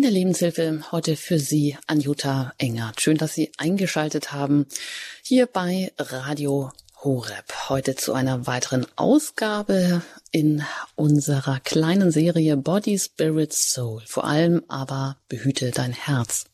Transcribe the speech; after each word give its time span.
In 0.00 0.04
der 0.04 0.12
Lebenshilfe 0.12 0.80
heute 0.92 1.14
für 1.14 1.38
Sie 1.38 1.76
Anjuta 1.86 2.54
Engert. 2.56 3.02
Schön, 3.02 3.18
dass 3.18 3.34
Sie 3.34 3.52
eingeschaltet 3.58 4.32
haben 4.32 4.64
hier 5.22 5.44
bei 5.44 5.92
Radio 5.98 6.72
Horeb. 7.04 7.68
Heute 7.68 7.96
zu 7.96 8.14
einer 8.14 8.46
weiteren 8.46 8.86
Ausgabe 8.96 10.00
in 10.30 10.64
unserer 10.96 11.60
kleinen 11.60 12.12
Serie 12.12 12.56
Body, 12.56 12.98
Spirit, 12.98 13.52
Soul. 13.52 14.00
Vor 14.06 14.24
allem 14.24 14.62
aber 14.68 15.18
behüte 15.28 15.70
dein 15.70 15.92
Herz. 15.92 16.46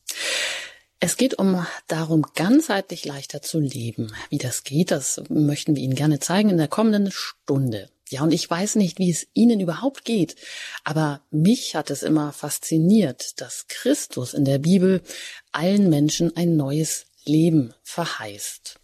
Es 0.99 1.17
geht 1.17 1.39
um 1.39 1.65
darum, 1.87 2.27
ganzheitlich 2.35 3.05
leichter 3.05 3.43
zu 3.43 3.61
leben. 3.61 4.13
Wie 4.29 4.39
das 4.39 4.65
geht, 4.65 4.91
das 4.91 5.23
möchten 5.29 5.77
wir 5.77 5.85
Ihnen 5.85 5.95
gerne 5.95 6.19
zeigen 6.19 6.51
in 6.51 6.59
der 6.59 6.67
kommenden 6.67 7.13
Stunde. 7.13 7.91
Ja, 8.09 8.23
und 8.23 8.33
ich 8.33 8.49
weiß 8.49 8.77
nicht, 8.77 8.99
wie 8.99 9.11
es 9.11 9.27
Ihnen 9.35 9.59
überhaupt 9.59 10.05
geht, 10.05 10.37
aber 10.85 11.23
mich 11.31 11.75
hat 11.75 11.91
es 11.91 12.03
immer 12.03 12.33
fasziniert, 12.33 13.41
dass 13.41 13.67
Christus 13.69 14.33
in 14.33 14.45
der 14.45 14.59
Bibel 14.59 15.03
allen 15.51 15.91
Menschen 15.91 16.37
ein 16.37 16.57
neues 16.57 17.07
Leben 17.25 17.75
verheißt. 17.83 18.79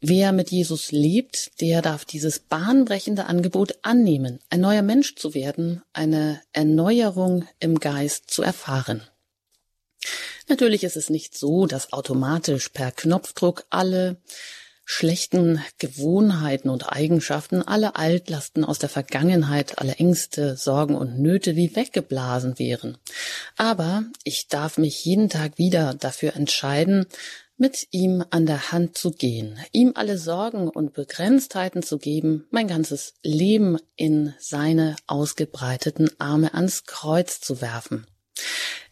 Wer 0.00 0.32
mit 0.32 0.50
Jesus 0.50 0.92
lebt, 0.92 1.60
der 1.60 1.82
darf 1.82 2.04
dieses 2.04 2.38
bahnbrechende 2.38 3.26
Angebot 3.26 3.78
annehmen, 3.82 4.40
ein 4.48 4.60
neuer 4.60 4.82
Mensch 4.82 5.14
zu 5.14 5.34
werden, 5.34 5.82
eine 5.92 6.40
Erneuerung 6.52 7.46
im 7.60 7.78
Geist 7.78 8.30
zu 8.30 8.42
erfahren. 8.42 9.02
Natürlich 10.48 10.84
ist 10.84 10.96
es 10.96 11.10
nicht 11.10 11.36
so, 11.36 11.66
dass 11.66 11.92
automatisch 11.92 12.70
per 12.70 12.90
Knopfdruck 12.90 13.66
alle 13.70 14.16
schlechten 14.92 15.62
Gewohnheiten 15.78 16.68
und 16.68 16.92
Eigenschaften, 16.92 17.62
alle 17.62 17.94
Altlasten 17.94 18.64
aus 18.64 18.80
der 18.80 18.88
Vergangenheit, 18.88 19.78
alle 19.78 19.94
Ängste, 19.94 20.56
Sorgen 20.56 20.96
und 20.96 21.20
Nöte 21.20 21.54
wie 21.54 21.76
weggeblasen 21.76 22.58
wären. 22.58 22.98
Aber 23.56 24.02
ich 24.24 24.48
darf 24.48 24.78
mich 24.78 25.04
jeden 25.04 25.28
Tag 25.28 25.58
wieder 25.58 25.94
dafür 25.94 26.34
entscheiden, 26.34 27.06
mit 27.56 27.86
ihm 27.92 28.24
an 28.30 28.46
der 28.46 28.72
Hand 28.72 28.98
zu 28.98 29.12
gehen, 29.12 29.60
ihm 29.70 29.92
alle 29.94 30.18
Sorgen 30.18 30.68
und 30.68 30.92
Begrenztheiten 30.92 31.84
zu 31.84 31.98
geben, 31.98 32.48
mein 32.50 32.66
ganzes 32.66 33.14
Leben 33.22 33.78
in 33.94 34.34
seine 34.40 34.96
ausgebreiteten 35.06 36.10
Arme 36.18 36.52
ans 36.52 36.84
Kreuz 36.84 37.40
zu 37.40 37.60
werfen. 37.60 38.08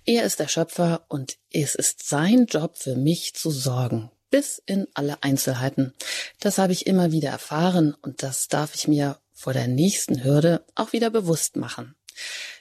Er 0.04 0.24
ist 0.24 0.38
der 0.38 0.48
Schöpfer 0.48 1.04
und 1.08 1.38
es 1.50 1.74
ist 1.74 2.08
sein 2.08 2.46
Job 2.46 2.78
für 2.78 2.94
mich 2.94 3.34
zu 3.34 3.50
sorgen, 3.50 4.12
bis 4.30 4.62
in 4.66 4.86
alle 4.94 5.22
Einzelheiten. 5.22 5.94
Das 6.40 6.58
habe 6.58 6.72
ich 6.72 6.86
immer 6.86 7.12
wieder 7.12 7.30
erfahren 7.30 7.94
und 8.02 8.22
das 8.22 8.48
darf 8.48 8.74
ich 8.74 8.88
mir 8.88 9.18
vor 9.32 9.52
der 9.52 9.68
nächsten 9.68 10.24
Hürde 10.24 10.64
auch 10.74 10.92
wieder 10.92 11.10
bewusst 11.10 11.56
machen. 11.56 11.94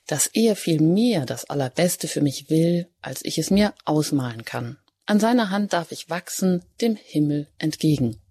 Dass 0.06 0.28
er 0.28 0.56
viel 0.56 0.82
mehr 0.82 1.26
das 1.26 1.50
Allerbeste 1.50 2.08
für 2.08 2.22
mich 2.22 2.50
will, 2.50 2.88
als 3.02 3.26
ich 3.26 3.38
es 3.38 3.50
mir 3.50 3.74
ausmalen 3.86 4.46
kann. 4.46 4.78
An 5.06 5.20
seiner 5.20 5.50
Hand 5.50 5.74
darf 5.74 5.92
ich 5.92 6.10
wachsen, 6.10 6.64
dem 6.82 6.96
Himmel 6.96 7.48
entgegen. 7.58 8.22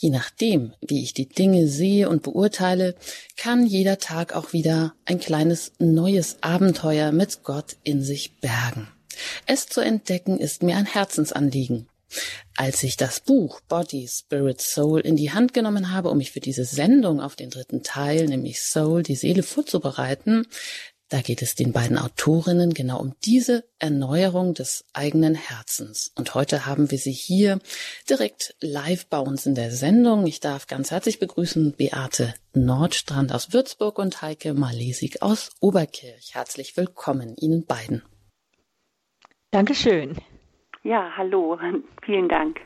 Je 0.00 0.10
nachdem, 0.10 0.72
wie 0.80 1.02
ich 1.02 1.12
die 1.12 1.28
Dinge 1.28 1.68
sehe 1.68 2.08
und 2.08 2.22
beurteile, 2.22 2.94
kann 3.36 3.66
jeder 3.66 3.98
Tag 3.98 4.34
auch 4.34 4.52
wieder 4.52 4.94
ein 5.04 5.18
kleines 5.18 5.72
neues 5.78 6.38
Abenteuer 6.40 7.12
mit 7.12 7.42
Gott 7.42 7.76
in 7.82 8.02
sich 8.02 8.36
bergen. 8.40 8.88
Es 9.46 9.66
zu 9.66 9.80
entdecken 9.80 10.38
ist 10.38 10.62
mir 10.62 10.76
ein 10.76 10.86
Herzensanliegen. 10.86 11.88
Als 12.56 12.82
ich 12.82 12.96
das 12.96 13.20
Buch 13.20 13.60
Body, 13.62 14.08
Spirit, 14.08 14.60
Soul 14.60 15.00
in 15.00 15.16
die 15.16 15.32
Hand 15.32 15.54
genommen 15.54 15.92
habe, 15.92 16.10
um 16.10 16.18
mich 16.18 16.32
für 16.32 16.40
diese 16.40 16.64
Sendung 16.64 17.20
auf 17.20 17.36
den 17.36 17.50
dritten 17.50 17.82
Teil, 17.82 18.26
nämlich 18.26 18.62
Soul, 18.62 19.02
die 19.02 19.16
Seele 19.16 19.42
vorzubereiten, 19.42 20.46
da 21.10 21.22
geht 21.22 21.40
es 21.40 21.54
den 21.54 21.72
beiden 21.72 21.96
Autorinnen 21.96 22.74
genau 22.74 23.00
um 23.00 23.14
diese 23.24 23.64
Erneuerung 23.78 24.52
des 24.52 24.84
eigenen 24.92 25.34
Herzens. 25.34 26.12
Und 26.16 26.34
heute 26.34 26.66
haben 26.66 26.90
wir 26.90 26.98
sie 26.98 27.12
hier 27.12 27.60
direkt 28.10 28.54
live 28.60 29.06
bei 29.06 29.18
uns 29.18 29.46
in 29.46 29.54
der 29.54 29.70
Sendung. 29.70 30.26
Ich 30.26 30.40
darf 30.40 30.66
ganz 30.66 30.90
herzlich 30.90 31.18
begrüßen 31.18 31.72
Beate 31.72 32.34
Nordstrand 32.52 33.32
aus 33.32 33.54
Würzburg 33.54 33.98
und 33.98 34.20
Heike 34.20 34.52
Malesig 34.52 35.22
aus 35.22 35.50
Oberkirch. 35.60 36.34
Herzlich 36.34 36.76
willkommen 36.76 37.36
Ihnen 37.36 37.64
beiden. 37.64 38.02
Dankeschön. 39.50 40.18
Ja, 40.88 41.10
hallo, 41.18 41.58
vielen 42.02 42.30
Dank. 42.30 42.60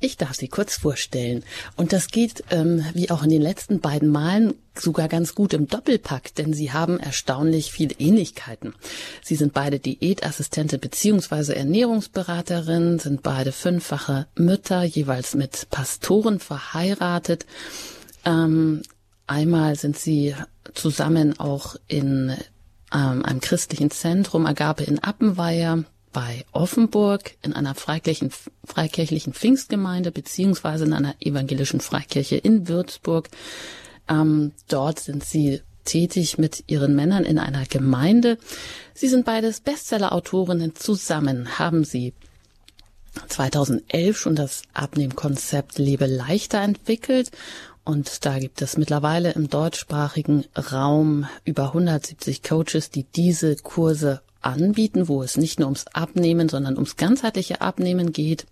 Ich 0.00 0.16
darf 0.16 0.32
Sie 0.32 0.48
kurz 0.48 0.78
vorstellen. 0.78 1.44
Und 1.76 1.92
das 1.92 2.08
geht, 2.08 2.44
ähm, 2.50 2.82
wie 2.94 3.10
auch 3.10 3.22
in 3.22 3.28
den 3.28 3.42
letzten 3.42 3.80
beiden 3.80 4.08
Malen, 4.08 4.54
sogar 4.74 5.08
ganz 5.08 5.34
gut 5.34 5.52
im 5.52 5.68
Doppelpack, 5.68 6.34
denn 6.34 6.54
Sie 6.54 6.72
haben 6.72 6.98
erstaunlich 6.98 7.72
viele 7.72 7.94
Ähnlichkeiten. 7.98 8.74
Sie 9.22 9.34
sind 9.34 9.52
beide 9.52 9.80
Diätassistente 9.80 10.78
beziehungsweise 10.78 11.54
Ernährungsberaterin, 11.54 12.98
sind 12.98 13.22
beide 13.22 13.52
fünffache 13.52 14.26
Mütter, 14.34 14.82
jeweils 14.82 15.34
mit 15.34 15.68
Pastoren 15.70 16.40
verheiratet. 16.40 17.44
Ähm, 18.24 18.80
einmal 19.26 19.76
sind 19.76 19.98
Sie 19.98 20.34
zusammen 20.72 21.38
auch 21.38 21.76
in 21.86 22.34
ähm, 22.94 23.22
einem 23.26 23.40
christlichen 23.42 23.90
Zentrum 23.90 24.46
Agape 24.46 24.84
in 24.84 25.00
Appenweier 25.00 25.84
bei 26.14 26.46
Offenburg 26.52 27.36
in 27.42 27.52
einer 27.52 27.74
freikirchlichen, 27.74 28.32
freikirchlichen 28.64 29.34
Pfingstgemeinde 29.34 30.12
beziehungsweise 30.12 30.86
in 30.86 30.94
einer 30.94 31.14
evangelischen 31.20 31.80
Freikirche 31.80 32.36
in 32.36 32.68
Würzburg. 32.68 33.28
Ähm, 34.08 34.52
dort 34.68 35.00
sind 35.00 35.24
sie 35.24 35.60
tätig 35.84 36.38
mit 36.38 36.64
ihren 36.68 36.94
Männern 36.94 37.24
in 37.24 37.38
einer 37.38 37.66
Gemeinde. 37.66 38.38
Sie 38.94 39.08
sind 39.08 39.26
beides 39.26 39.60
Bestseller-Autorinnen. 39.60 40.74
Zusammen 40.76 41.58
haben 41.58 41.84
sie 41.84 42.14
2011 43.28 44.16
schon 44.16 44.36
das 44.36 44.62
Abnehmkonzept 44.72 45.78
Lebe 45.78 46.06
leichter 46.06 46.62
entwickelt 46.62 47.30
und 47.84 48.24
da 48.24 48.38
gibt 48.38 48.62
es 48.62 48.76
mittlerweile 48.76 49.32
im 49.32 49.48
deutschsprachigen 49.48 50.44
Raum 50.56 51.26
über 51.44 51.66
170 51.68 52.42
Coaches, 52.42 52.90
die 52.90 53.04
diese 53.04 53.56
Kurse 53.56 54.22
anbieten, 54.40 55.08
wo 55.08 55.22
es 55.22 55.36
nicht 55.36 55.58
nur 55.58 55.68
ums 55.68 55.86
Abnehmen, 55.92 56.48
sondern 56.48 56.74
ums 56.74 56.96
ganzheitliche 56.96 57.60
Abnehmen 57.60 58.12
geht. 58.12 58.46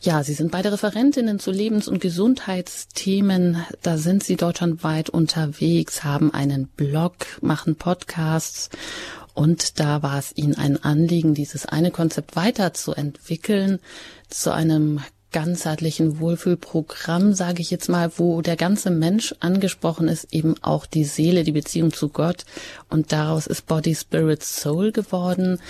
Ja, 0.00 0.22
Sie 0.22 0.34
sind 0.34 0.50
beide 0.50 0.72
Referentinnen 0.72 1.38
zu 1.38 1.50
Lebens- 1.50 1.88
und 1.88 2.00
Gesundheitsthemen. 2.00 3.64
Da 3.82 3.96
sind 3.96 4.24
Sie 4.24 4.36
deutschlandweit 4.36 5.10
unterwegs, 5.10 6.04
haben 6.04 6.32
einen 6.32 6.66
Blog, 6.68 7.14
machen 7.40 7.76
Podcasts 7.76 8.70
und 9.34 9.78
da 9.78 10.02
war 10.02 10.18
es 10.18 10.32
Ihnen 10.36 10.56
ein 10.56 10.82
Anliegen, 10.82 11.34
dieses 11.34 11.66
eine 11.66 11.90
Konzept 11.90 12.36
weiterzuentwickeln 12.36 13.78
zu 14.28 14.52
einem 14.52 15.00
ganzheitlichen 15.32 16.20
Wohlfühlprogramm, 16.20 17.34
sage 17.34 17.62
ich 17.62 17.70
jetzt 17.70 17.88
mal, 17.88 18.10
wo 18.16 18.42
der 18.42 18.56
ganze 18.56 18.90
Mensch 18.90 19.34
angesprochen 19.40 20.08
ist, 20.08 20.32
eben 20.32 20.54
auch 20.62 20.86
die 20.86 21.04
Seele, 21.04 21.44
die 21.44 21.52
Beziehung 21.52 21.92
zu 21.92 22.08
Gott. 22.08 22.44
Und 22.88 23.12
daraus 23.12 23.46
ist 23.46 23.66
Body, 23.66 23.94
Spirit, 23.94 24.42
Soul 24.42 24.92
geworden. 24.92 25.60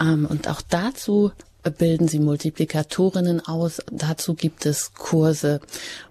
Ähm, 0.00 0.26
und 0.26 0.48
auch 0.48 0.62
dazu 0.62 1.32
bilden 1.78 2.08
sie 2.08 2.20
Multiplikatorinnen 2.20 3.46
aus. 3.46 3.82
Dazu 3.90 4.34
gibt 4.34 4.66
es 4.66 4.94
Kurse. 4.94 5.60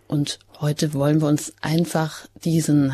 Und 0.08 0.40
heute 0.60 0.94
wollen 0.94 1.22
wir 1.22 1.28
uns 1.28 1.54
einfach 1.62 2.28
diesen 2.44 2.94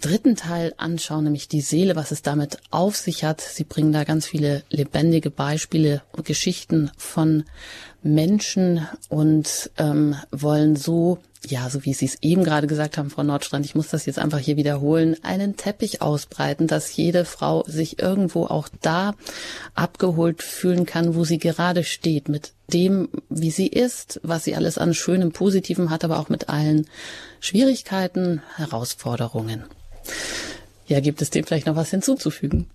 dritten 0.00 0.36
Teil 0.36 0.74
anschauen, 0.76 1.24
nämlich 1.24 1.48
die 1.48 1.60
Seele, 1.60 1.96
was 1.96 2.10
es 2.10 2.22
damit 2.22 2.58
auf 2.70 2.96
sich 2.96 3.24
hat. 3.24 3.40
Sie 3.40 3.64
bringen 3.64 3.92
da 3.92 4.04
ganz 4.04 4.26
viele 4.26 4.64
lebendige 4.68 5.30
Beispiele 5.30 6.02
und 6.12 6.26
Geschichten 6.26 6.90
von 6.96 7.44
Menschen 8.02 8.86
und 9.08 9.70
ähm, 9.78 10.16
wollen 10.30 10.76
so, 10.76 11.18
ja, 11.46 11.68
so 11.68 11.84
wie 11.84 11.92
Sie 11.92 12.06
es 12.06 12.22
eben 12.22 12.44
gerade 12.44 12.66
gesagt 12.66 12.98
haben, 12.98 13.10
Frau 13.10 13.22
Nordstrand, 13.22 13.64
ich 13.64 13.74
muss 13.74 13.90
das 13.90 14.06
jetzt 14.06 14.18
einfach 14.18 14.38
hier 14.38 14.56
wiederholen, 14.56 15.16
einen 15.22 15.56
Teppich 15.56 16.02
ausbreiten, 16.02 16.66
dass 16.66 16.96
jede 16.96 17.24
Frau 17.24 17.62
sich 17.64 18.00
irgendwo 18.00 18.46
auch 18.46 18.68
da 18.80 19.14
abgeholt 19.74 20.42
fühlen 20.42 20.86
kann, 20.86 21.14
wo 21.14 21.24
sie 21.24 21.38
gerade 21.38 21.84
steht, 21.84 22.28
mit 22.28 22.52
dem, 22.72 23.08
wie 23.28 23.50
sie 23.50 23.68
ist, 23.68 24.20
was 24.22 24.44
sie 24.44 24.54
alles 24.56 24.78
an 24.78 24.94
schönem, 24.94 25.32
positivem 25.32 25.90
hat, 25.90 26.04
aber 26.04 26.18
auch 26.18 26.28
mit 26.28 26.48
allen 26.48 26.86
Schwierigkeiten, 27.40 28.42
Herausforderungen. 28.56 29.64
Ja, 30.86 31.00
gibt 31.00 31.22
es 31.22 31.30
dem 31.30 31.44
vielleicht 31.44 31.66
noch 31.66 31.76
was 31.76 31.90
hinzuzufügen? 31.90 32.68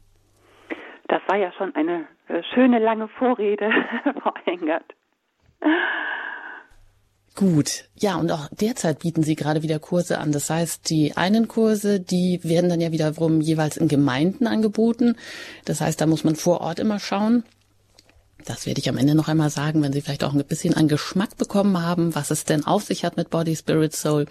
Das 1.07 1.21
war 1.27 1.37
ja 1.37 1.51
schon 1.53 1.73
eine 1.75 2.05
äh, 2.27 2.41
schöne 2.53 2.79
lange 2.79 3.07
Vorrede, 3.07 3.69
Frau 4.21 4.33
Engert. 4.45 4.83
Gut, 7.37 7.83
ja, 7.95 8.15
und 8.15 8.31
auch 8.31 8.49
derzeit 8.49 8.99
bieten 8.99 9.21
Sie 9.21 9.35
gerade 9.35 9.61
wieder 9.61 9.77
Kurse 9.77 10.17
an. 10.17 10.31
Das 10.31 10.49
heißt, 10.49 10.89
die 10.89 11.15
einen 11.15 11.47
Kurse, 11.47 11.99
die 11.99 12.39
werden 12.43 12.67
dann 12.67 12.81
ja 12.81 12.91
wiederum 12.91 13.41
jeweils 13.41 13.77
in 13.77 13.87
Gemeinden 13.87 14.47
angeboten. 14.47 15.15
Das 15.63 15.79
heißt, 15.79 16.01
da 16.01 16.07
muss 16.07 16.23
man 16.23 16.35
vor 16.35 16.61
Ort 16.61 16.79
immer 16.79 16.97
schauen. 16.99 17.43
Das 18.43 18.65
werde 18.65 18.79
ich 18.79 18.89
am 18.89 18.97
Ende 18.97 19.13
noch 19.13 19.27
einmal 19.27 19.51
sagen, 19.51 19.83
wenn 19.83 19.93
Sie 19.93 20.01
vielleicht 20.01 20.23
auch 20.23 20.33
ein 20.33 20.43
bisschen 20.45 20.73
an 20.73 20.87
Geschmack 20.87 21.37
bekommen 21.37 21.79
haben, 21.79 22.15
was 22.15 22.31
es 22.31 22.43
denn 22.43 22.65
auf 22.65 22.81
sich 22.81 23.05
hat 23.05 23.17
mit 23.17 23.29
Body, 23.29 23.55
Spirit, 23.55 23.93
Soul. 23.93 24.25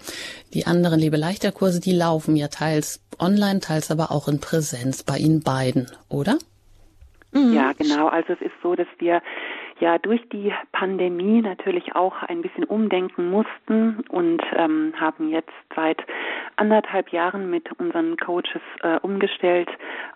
Die 0.53 0.65
anderen 0.65 0.99
Lebe 0.99 1.15
leichter 1.15 1.53
Kurse, 1.53 1.79
die 1.79 1.93
laufen 1.93 2.35
ja 2.35 2.49
teils 2.49 2.99
online, 3.19 3.61
teils 3.61 3.89
aber 3.89 4.11
auch 4.11 4.27
in 4.27 4.41
Präsenz 4.41 5.03
bei 5.03 5.17
Ihnen 5.17 5.43
beiden, 5.43 5.89
oder? 6.09 6.39
Mhm. 7.31 7.73
Genau, 7.77 8.07
also 8.07 8.33
es 8.33 8.41
ist 8.41 8.55
so, 8.63 8.75
dass 8.75 8.87
wir 8.99 9.21
ja 9.79 9.97
durch 9.97 10.27
die 10.29 10.53
Pandemie 10.71 11.41
natürlich 11.41 11.95
auch 11.95 12.23
ein 12.23 12.41
bisschen 12.41 12.63
umdenken 12.63 13.29
mussten 13.29 14.03
und 14.09 14.41
ähm, 14.55 14.93
haben 14.99 15.29
jetzt 15.29 15.51
seit 15.77 16.03
anderthalb 16.55 17.09
Jahren 17.09 17.49
mit 17.51 17.71
unseren 17.79 18.17
Coaches 18.17 18.61
äh, 18.81 18.97
umgestellt 19.01 19.69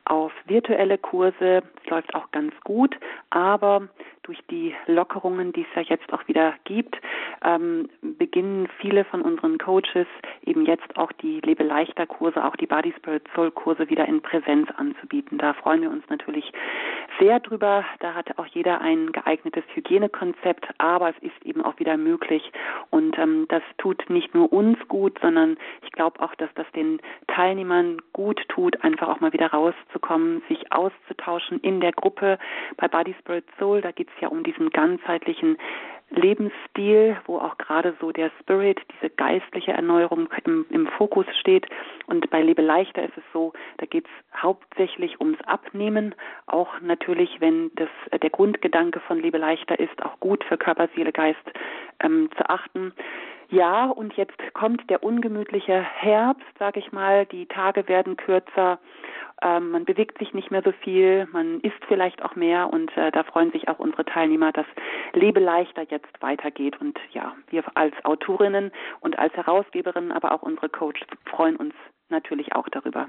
auf 0.06 0.32
virtuelle 0.46 0.98
Kurse. 0.98 1.62
Es 1.84 1.90
läuft 1.90 2.14
auch 2.16 2.32
ganz 2.32 2.54
gut, 2.64 2.98
aber 3.30 3.88
durch 4.24 4.40
die 4.50 4.76
Lockerungen, 4.88 5.54
die 5.54 5.62
es 5.62 5.76
ja 5.76 5.82
jetzt 5.82 6.12
auch 6.14 6.28
wieder 6.28 6.54
gibt, 6.64 6.96
ähm, 7.44 7.90
beginnen 8.02 8.68
viele 8.80 9.04
von 9.06 9.22
unseren 9.22 9.58
Coaches 9.58 10.08
eben 10.46 10.66
jetzt 10.66 10.98
auch 10.98 11.12
die 11.12 11.40
Lebe 11.42 11.64
leichter 11.64 12.06
Kurse, 12.06 12.44
auch 12.44 12.56
die 12.56 12.68
Body 12.68 12.94
Spirit 12.98 13.24
Soul 13.36 13.52
Kurse 13.52 13.90
wieder 13.90 14.06
in 14.06 14.22
Präsenz 14.22 14.70
anzubieten. 14.78 15.38
Da 15.38 15.54
freuen 15.54 15.82
wir 15.82 15.90
uns 15.90 16.04
natürlich 16.10 16.52
sehr 17.20 17.40
drüber. 17.40 17.84
Da 18.00 18.14
hat 18.14 18.38
auch 18.38 18.46
jeder 18.48 18.82
ein 18.82 19.12
geeignetes 19.12 19.64
Hygienekonzept, 19.74 20.68
aber 20.78 21.10
es 21.10 21.18
ist 21.22 21.46
eben 21.46 21.64
auch 21.64 21.78
wieder 21.80 21.98
möglich. 21.98 22.52
Und 22.90 23.18
ähm, 23.18 23.46
das 23.50 23.64
tut 23.78 24.10
nicht 24.10 24.34
nur 24.36 24.52
uns 24.52 24.78
gut, 24.88 25.18
sondern 25.22 25.51
ich 25.84 25.92
glaube 25.92 26.22
auch, 26.22 26.36
dass 26.36 26.50
das 26.56 26.66
den 26.74 27.02
Teilnehmern 27.28 28.02
gut 28.14 28.42
tut, 28.50 28.84
einfach 28.84 29.08
auch 29.10 29.20
mal 29.20 29.34
wieder 29.34 29.48
rauszukommen, 29.48 30.42
sich 30.48 30.72
auszutauschen 30.72 31.60
in 31.62 31.82
der 31.82 31.92
Gruppe. 31.92 32.38
Bei 32.78 32.88
Body 32.88 33.16
Spirit 33.20 33.46
Soul, 33.58 33.82
da 33.82 33.92
geht 33.92 34.10
es 34.16 34.22
ja 34.22 34.28
um 34.28 34.44
diesen 34.44 34.70
ganzheitlichen 34.70 35.58
Lebensstil, 36.12 37.18
wo 37.26 37.38
auch 37.38 37.58
gerade 37.58 37.96
so 38.02 38.12
der 38.12 38.32
Spirit, 38.42 38.80
diese 38.94 39.10
geistliche 39.10 39.72
Erneuerung 39.72 40.28
im, 40.44 40.66
im 40.70 40.88
Fokus 40.88 41.26
steht. 41.40 41.68
Und 42.06 42.30
bei 42.30 42.42
Lebe 42.42 42.62
leichter 42.62 43.04
ist 43.04 43.18
es 43.18 43.24
so, 43.32 43.54
da 43.78 43.86
geht 43.86 44.06
es 44.06 44.42
hauptsächlich 44.42 45.22
ums 45.22 45.40
Abnehmen. 45.46 46.14
Auch 46.48 46.82
natürlich, 46.82 47.40
wenn 47.40 47.72
das 47.76 47.90
der 48.22 48.30
Grundgedanke 48.30 49.00
von 49.00 49.20
Lebe 49.20 49.38
leichter 49.38 49.80
ist, 49.80 50.04
auch 50.04 50.20
gut 50.20 50.44
für 50.44 50.58
Körper, 50.58 50.90
Seele, 50.96 51.14
Geist 51.14 51.40
ähm, 52.02 52.30
zu 52.38 52.50
achten. 52.50 52.94
Ja, 53.52 53.86
und 53.86 54.14
jetzt 54.14 54.38
kommt 54.54 54.90
der 54.90 55.04
ungemütliche 55.04 55.82
Herbst, 55.82 56.48
sage 56.58 56.80
ich 56.80 56.92
mal. 56.92 57.26
Die 57.28 57.46
Tage 57.46 57.88
werden 57.88 58.18
kürzer 58.18 58.80
ähm, 59.42 59.72
man 59.72 59.86
bewegt 59.86 60.20
sich 60.20 60.34
nicht 60.34 60.52
mehr 60.52 60.62
so 60.64 60.72
viel, 60.72 61.28
man 61.32 61.62
isst 61.62 61.84
vielleicht 61.88 62.22
auch 62.24 62.36
mehr 62.36 62.72
und 62.72 62.96
äh, 62.96 63.12
da 63.12 63.24
freuen 63.24 63.52
sich 63.52 63.68
auch 63.70 63.80
unsere 63.80 64.06
Teilnehmer, 64.06 64.52
dass 64.52 64.68
Lebe 65.14 65.40
leichter 65.40 65.84
jetzt 65.90 66.22
weitergeht. 66.22 66.80
Und 66.80 67.00
ja, 67.12 67.36
wir 67.50 67.64
als 67.76 67.94
Autorinnen 68.06 68.72
und 69.00 69.18
als 69.18 69.34
Herausgeberinnen, 69.34 70.12
aber 70.12 70.32
auch 70.32 70.44
unsere 70.44 70.70
Coaches 70.70 71.08
freuen 71.26 71.56
uns 71.56 71.74
natürlich 72.10 72.54
auch 72.54 72.70
darüber. 72.70 73.08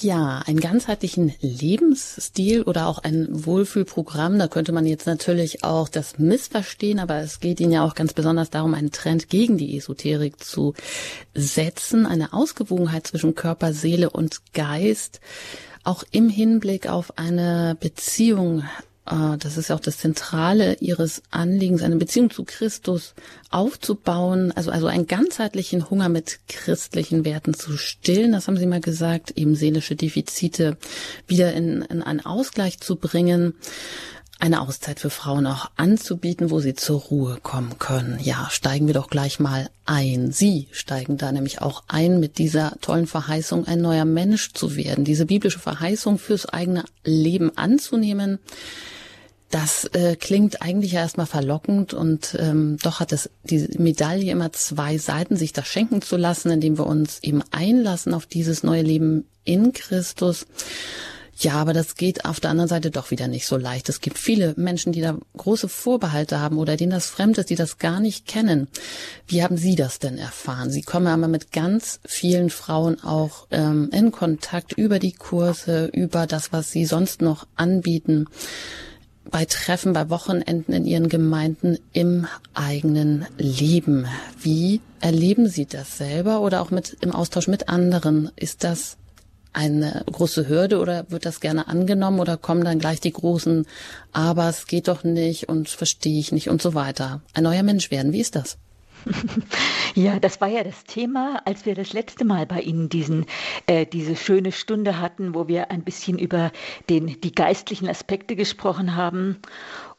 Ja, 0.00 0.42
einen 0.44 0.60
ganzheitlichen 0.60 1.32
Lebensstil 1.40 2.64
oder 2.64 2.86
auch 2.86 2.98
ein 2.98 3.28
Wohlfühlprogramm, 3.30 4.38
da 4.38 4.46
könnte 4.46 4.72
man 4.72 4.84
jetzt 4.84 5.06
natürlich 5.06 5.64
auch 5.64 5.88
das 5.88 6.18
missverstehen, 6.18 6.98
aber 6.98 7.16
es 7.20 7.40
geht 7.40 7.60
Ihnen 7.60 7.72
ja 7.72 7.82
auch 7.82 7.94
ganz 7.94 8.12
besonders 8.12 8.50
darum, 8.50 8.74
einen 8.74 8.90
Trend 8.90 9.30
gegen 9.30 9.56
die 9.56 9.74
Esoterik 9.78 10.44
zu 10.44 10.74
setzen, 11.34 12.04
eine 12.04 12.34
Ausgewogenheit 12.34 13.06
zwischen 13.06 13.34
Körper, 13.34 13.72
Seele 13.72 14.10
und 14.10 14.52
Geist, 14.52 15.20
auch 15.82 16.04
im 16.10 16.28
Hinblick 16.28 16.88
auf 16.88 17.16
eine 17.16 17.74
Beziehung 17.80 18.64
das 19.06 19.56
ist 19.56 19.68
ja 19.68 19.76
auch 19.76 19.80
das 19.80 19.98
Zentrale 19.98 20.74
ihres 20.80 21.22
Anliegens, 21.30 21.82
eine 21.82 21.96
Beziehung 21.96 22.30
zu 22.30 22.44
Christus 22.44 23.14
aufzubauen, 23.50 24.52
also, 24.52 24.70
also 24.70 24.88
einen 24.88 25.06
ganzheitlichen 25.06 25.88
Hunger 25.88 26.08
mit 26.08 26.40
christlichen 26.48 27.24
Werten 27.24 27.54
zu 27.54 27.76
stillen, 27.76 28.32
das 28.32 28.48
haben 28.48 28.56
Sie 28.56 28.66
mal 28.66 28.80
gesagt, 28.80 29.30
eben 29.36 29.54
seelische 29.54 29.94
Defizite 29.94 30.76
wieder 31.26 31.52
in, 31.52 31.82
in 31.82 32.02
einen 32.02 32.24
Ausgleich 32.24 32.80
zu 32.80 32.96
bringen 32.96 33.54
eine 34.38 34.60
Auszeit 34.60 35.00
für 35.00 35.08
Frauen 35.08 35.46
auch 35.46 35.70
anzubieten, 35.76 36.50
wo 36.50 36.60
sie 36.60 36.74
zur 36.74 37.00
Ruhe 37.00 37.38
kommen 37.42 37.78
können. 37.78 38.18
Ja, 38.22 38.48
steigen 38.50 38.86
wir 38.86 38.94
doch 38.94 39.08
gleich 39.08 39.40
mal 39.40 39.70
ein. 39.86 40.30
Sie 40.30 40.68
steigen 40.72 41.16
da 41.16 41.32
nämlich 41.32 41.62
auch 41.62 41.84
ein 41.88 42.20
mit 42.20 42.36
dieser 42.36 42.76
tollen 42.82 43.06
Verheißung, 43.06 43.66
ein 43.66 43.80
neuer 43.80 44.04
Mensch 44.04 44.52
zu 44.52 44.76
werden, 44.76 45.04
diese 45.04 45.24
biblische 45.24 45.58
Verheißung 45.58 46.18
fürs 46.18 46.46
eigene 46.46 46.84
Leben 47.02 47.56
anzunehmen. 47.56 48.38
Das 49.50 49.84
äh, 49.92 50.16
klingt 50.16 50.60
eigentlich 50.60 50.94
erstmal 50.94 51.26
verlockend 51.26 51.94
und 51.94 52.36
ähm, 52.40 52.78
doch 52.82 52.98
hat 52.98 53.12
es 53.12 53.30
die 53.44 53.68
Medaille 53.78 54.32
immer 54.32 54.52
zwei 54.52 54.98
Seiten, 54.98 55.36
sich 55.36 55.52
das 55.52 55.68
schenken 55.68 56.02
zu 56.02 56.16
lassen, 56.16 56.50
indem 56.50 56.78
wir 56.78 56.86
uns 56.86 57.20
eben 57.22 57.42
einlassen 57.52 58.12
auf 58.12 58.26
dieses 58.26 58.64
neue 58.64 58.82
Leben 58.82 59.24
in 59.44 59.72
Christus. 59.72 60.46
Ja, 61.38 61.52
aber 61.54 61.74
das 61.74 61.96
geht 61.96 62.24
auf 62.24 62.40
der 62.40 62.50
anderen 62.50 62.68
Seite 62.68 62.90
doch 62.90 63.10
wieder 63.10 63.28
nicht 63.28 63.46
so 63.46 63.58
leicht. 63.58 63.90
Es 63.90 64.00
gibt 64.00 64.18
viele 64.18 64.54
Menschen, 64.56 64.92
die 64.92 65.02
da 65.02 65.18
große 65.36 65.68
Vorbehalte 65.68 66.40
haben 66.40 66.56
oder 66.56 66.76
denen 66.78 66.92
das 66.92 67.06
fremd 67.06 67.36
ist, 67.36 67.50
die 67.50 67.56
das 67.56 67.76
gar 67.76 68.00
nicht 68.00 68.26
kennen. 68.26 68.68
Wie 69.26 69.42
haben 69.42 69.58
Sie 69.58 69.74
das 69.74 69.98
denn 69.98 70.16
erfahren? 70.16 70.70
Sie 70.70 70.80
kommen 70.80 71.06
aber 71.06 71.28
mit 71.28 71.52
ganz 71.52 72.00
vielen 72.06 72.48
Frauen 72.48 73.04
auch 73.04 73.46
ähm, 73.50 73.90
in 73.92 74.12
Kontakt 74.12 74.72
über 74.72 74.98
die 74.98 75.12
Kurse, 75.12 75.90
über 75.92 76.26
das, 76.26 76.52
was 76.52 76.70
Sie 76.70 76.86
sonst 76.86 77.20
noch 77.20 77.46
anbieten 77.54 78.26
bei 79.30 79.44
Treffen, 79.44 79.92
bei 79.92 80.08
Wochenenden 80.10 80.72
in 80.72 80.86
Ihren 80.86 81.08
Gemeinden 81.08 81.78
im 81.92 82.26
eigenen 82.54 83.26
Leben. 83.38 84.06
Wie 84.40 84.80
erleben 85.00 85.48
Sie 85.48 85.66
das 85.66 85.98
selber 85.98 86.40
oder 86.40 86.62
auch 86.62 86.70
mit, 86.70 86.96
im 87.00 87.12
Austausch 87.12 87.48
mit 87.48 87.68
anderen? 87.68 88.30
Ist 88.36 88.64
das 88.64 88.96
eine 89.52 90.04
große 90.10 90.48
Hürde 90.48 90.78
oder 90.78 91.10
wird 91.10 91.24
das 91.24 91.40
gerne 91.40 91.66
angenommen 91.68 92.20
oder 92.20 92.36
kommen 92.36 92.64
dann 92.64 92.78
gleich 92.78 93.00
die 93.00 93.12
großen, 93.12 93.66
aber 94.12 94.48
es 94.50 94.66
geht 94.66 94.88
doch 94.88 95.02
nicht 95.02 95.48
und 95.48 95.68
verstehe 95.70 96.20
ich 96.20 96.30
nicht 96.30 96.50
und 96.50 96.60
so 96.60 96.74
weiter? 96.74 97.22
Ein 97.32 97.44
neuer 97.44 97.62
Mensch 97.62 97.90
werden, 97.90 98.12
wie 98.12 98.20
ist 98.20 98.36
das? 98.36 98.58
Ja, 99.94 100.20
das 100.20 100.42
war 100.42 100.48
ja 100.48 100.62
das 100.62 100.84
Thema, 100.84 101.40
als 101.46 101.64
wir 101.64 101.74
das 101.74 101.94
letzte 101.94 102.26
Mal 102.26 102.44
bei 102.44 102.60
Ihnen 102.60 102.90
diesen, 102.90 103.24
äh, 103.66 103.86
diese 103.86 104.14
schöne 104.14 104.52
Stunde 104.52 105.00
hatten, 105.00 105.34
wo 105.34 105.48
wir 105.48 105.70
ein 105.70 105.84
bisschen 105.84 106.18
über 106.18 106.52
den, 106.90 107.18
die 107.20 107.34
geistlichen 107.34 107.88
Aspekte 107.88 108.36
gesprochen 108.36 108.94
haben. 108.94 109.38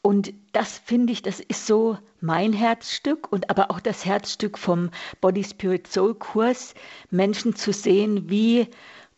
Und 0.04 0.34
das 0.52 0.78
finde 0.78 1.14
ich, 1.14 1.24
das 1.24 1.40
ist 1.40 1.66
so 1.66 1.98
mein 2.22 2.54
Herzstück 2.54 3.32
und 3.32 3.50
aber 3.50 3.72
auch 3.72 3.80
das 3.80 4.06
Herzstück 4.06 4.58
vom 4.58 4.92
Body 5.20 5.44
Spirit 5.44 5.88
Soul 5.88 6.14
Kurs, 6.14 6.76
Menschen 7.10 7.56
zu 7.56 7.74
sehen, 7.74 8.30
wie 8.30 8.68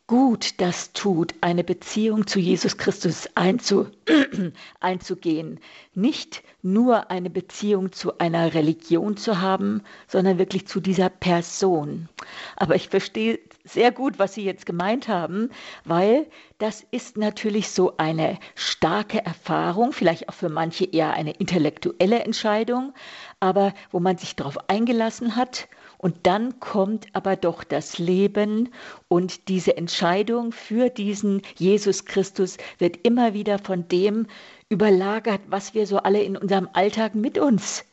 gut 0.09 0.59
das 0.59 0.91
tut, 0.91 1.35
eine 1.39 1.63
Beziehung 1.63 2.25
zu 2.25 2.39
Jesus 2.39 2.77
Christus 2.77 3.29
einzu, 3.35 3.85
einzugehen. 4.79 5.59
Nicht 5.93 6.41
nur 6.63 7.11
eine 7.11 7.29
Beziehung 7.29 7.91
zu 7.91 8.17
einer 8.17 8.55
Religion 8.55 9.17
zu 9.17 9.39
haben, 9.39 9.83
sondern 10.07 10.39
wirklich 10.39 10.65
zu 10.65 10.79
dieser 10.79 11.09
Person. 11.09 12.09
Aber 12.55 12.73
ich 12.73 12.89
verstehe 12.89 13.39
sehr 13.63 13.91
gut, 13.91 14.17
was 14.17 14.33
Sie 14.33 14.43
jetzt 14.43 14.65
gemeint 14.65 15.07
haben, 15.07 15.51
weil 15.85 16.25
das 16.57 16.83
ist 16.89 17.15
natürlich 17.15 17.69
so 17.69 17.93
eine 17.97 18.39
starke 18.55 19.23
Erfahrung, 19.23 19.91
vielleicht 19.91 20.27
auch 20.27 20.33
für 20.33 20.49
manche 20.49 20.85
eher 20.85 21.13
eine 21.13 21.33
intellektuelle 21.33 22.23
Entscheidung, 22.23 22.95
aber 23.39 23.75
wo 23.91 23.99
man 23.99 24.17
sich 24.17 24.35
darauf 24.35 24.69
eingelassen 24.71 25.35
hat 25.35 25.67
und 25.99 26.15
dann 26.23 26.61
kommt 26.61 27.07
aber 27.11 27.35
doch 27.35 27.65
das 27.65 27.97
Leben 27.99 28.69
und 29.09 29.49
diese 29.49 29.75
Entscheidung 29.75 30.53
für 30.53 30.89
diesen 30.89 31.41
Jesus 31.57 32.05
Christus 32.05 32.57
wird 32.77 33.05
immer 33.05 33.33
wieder 33.33 33.59
von 33.59 33.87
dem 33.89 34.27
überlagert, 34.69 35.41
was 35.47 35.73
wir 35.73 35.85
so 35.85 35.97
alle 35.97 36.23
in 36.23 36.37
unserem 36.37 36.69
Alltag 36.71 37.15
mit 37.15 37.37
uns 37.37 37.83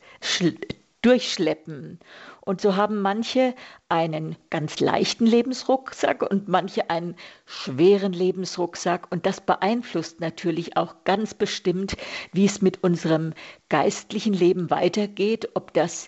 durchschleppen. 1.01 1.99
Und 2.41 2.61
so 2.61 2.77
haben 2.77 3.01
manche 3.01 3.53
einen 3.89 4.37
ganz 4.49 4.79
leichten 4.79 5.25
Lebensrucksack 5.25 6.23
und 6.23 6.47
manche 6.47 6.89
einen 6.89 7.17
schweren 7.45 8.13
Lebensrucksack. 8.13 9.11
Und 9.11 9.25
das 9.25 9.41
beeinflusst 9.41 10.21
natürlich 10.21 10.77
auch 10.77 10.95
ganz 11.03 11.33
bestimmt, 11.33 11.97
wie 12.31 12.45
es 12.45 12.61
mit 12.61 12.83
unserem 12.83 13.33
geistlichen 13.67 14.33
Leben 14.33 14.69
weitergeht, 14.69 15.49
ob 15.55 15.73
das 15.73 16.07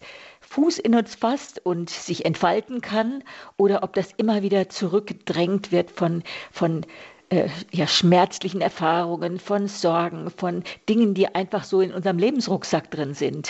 Fuß 0.49 0.79
in 0.79 0.95
uns 0.95 1.15
fasst 1.15 1.63
und 1.63 1.89
sich 1.91 2.25
entfalten 2.25 2.81
kann 2.81 3.23
oder 3.55 3.83
ob 3.83 3.93
das 3.93 4.09
immer 4.17 4.41
wieder 4.41 4.67
zurückgedrängt 4.69 5.71
wird 5.71 5.91
von, 5.91 6.23
von 6.51 6.85
äh, 7.29 7.49
ja, 7.71 7.85
schmerzlichen 7.85 8.59
Erfahrungen, 8.59 9.39
von 9.39 9.67
Sorgen, 9.67 10.31
von 10.31 10.63
Dingen, 10.89 11.13
die 11.13 11.33
einfach 11.33 11.63
so 11.63 11.81
in 11.81 11.93
unserem 11.93 12.17
Lebensrucksack 12.17 12.89
drin 12.89 13.13
sind. 13.13 13.49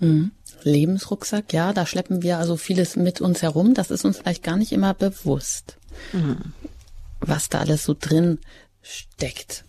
Mhm. 0.00 0.32
Lebensrucksack, 0.64 1.52
ja, 1.52 1.72
da 1.72 1.86
schleppen 1.86 2.22
wir 2.22 2.38
also 2.38 2.56
vieles 2.56 2.96
mit 2.96 3.20
uns 3.20 3.42
herum. 3.42 3.74
Das 3.74 3.92
ist 3.92 4.04
uns 4.04 4.18
vielleicht 4.18 4.42
gar 4.42 4.56
nicht 4.56 4.72
immer 4.72 4.94
bewusst, 4.94 5.78
mhm. 6.12 6.52
was 7.20 7.48
da 7.48 7.60
alles 7.60 7.84
so 7.84 7.94
drin 7.98 8.40
steckt. 8.82 9.64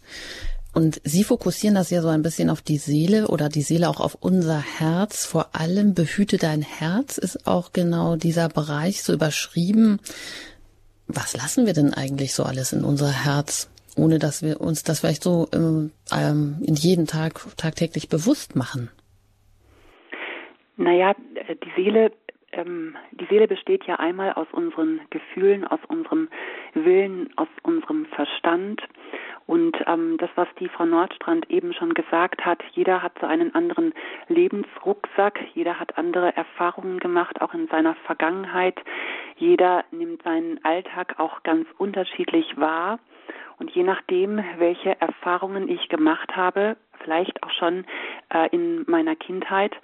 Und 0.73 1.01
Sie 1.03 1.23
fokussieren 1.23 1.75
das 1.75 1.89
ja 1.89 2.01
so 2.01 2.09
ein 2.09 2.21
bisschen 2.21 2.49
auf 2.49 2.61
die 2.61 2.77
Seele 2.77 3.27
oder 3.27 3.49
die 3.49 3.63
Seele 3.63 3.89
auch 3.89 3.99
auf 3.99 4.15
unser 4.19 4.59
Herz. 4.59 5.25
Vor 5.25 5.55
allem 5.55 5.93
behüte 5.93 6.37
dein 6.37 6.61
Herz 6.61 7.17
ist 7.17 7.47
auch 7.47 7.73
genau 7.73 8.15
dieser 8.15 8.49
Bereich 8.49 9.01
so 9.01 9.13
überschrieben. 9.13 9.99
Was 11.07 11.35
lassen 11.35 11.65
wir 11.65 11.73
denn 11.73 11.93
eigentlich 11.93 12.33
so 12.35 12.43
alles 12.43 12.71
in 12.71 12.83
unser 12.83 13.11
Herz? 13.11 13.69
ohne 13.99 14.19
dass 14.19 14.41
wir 14.41 14.61
uns 14.61 14.83
das 14.83 15.01
vielleicht 15.01 15.23
so 15.23 15.47
ähm, 15.53 15.91
in 16.61 16.75
jeden 16.75 17.05
Tag 17.05 17.41
tagtäglich 17.57 18.09
bewusst 18.09 18.55
machen? 18.55 18.89
Naja, 20.77 21.13
die 21.15 21.71
Seele, 21.75 22.11
ähm, 22.51 22.95
die 23.11 23.25
Seele 23.25 23.47
besteht 23.47 23.85
ja 23.85 23.95
einmal 23.95 24.33
aus 24.33 24.47
unseren 24.51 25.01
Gefühlen, 25.09 25.65
aus 25.65 25.79
unserem 25.87 26.29
Willen, 26.73 27.29
aus 27.37 27.47
unserem 27.63 28.05
Verstand. 28.07 28.81
Und 29.45 29.75
ähm, 29.87 30.17
das, 30.17 30.29
was 30.35 30.47
die 30.59 30.69
Frau 30.69 30.85
Nordstrand 30.85 31.49
eben 31.49 31.73
schon 31.73 31.93
gesagt 31.95 32.45
hat, 32.45 32.61
jeder 32.73 33.01
hat 33.01 33.13
so 33.19 33.25
einen 33.25 33.55
anderen 33.55 33.93
Lebensrucksack, 34.27 35.39
jeder 35.55 35.79
hat 35.79 35.97
andere 35.97 36.35
Erfahrungen 36.35 36.99
gemacht, 36.99 37.41
auch 37.41 37.53
in 37.53 37.67
seiner 37.67 37.95
Vergangenheit. 38.05 38.79
Jeder 39.37 39.85
nimmt 39.91 40.21
seinen 40.21 40.63
Alltag 40.63 41.15
auch 41.17 41.41
ganz 41.43 41.67
unterschiedlich 41.77 42.57
wahr. 42.57 42.99
Und 43.57 43.71
je 43.71 43.83
nachdem, 43.83 44.41
welche 44.57 44.99
Erfahrungen 45.01 45.67
ich 45.67 45.89
gemacht 45.89 46.35
habe, 46.35 46.77
vielleicht 47.03 47.43
auch 47.43 47.51
schon 47.51 47.85
äh, 48.33 48.47
in 48.51 48.85
meiner 48.87 49.15
Kindheit, 49.15 49.75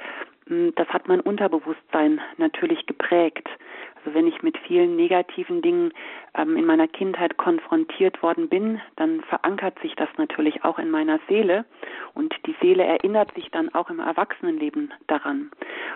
das 0.47 0.87
hat 0.89 1.07
mein 1.07 1.21
Unterbewusstsein 1.21 2.21
natürlich 2.37 2.85
geprägt. 2.85 3.49
Also 3.95 4.13
wenn 4.13 4.27
ich 4.27 4.43
mit 4.43 4.55
vielen 4.59 4.95
negativen 4.95 5.63
Dingen 5.63 5.91
ähm, 6.35 6.55
in 6.55 6.65
meiner 6.65 6.87
Kindheit 6.87 7.37
konfrontiert 7.37 8.21
worden 8.21 8.47
bin, 8.47 8.79
dann 8.97 9.21
verankert 9.21 9.79
sich 9.79 9.95
das 9.95 10.09
natürlich 10.17 10.63
auch 10.63 10.77
in 10.77 10.91
meiner 10.91 11.19
Seele 11.27 11.65
und 12.13 12.35
die 12.45 12.55
Seele 12.61 12.83
erinnert 12.83 13.33
sich 13.33 13.49
dann 13.49 13.73
auch 13.73 13.89
im 13.89 13.99
Erwachsenenleben 13.99 14.93
daran. 15.07 15.49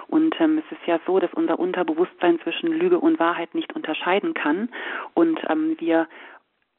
Und 0.07 0.35
ähm, 0.39 0.57
es 0.57 0.71
ist 0.75 0.87
ja 0.87 0.99
so, 1.05 1.19
dass 1.19 1.31
unser 1.35 1.59
Unterbewusstsein 1.59 2.39
zwischen 2.39 2.69
Lüge 2.69 2.99
und 2.99 3.19
Wahrheit 3.19 3.53
nicht 3.53 3.75
unterscheiden 3.75 4.33
kann 4.33 4.69
und 5.13 5.39
ähm, 5.47 5.75
wir 5.77 6.07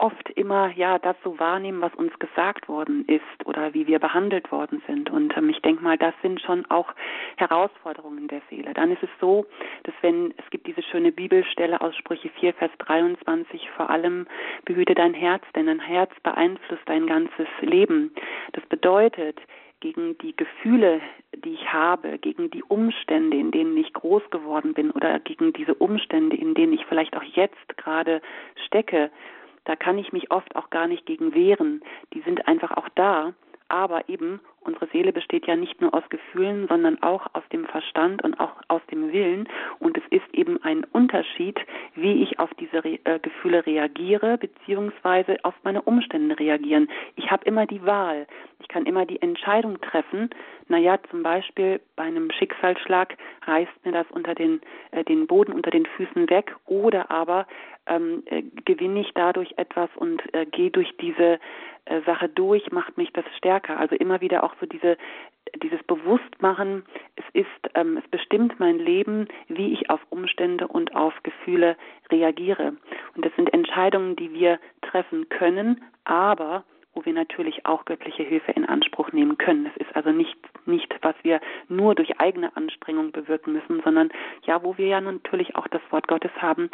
oft 0.01 0.29
immer 0.31 0.71
ja 0.75 0.97
das 0.99 1.15
so 1.23 1.39
wahrnehmen, 1.39 1.81
was 1.81 1.93
uns 1.95 2.17
gesagt 2.19 2.67
worden 2.67 3.05
ist 3.05 3.45
oder 3.45 3.73
wie 3.73 3.87
wir 3.87 3.99
behandelt 3.99 4.51
worden 4.51 4.81
sind. 4.87 5.09
Und 5.09 5.35
ähm, 5.37 5.49
ich 5.49 5.61
denke 5.61 5.83
mal, 5.83 5.97
das 5.97 6.13
sind 6.21 6.41
schon 6.41 6.65
auch 6.67 6.93
Herausforderungen 7.37 8.27
der 8.27 8.41
Seele. 8.49 8.73
Dann 8.73 8.91
ist 8.91 9.03
es 9.03 9.09
so, 9.19 9.45
dass 9.83 9.93
wenn 10.01 10.33
es 10.37 10.49
gibt 10.49 10.67
diese 10.67 10.81
schöne 10.81 11.11
Bibelstelle 11.11 11.79
aus 11.81 11.95
Sprüche 11.95 12.29
4, 12.39 12.53
Vers 12.55 12.71
23, 12.79 13.69
vor 13.77 13.89
allem 13.89 14.27
behüte 14.65 14.95
dein 14.95 15.13
Herz, 15.13 15.43
denn 15.55 15.67
dein 15.67 15.79
Herz 15.79 16.11
beeinflusst 16.23 16.83
dein 16.85 17.05
ganzes 17.05 17.47
Leben. 17.61 18.13
Das 18.53 18.65
bedeutet, 18.65 19.39
gegen 19.81 20.17
die 20.19 20.35
Gefühle, 20.35 21.01
die 21.35 21.53
ich 21.53 21.73
habe, 21.73 22.19
gegen 22.19 22.49
die 22.51 22.63
Umstände, 22.63 23.35
in 23.35 23.51
denen 23.51 23.75
ich 23.77 23.91
groß 23.93 24.21
geworden 24.29 24.73
bin 24.73 24.91
oder 24.91 25.19
gegen 25.19 25.53
diese 25.53 25.73
Umstände, 25.73 26.37
in 26.37 26.53
denen 26.53 26.73
ich 26.73 26.85
vielleicht 26.85 27.17
auch 27.17 27.23
jetzt 27.23 27.77
gerade 27.77 28.21
stecke, 28.67 29.11
da 29.65 29.75
kann 29.75 29.97
ich 29.97 30.11
mich 30.11 30.31
oft 30.31 30.55
auch 30.55 30.69
gar 30.69 30.87
nicht 30.87 31.05
gegen 31.05 31.33
wehren. 31.33 31.83
Die 32.13 32.21
sind 32.21 32.47
einfach 32.47 32.71
auch 32.71 32.89
da. 32.95 33.33
Aber 33.71 34.09
eben, 34.09 34.41
unsere 34.59 34.87
Seele 34.87 35.13
besteht 35.13 35.47
ja 35.47 35.55
nicht 35.55 35.79
nur 35.79 35.93
aus 35.93 36.03
Gefühlen, 36.09 36.67
sondern 36.67 37.01
auch 37.01 37.25
aus 37.31 37.43
dem 37.53 37.65
Verstand 37.65 38.21
und 38.21 38.37
auch 38.37 38.51
aus 38.67 38.81
dem 38.91 39.13
Willen. 39.13 39.47
Und 39.79 39.97
es 39.97 40.03
ist 40.09 40.25
eben 40.33 40.61
ein 40.61 40.83
Unterschied, 40.91 41.57
wie 41.95 42.21
ich 42.21 42.37
auf 42.37 42.49
diese 42.59 42.83
Re 42.83 42.99
äh, 43.05 43.19
Gefühle 43.19 43.65
reagiere, 43.65 44.37
beziehungsweise 44.37 45.37
auf 45.43 45.53
meine 45.63 45.81
Umstände 45.83 46.37
reagieren. 46.37 46.89
Ich 47.15 47.31
habe 47.31 47.45
immer 47.45 47.65
die 47.65 47.85
Wahl. 47.85 48.27
Ich 48.59 48.67
kann 48.67 48.85
immer 48.85 49.05
die 49.05 49.21
Entscheidung 49.21 49.79
treffen. 49.79 50.29
Naja, 50.67 50.99
zum 51.09 51.23
Beispiel 51.23 51.79
bei 51.95 52.03
einem 52.03 52.29
Schicksalsschlag 52.31 53.15
reißt 53.45 53.85
mir 53.85 53.93
das 53.93 54.05
unter 54.11 54.35
den, 54.35 54.59
äh, 54.91 55.05
den 55.05 55.27
Boden 55.27 55.53
unter 55.53 55.71
den 55.71 55.85
Füßen 55.85 56.29
weg 56.29 56.53
oder 56.65 57.09
aber 57.09 57.47
ähm, 57.87 58.23
äh, 58.25 58.43
gewinne 58.65 59.01
ich 59.01 59.11
dadurch 59.13 59.53
etwas 59.57 59.89
und 59.95 60.21
äh, 60.33 60.45
gehe 60.45 60.71
durch 60.71 60.95
diese 60.97 61.39
äh, 61.85 62.01
Sache 62.05 62.29
durch, 62.29 62.71
macht 62.71 62.97
mich 62.97 63.11
das 63.13 63.25
stärker. 63.37 63.77
Also 63.77 63.95
immer 63.95 64.21
wieder 64.21 64.43
auch 64.43 64.55
so 64.59 64.65
diese 64.65 64.97
dieses 65.63 65.81
Bewusstmachen, 65.83 66.83
es 67.15 67.25
ist, 67.33 67.71
ähm, 67.75 67.97
es 67.97 68.07
bestimmt 68.09 68.59
mein 68.59 68.79
Leben, 68.79 69.27
wie 69.47 69.73
ich 69.73 69.89
auf 69.89 69.99
Umstände 70.09 70.67
und 70.67 70.95
auf 70.95 71.13
Gefühle 71.23 71.75
reagiere. 72.11 72.75
Und 73.15 73.25
das 73.25 73.35
sind 73.35 73.53
Entscheidungen, 73.53 74.15
die 74.15 74.31
wir 74.33 74.59
treffen 74.81 75.27
können, 75.29 75.83
aber 76.05 76.63
wo 76.93 77.05
wir 77.05 77.13
natürlich 77.13 77.65
auch 77.65 77.85
göttliche 77.85 78.23
Hilfe 78.23 78.51
in 78.51 78.65
Anspruch 78.65 79.13
nehmen 79.13 79.37
können. 79.37 79.65
Es 79.65 79.87
ist 79.87 79.95
also 79.95 80.11
nicht, 80.11 80.37
nicht, 80.65 80.93
was 81.01 81.15
wir 81.23 81.39
nur 81.69 81.95
durch 81.95 82.19
eigene 82.19 82.55
Anstrengung 82.57 83.11
bewirken 83.13 83.53
müssen, 83.53 83.81
sondern 83.83 84.09
ja, 84.43 84.61
wo 84.63 84.77
wir 84.77 84.87
ja 84.87 84.99
natürlich 84.99 85.55
auch 85.55 85.67
das 85.69 85.81
Wort 85.89 86.07
Gottes 86.09 86.31
haben, 86.37 86.69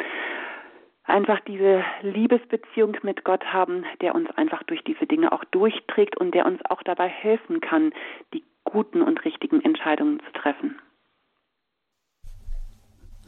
einfach 1.08 1.40
diese 1.40 1.82
Liebesbeziehung 2.02 2.96
mit 3.02 3.24
Gott 3.24 3.44
haben, 3.44 3.84
der 4.00 4.14
uns 4.14 4.30
einfach 4.36 4.62
durch 4.64 4.82
diese 4.84 5.06
Dinge 5.06 5.32
auch 5.32 5.44
durchträgt 5.44 6.16
und 6.16 6.34
der 6.34 6.46
uns 6.46 6.60
auch 6.68 6.82
dabei 6.82 7.08
helfen 7.08 7.60
kann, 7.60 7.92
die 8.34 8.44
guten 8.64 9.02
und 9.02 9.24
richtigen 9.24 9.60
Entscheidungen 9.62 10.20
zu 10.20 10.32
treffen. 10.32 10.78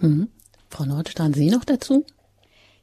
Mhm. 0.01 0.29
Frau 0.69 0.85
Nordstrand, 0.85 1.35
Sie 1.35 1.51
noch 1.51 1.65
dazu? 1.65 2.05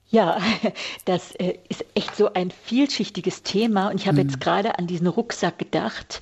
Ja, 0.09 0.39
das 1.05 1.35
äh, 1.35 1.57
ist 1.69 1.85
echt 1.95 2.15
so 2.15 2.33
ein 2.33 2.51
vielschichtiges 2.51 3.43
Thema. 3.43 3.89
Und 3.89 3.99
ich 3.99 4.07
habe 4.07 4.21
mhm. 4.21 4.29
jetzt 4.29 4.39
gerade 4.39 4.77
an 4.79 4.87
diesen 4.87 5.07
Rucksack 5.07 5.57
gedacht, 5.57 6.21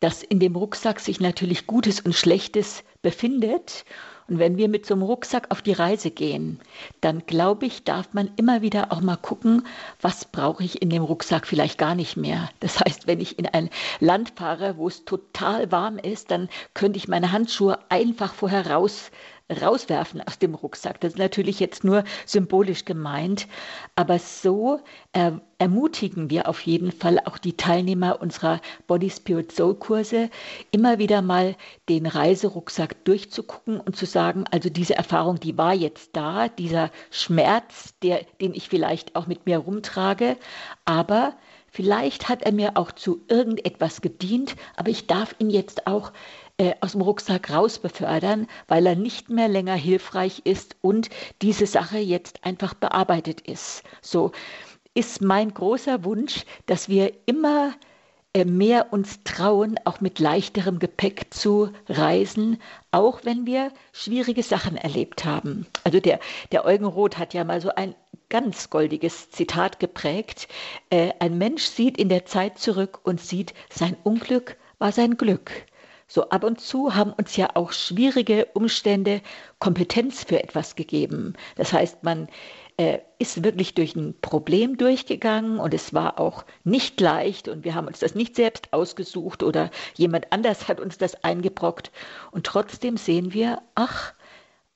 dass 0.00 0.22
in 0.22 0.40
dem 0.40 0.56
Rucksack 0.56 1.00
sich 1.00 1.20
natürlich 1.20 1.66
Gutes 1.66 2.00
und 2.00 2.14
Schlechtes 2.14 2.84
befindet. 3.02 3.84
Und 4.28 4.38
wenn 4.38 4.56
wir 4.56 4.68
mit 4.68 4.86
so 4.86 4.94
einem 4.94 5.02
Rucksack 5.02 5.50
auf 5.50 5.62
die 5.62 5.72
Reise 5.72 6.10
gehen, 6.10 6.58
dann 7.00 7.24
glaube 7.26 7.66
ich, 7.66 7.84
darf 7.84 8.12
man 8.12 8.30
immer 8.36 8.60
wieder 8.60 8.92
auch 8.92 9.00
mal 9.00 9.16
gucken, 9.16 9.66
was 10.00 10.24
brauche 10.24 10.64
ich 10.64 10.82
in 10.82 10.90
dem 10.90 11.04
Rucksack 11.04 11.46
vielleicht 11.46 11.78
gar 11.78 11.94
nicht 11.94 12.16
mehr. 12.16 12.48
Das 12.60 12.80
heißt, 12.80 13.06
wenn 13.06 13.20
ich 13.20 13.38
in 13.38 13.46
ein 13.46 13.70
Land 14.00 14.32
fahre, 14.36 14.76
wo 14.78 14.88
es 14.88 15.04
total 15.04 15.70
warm 15.70 15.98
ist, 15.98 16.30
dann 16.30 16.48
könnte 16.74 16.96
ich 16.96 17.06
meine 17.06 17.30
Handschuhe 17.30 17.78
einfach 17.88 18.34
vorher 18.34 18.68
raus 18.68 19.10
rauswerfen 19.50 20.20
aus 20.26 20.38
dem 20.38 20.54
Rucksack. 20.54 21.00
Das 21.00 21.14
ist 21.14 21.18
natürlich 21.18 21.60
jetzt 21.60 21.84
nur 21.84 22.04
symbolisch 22.24 22.84
gemeint, 22.84 23.46
aber 23.94 24.18
so 24.18 24.80
er, 25.12 25.40
ermutigen 25.58 26.30
wir 26.30 26.48
auf 26.48 26.60
jeden 26.62 26.92
Fall 26.92 27.20
auch 27.24 27.38
die 27.38 27.56
Teilnehmer 27.56 28.20
unserer 28.20 28.60
Body 28.86 29.08
Spirit 29.10 29.52
Soul 29.52 29.76
Kurse, 29.76 30.30
immer 30.70 30.98
wieder 30.98 31.22
mal 31.22 31.56
den 31.88 32.06
Reiserucksack 32.06 33.04
durchzugucken 33.04 33.80
und 33.80 33.96
zu 33.96 34.04
sagen, 34.04 34.44
also 34.50 34.68
diese 34.68 34.96
Erfahrung, 34.96 35.38
die 35.40 35.56
war 35.56 35.74
jetzt 35.74 36.10
da, 36.14 36.48
dieser 36.48 36.90
Schmerz, 37.10 37.94
der, 38.02 38.24
den 38.40 38.54
ich 38.54 38.68
vielleicht 38.68 39.16
auch 39.16 39.26
mit 39.26 39.46
mir 39.46 39.58
rumtrage, 39.58 40.36
aber 40.84 41.34
Vielleicht 41.76 42.30
hat 42.30 42.42
er 42.42 42.52
mir 42.52 42.78
auch 42.78 42.90
zu 42.90 43.22
irgendetwas 43.28 44.00
gedient, 44.00 44.56
aber 44.76 44.88
ich 44.88 45.06
darf 45.06 45.34
ihn 45.38 45.50
jetzt 45.50 45.86
auch 45.86 46.10
äh, 46.58 46.74
aus 46.80 46.92
dem 46.92 47.02
Rucksack 47.02 47.50
raus 47.50 47.78
befördern, 47.78 48.46
weil 48.68 48.86
er 48.86 48.96
nicht 48.96 49.30
mehr 49.30 49.48
länger 49.48 49.74
hilfreich 49.74 50.42
ist 50.44 50.76
und 50.80 51.10
diese 51.42 51.66
Sache 51.66 51.98
jetzt 51.98 52.44
einfach 52.44 52.74
bearbeitet 52.74 53.42
ist. 53.42 53.82
So 54.00 54.32
ist 54.94 55.20
mein 55.20 55.52
großer 55.52 56.04
Wunsch, 56.04 56.44
dass 56.64 56.88
wir 56.88 57.12
immer 57.26 57.74
äh, 58.32 58.44
mehr 58.44 58.92
uns 58.92 59.22
trauen, 59.24 59.76
auch 59.84 60.00
mit 60.00 60.18
leichterem 60.18 60.78
Gepäck 60.78 61.32
zu 61.32 61.70
reisen, 61.88 62.58
auch 62.90 63.20
wenn 63.24 63.46
wir 63.46 63.72
schwierige 63.92 64.42
Sachen 64.42 64.76
erlebt 64.76 65.24
haben. 65.24 65.66
Also 65.84 66.00
der, 66.00 66.20
der 66.52 66.64
Eugen 66.64 66.86
Roth 66.86 67.18
hat 67.18 67.34
ja 67.34 67.44
mal 67.44 67.60
so 67.60 67.70
ein 67.74 67.94
ganz 68.28 68.70
goldiges 68.70 69.30
Zitat 69.30 69.78
geprägt. 69.78 70.48
Äh, 70.90 71.12
ein 71.18 71.38
Mensch 71.38 71.64
sieht 71.64 71.98
in 71.98 72.08
der 72.08 72.26
Zeit 72.26 72.58
zurück 72.58 73.00
und 73.04 73.20
sieht, 73.20 73.54
sein 73.70 73.96
Unglück 74.02 74.56
war 74.78 74.92
sein 74.92 75.16
Glück. 75.16 75.50
So 76.08 76.28
ab 76.30 76.44
und 76.44 76.60
zu 76.60 76.94
haben 76.94 77.12
uns 77.12 77.36
ja 77.36 77.50
auch 77.54 77.72
schwierige 77.72 78.46
Umstände 78.54 79.22
Kompetenz 79.58 80.24
für 80.24 80.42
etwas 80.42 80.76
gegeben. 80.76 81.34
Das 81.56 81.72
heißt, 81.72 82.04
man 82.04 82.28
äh, 82.76 82.98
ist 83.18 83.42
wirklich 83.42 83.74
durch 83.74 83.96
ein 83.96 84.14
Problem 84.20 84.76
durchgegangen 84.76 85.58
und 85.58 85.74
es 85.74 85.94
war 85.94 86.20
auch 86.20 86.44
nicht 86.62 87.00
leicht 87.00 87.48
und 87.48 87.64
wir 87.64 87.74
haben 87.74 87.86
uns 87.88 88.00
das 88.00 88.14
nicht 88.14 88.36
selbst 88.36 88.72
ausgesucht 88.72 89.42
oder 89.42 89.70
jemand 89.94 90.32
anders 90.32 90.68
hat 90.68 90.78
uns 90.80 90.98
das 90.98 91.24
eingebrockt. 91.24 91.90
Und 92.30 92.46
trotzdem 92.46 92.96
sehen 92.96 93.32
wir, 93.32 93.62
ach, 93.74 94.14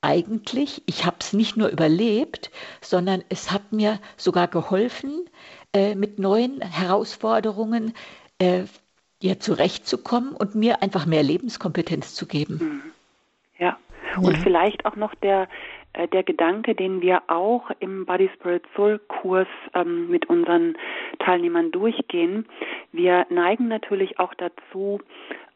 eigentlich, 0.02 0.82
ich 0.86 1.04
habe 1.04 1.18
es 1.20 1.32
nicht 1.32 1.56
nur 1.56 1.68
überlebt, 1.68 2.50
sondern 2.80 3.22
es 3.28 3.50
hat 3.50 3.72
mir 3.72 4.00
sogar 4.16 4.48
geholfen, 4.48 5.28
äh, 5.74 5.94
mit 5.94 6.18
neuen 6.18 6.60
Herausforderungen 6.62 7.92
äh, 8.38 8.64
ja, 9.22 9.38
zurechtzukommen 9.38 10.34
und 10.34 10.54
mir 10.54 10.82
einfach 10.82 11.06
mehr 11.06 11.22
Lebenskompetenz 11.22 12.14
zu 12.14 12.26
geben. 12.26 12.92
Ja, 13.58 13.78
und 14.16 14.32
ja. 14.32 14.38
vielleicht 14.42 14.86
auch 14.86 14.96
noch 14.96 15.14
der, 15.14 15.48
der 16.12 16.22
Gedanke, 16.22 16.74
den 16.74 17.02
wir 17.02 17.22
auch 17.26 17.70
im 17.80 18.06
Body 18.06 18.30
Spirit 18.34 18.64
Soul 18.74 19.00
Kurs 19.08 19.48
ähm, 19.74 20.08
mit 20.08 20.28
unseren 20.28 20.76
Teilnehmern 21.18 21.70
durchgehen. 21.72 22.46
Wir 22.92 23.26
neigen 23.28 23.68
natürlich 23.68 24.18
auch 24.18 24.34
dazu, 24.34 25.00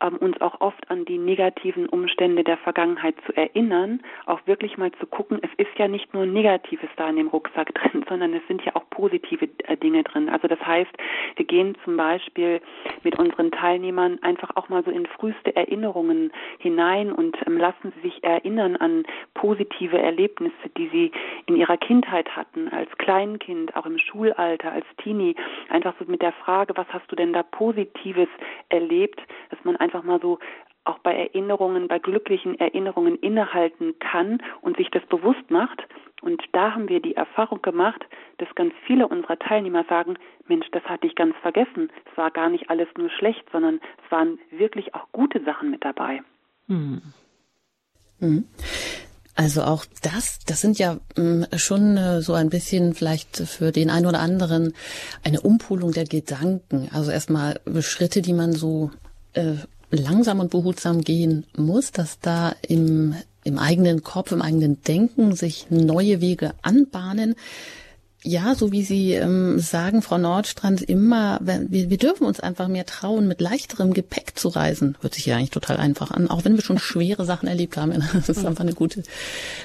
ähm, 0.01 0.17
uns 0.17 0.41
auch 0.41 0.61
oft 0.61 0.91
an 0.91 1.05
die 1.05 1.19
negativen 1.19 1.89
Umstände 1.89 2.45
der 2.45 2.57
Vergangenheit 2.59 3.15
zu 3.27 3.37
erinnern, 3.37 4.01
auch 4.27 4.41
wirklich 4.47 4.77
mal 4.77 4.93
zu 4.93 5.07
gucken, 5.07 5.39
es 5.43 5.51
ist 5.57 5.77
ja 5.79 5.89
nicht 5.89 6.13
nur 6.15 6.27
Negatives 6.27 6.91
da 6.97 7.09
in 7.09 7.17
dem 7.17 7.29
Rucksack 7.29 7.75
drin, 7.93 8.05
sondern 8.09 8.35
es 8.35 8.47
sind 8.49 8.63
ja 8.65 8.75
auch 8.77 8.89
positive 8.91 9.49
äh, 9.65 9.77
Dinge 9.77 10.03
drin. 10.03 10.29
Also 10.29 10.49
das 10.49 10.61
heißt, 10.61 10.91
Wir 11.37 11.45
gehen 11.47 11.77
zum 11.85 11.97
Beispiel 11.97 12.61
mit 13.03 13.19
unseren 13.19 13.51
Teilnehmern 13.51 14.19
einfach 14.23 14.51
auch 14.57 14.69
mal 14.69 14.85
so 14.85 14.91
in 14.91 15.07
früheste 15.07 15.55
Erinnerungen 15.57 16.33
hinein 16.59 17.13
und 17.13 17.37
ähm, 17.47 17.57
lassen 17.57 17.93
sie 17.97 18.09
sich 18.09 18.25
erinnern 18.25 18.77
an 18.77 19.05
positive 19.35 19.99
Erlebnisse, 19.99 20.24
die 20.29 20.89
sie 20.89 21.13
in 21.47 21.57
ihrer 21.57 21.77
Kindheit 21.77 22.35
hatten, 22.37 22.69
als 22.69 22.91
Kleinkind, 22.99 23.77
auch 23.77 23.87
im 23.87 23.99
Schulalter, 23.99 24.73
als 24.73 24.87
Teenie. 25.03 25.35
Einfach 25.69 25.95
so 25.99 26.05
mit 26.07 26.23
der 26.23 26.33
Frage, 26.33 26.77
was 26.77 26.87
hast 26.89 27.11
du 27.11 27.17
denn 27.17 27.33
da 27.33 27.43
Positives 27.43 28.29
erlebt, 28.69 29.21
dass 29.51 29.63
man 29.65 29.77
einfach 29.77 30.03
mal 30.03 30.21
so 30.21 30.39
auch 30.85 30.99
bei 30.99 31.15
Erinnerungen, 31.15 31.89
bei 31.89 31.99
glücklichen 31.99 32.59
Erinnerungen 32.61 33.17
innehalten 33.17 33.99
kann 34.01 34.43
und 34.61 34.77
sich 34.77 34.91
das 34.91 35.05
bewusst 35.07 35.51
macht. 35.51 35.83
Und 36.21 36.43
da 36.53 36.75
haben 36.75 36.89
wir 36.89 37.01
die 37.01 37.17
Erfahrung 37.17 37.63
gemacht, 37.63 38.05
dass 38.39 38.55
ganz 38.55 38.75
viele 38.87 39.09
unserer 39.09 39.39
Teilnehmer 39.39 39.85
sagen, 39.85 40.17
Mensch, 40.47 40.67
das 40.73 40.83
hatte 40.85 41.07
ich 41.07 41.15
ganz 41.15 41.35
vergessen. 41.43 41.91
Es 42.11 42.17
war 42.17 42.31
gar 42.31 42.51
nicht 42.51 42.71
alles 42.71 42.89
nur 42.97 43.11
schlecht, 43.11 43.45
sondern 43.51 43.81
es 44.05 44.11
waren 44.11 44.39
wirklich 44.51 44.95
auch 44.95 45.07
gute 45.13 45.43
Sachen 45.45 45.71
mit 45.71 45.85
dabei. 45.85 46.23
Hm. 46.69 47.03
Hm. 48.21 48.45
Also 49.35 49.63
auch 49.65 49.85
das, 50.03 50.39
das 50.47 50.61
sind 50.61 50.79
ja 50.79 50.99
hm, 51.17 51.47
schon 51.57 51.97
äh, 51.97 52.23
so 52.23 52.35
ein 52.35 52.51
bisschen 52.51 52.95
vielleicht 52.95 53.37
für 53.37 53.73
den 53.73 53.91
einen 53.91 54.07
oder 54.07 54.21
anderen 54.21 54.75
eine 55.25 55.41
Umpolung 55.41 55.93
der 55.93 56.05
Gedanken. 56.05 56.89
Also 56.93 57.11
erstmal 57.11 57.61
Schritte, 57.81 58.23
die 58.23 58.33
man 58.33 58.53
so 58.53 58.91
äh, 59.33 59.55
langsam 59.91 60.41
und 60.41 60.51
behutsam 60.51 61.01
gehen 61.01 61.45
muss, 61.57 61.91
dass 61.91 62.21
da 62.21 62.55
im, 62.63 63.15
im 63.43 63.59
eigenen 63.59 64.03
Kopf, 64.03 64.33
im 64.33 64.43
eigenen 64.43 64.83
Denken 64.83 65.35
sich 65.35 65.67
neue 65.71 66.21
Wege 66.21 66.53
anbahnen. 66.63 67.35
Ja, 68.27 68.55
so 68.55 68.73
wie 68.73 68.85
Sie 68.85 69.13
ähm, 69.13 69.59
sagen, 69.59 70.01
Frau 70.01 70.17
Nordstrand, 70.17 70.81
immer, 70.81 71.39
wir, 71.43 71.91
wir 71.91 71.99
dürfen 71.99 72.25
uns 72.25 72.41
einfach 72.41 72.69
mehr 72.69 72.87
trauen, 72.87 73.29
mit 73.29 73.43
leichterem 73.43 73.93
Gepäck 73.93 74.39
zu 74.39 74.49
reisen. 74.49 74.97
Hört 75.03 75.15
sich 75.15 75.27
ja 75.27 75.37
eigentlich 75.37 75.51
total 75.51 75.77
einfach 75.77 76.11
an, 76.11 76.31
auch 76.31 76.43
wenn 76.47 76.55
wir 76.55 76.63
schon 76.63 76.79
schwere 76.79 77.27
Sachen 77.27 77.49
erlebt 77.49 77.77
haben. 77.77 77.93
Das 78.15 78.31
ist 78.31 78.47
einfach 78.47 78.63
eine 78.63 78.73
gute 78.73 79.03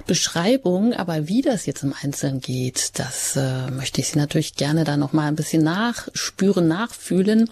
Beschreibung. 0.08 0.92
Aber 0.92 1.30
wie 1.30 1.42
das 1.42 1.66
jetzt 1.68 1.84
im 1.84 1.94
Einzelnen 2.02 2.42
geht, 2.42 3.00
das 3.00 3.38
äh, 3.38 3.72
möchte 3.72 4.02
ich 4.02 4.10
Sie 4.10 4.20
natürlich 4.20 4.56
gerne 4.56 4.84
da 4.84 4.98
noch 4.98 5.14
mal 5.14 5.30
ein 5.30 5.38
bisschen 5.38 5.64
nachspüren, 5.64 6.68
nachfühlen 6.68 7.50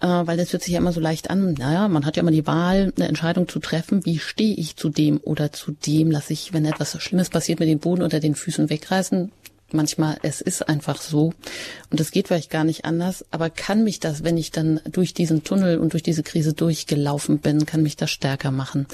äh, 0.00 0.06
weil 0.06 0.38
das 0.38 0.52
hört 0.54 0.62
sich 0.62 0.72
ja 0.72 0.78
immer 0.78 0.92
so 0.92 1.00
leicht 1.00 1.28
an. 1.28 1.52
Naja, 1.52 1.88
man 1.88 2.06
hat 2.06 2.16
ja 2.16 2.22
immer 2.22 2.30
die 2.30 2.46
Wahl, 2.46 2.94
eine 2.96 3.06
Entscheidung 3.06 3.48
zu 3.48 3.58
treffen, 3.58 4.06
wie 4.06 4.18
stehe 4.18 4.56
ich 4.56 4.76
zu 4.76 4.88
dem 4.88 5.20
oder 5.22 5.52
zu 5.52 5.72
dem, 5.72 6.10
lasse 6.10 6.32
ich, 6.32 6.54
wenn 6.54 6.64
etwas 6.64 7.00
Schlimmes 7.02 7.28
passiert, 7.28 7.60
mit 7.60 7.68
dem 7.68 7.80
Boden 7.80 8.02
unter 8.02 8.18
den 8.18 8.34
Füßen 8.34 8.70
wegreißen. 8.70 9.30
Manchmal, 9.74 10.18
es 10.22 10.40
ist 10.40 10.68
einfach 10.68 11.00
so. 11.00 11.32
Und 11.90 12.00
es 12.00 12.10
geht 12.10 12.28
vielleicht 12.28 12.50
gar 12.50 12.64
nicht 12.64 12.84
anders. 12.84 13.24
Aber 13.30 13.50
kann 13.50 13.84
mich 13.84 14.00
das, 14.00 14.24
wenn 14.24 14.36
ich 14.36 14.50
dann 14.50 14.80
durch 14.90 15.14
diesen 15.14 15.44
Tunnel 15.44 15.78
und 15.78 15.92
durch 15.92 16.02
diese 16.02 16.22
Krise 16.22 16.52
durchgelaufen 16.52 17.38
bin, 17.38 17.66
kann 17.66 17.82
mich 17.82 17.96
das 17.96 18.10
stärker 18.10 18.50
machen. 18.50 18.86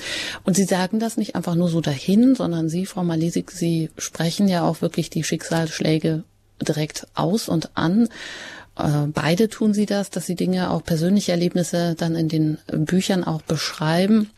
Und 0.44 0.56
Sie 0.56 0.64
sagen 0.64 1.00
das 1.00 1.16
nicht 1.16 1.34
einfach 1.34 1.54
nur 1.54 1.68
so 1.68 1.80
dahin, 1.80 2.34
sondern 2.34 2.68
Sie, 2.68 2.86
Frau 2.86 3.04
Malisik, 3.04 3.50
Sie 3.50 3.90
sprechen 3.98 4.48
ja 4.48 4.62
auch 4.62 4.82
wirklich 4.82 5.10
die 5.10 5.24
Schicksalsschläge 5.24 6.24
direkt 6.60 7.06
aus 7.14 7.48
und 7.48 7.76
an. 7.76 8.08
Äh, 8.78 9.06
beide 9.12 9.48
tun 9.48 9.74
sie 9.74 9.86
das, 9.86 10.10
dass 10.10 10.26
sie 10.26 10.36
Dinge, 10.36 10.70
auch 10.70 10.84
persönliche 10.84 11.32
Erlebnisse 11.32 11.94
dann 11.96 12.14
in 12.14 12.28
den 12.28 12.58
Büchern 12.72 13.24
auch 13.24 13.42
beschreiben. 13.42 14.30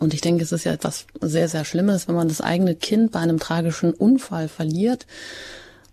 Und 0.00 0.14
ich 0.14 0.20
denke, 0.20 0.42
es 0.42 0.52
ist 0.52 0.64
ja 0.64 0.72
etwas 0.72 1.06
sehr, 1.20 1.48
sehr 1.48 1.64
Schlimmes, 1.64 2.08
wenn 2.08 2.14
man 2.14 2.28
das 2.28 2.40
eigene 2.40 2.74
Kind 2.74 3.12
bei 3.12 3.20
einem 3.20 3.38
tragischen 3.38 3.92
Unfall 3.92 4.48
verliert. 4.48 5.06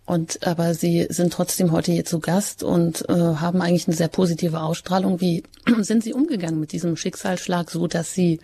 Und 0.05 0.39
aber 0.47 0.73
sie 0.73 1.05
sind 1.09 1.31
trotzdem 1.31 1.71
heute 1.71 1.91
hier 1.91 2.03
zu 2.03 2.19
Gast 2.19 2.63
und 2.63 3.07
äh, 3.09 3.13
haben 3.13 3.61
eigentlich 3.61 3.87
eine 3.87 3.95
sehr 3.95 4.07
positive 4.07 4.59
Ausstrahlung. 4.59 5.21
Wie 5.21 5.43
sind 5.81 6.03
Sie 6.03 6.13
umgegangen 6.13 6.59
mit 6.59 6.71
diesem 6.71 6.95
Schicksalsschlag, 6.95 7.69
so 7.69 7.85
dass 7.85 8.15
Sie 8.15 8.39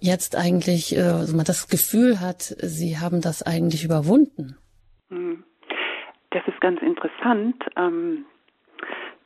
jetzt 0.00 0.36
eigentlich, 0.36 0.94
äh, 0.94 1.00
also 1.00 1.34
man 1.34 1.46
das 1.46 1.68
Gefühl 1.68 2.20
hat, 2.20 2.42
Sie 2.42 2.98
haben 2.98 3.22
das 3.22 3.42
eigentlich 3.42 3.82
überwunden? 3.82 4.56
Hm. 5.08 5.42
Das 6.32 6.42
ist 6.46 6.60
ganz 6.60 6.82
interessant. 6.82 7.56
Ähm, 7.76 8.26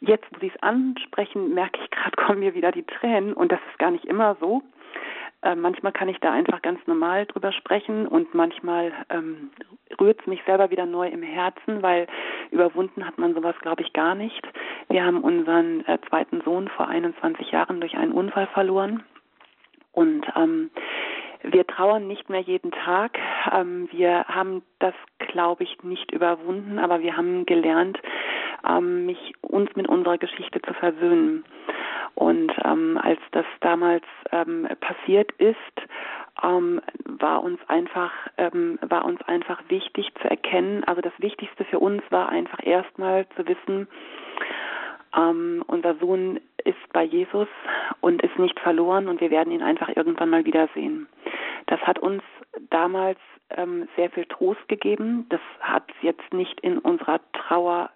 jetzt, 0.00 0.24
wo 0.30 0.38
Sie 0.38 0.52
es 0.54 0.62
ansprechen, 0.62 1.54
merke 1.54 1.80
ich 1.82 1.90
gerade, 1.90 2.16
kommen 2.24 2.38
mir 2.38 2.54
wieder 2.54 2.70
die 2.70 2.84
Tränen 2.84 3.32
und 3.32 3.50
das 3.50 3.60
ist 3.72 3.80
gar 3.80 3.90
nicht 3.90 4.04
immer 4.04 4.36
so. 4.40 4.62
Äh, 5.44 5.54
manchmal 5.56 5.92
kann 5.92 6.08
ich 6.08 6.18
da 6.20 6.32
einfach 6.32 6.62
ganz 6.62 6.80
normal 6.86 7.26
drüber 7.26 7.52
sprechen 7.52 8.08
und 8.08 8.34
manchmal 8.34 8.92
ähm, 9.10 9.50
rührt 10.00 10.20
es 10.20 10.26
mich 10.26 10.40
selber 10.46 10.70
wieder 10.70 10.86
neu 10.86 11.06
im 11.08 11.22
Herzen, 11.22 11.82
weil 11.82 12.06
überwunden 12.50 13.06
hat 13.06 13.18
man 13.18 13.34
sowas, 13.34 13.54
glaube 13.60 13.82
ich, 13.82 13.92
gar 13.92 14.14
nicht. 14.14 14.42
Wir 14.88 15.04
haben 15.04 15.20
unseren 15.20 15.84
äh, 15.86 15.98
zweiten 16.08 16.40
Sohn 16.40 16.68
vor 16.68 16.88
21 16.88 17.50
Jahren 17.50 17.80
durch 17.80 17.94
einen 17.94 18.12
Unfall 18.12 18.46
verloren 18.48 19.04
und 19.92 20.26
ähm, 20.34 20.70
wir 21.42 21.66
trauern 21.66 22.06
nicht 22.06 22.30
mehr 22.30 22.40
jeden 22.40 22.70
Tag. 22.70 23.18
Ähm, 23.52 23.88
wir 23.92 24.24
haben 24.24 24.62
das, 24.78 24.94
glaube 25.18 25.64
ich, 25.64 25.82
nicht 25.82 26.10
überwunden, 26.10 26.78
aber 26.78 27.00
wir 27.00 27.18
haben 27.18 27.44
gelernt, 27.44 27.98
ähm, 28.68 29.06
mich 29.06 29.34
uns 29.42 29.74
mit 29.76 29.88
unserer 29.88 30.18
Geschichte 30.18 30.60
zu 30.62 30.74
versöhnen. 30.74 31.44
Und 32.14 32.52
ähm, 32.64 32.98
als 33.02 33.20
das 33.32 33.46
damals 33.60 34.04
ähm, 34.30 34.68
passiert 34.80 35.32
ist, 35.32 35.56
ähm, 36.42 36.80
war 37.04 37.42
uns 37.42 37.58
einfach 37.68 38.12
ähm, 38.38 38.78
war 38.82 39.04
uns 39.04 39.20
einfach 39.22 39.60
wichtig 39.68 40.12
zu 40.20 40.30
erkennen. 40.30 40.84
Also 40.84 41.00
das 41.00 41.12
Wichtigste 41.18 41.64
für 41.64 41.78
uns 41.78 42.02
war 42.10 42.28
einfach 42.28 42.64
erstmal 42.64 43.26
zu 43.36 43.46
wissen, 43.46 43.88
ähm, 45.16 45.64
unser 45.66 45.94
Sohn 45.96 46.40
ist 46.64 46.92
bei 46.92 47.04
Jesus 47.04 47.48
und 48.00 48.22
ist 48.22 48.38
nicht 48.38 48.58
verloren 48.60 49.08
und 49.08 49.20
wir 49.20 49.30
werden 49.30 49.52
ihn 49.52 49.62
einfach 49.62 49.88
irgendwann 49.94 50.30
mal 50.30 50.44
wiedersehen. 50.44 51.08
Das 51.66 51.80
hat 51.80 51.98
uns 51.98 52.22
damals 52.70 53.18
ähm, 53.50 53.88
sehr 53.96 54.10
viel 54.10 54.24
Trost 54.26 54.66
gegeben. 54.68 55.26
Das 55.28 55.40
hat 55.60 55.84
jetzt 56.02 56.32
nicht 56.32 56.60
in 56.60 56.78
unserer 56.78 57.20
Trauer 57.32 57.90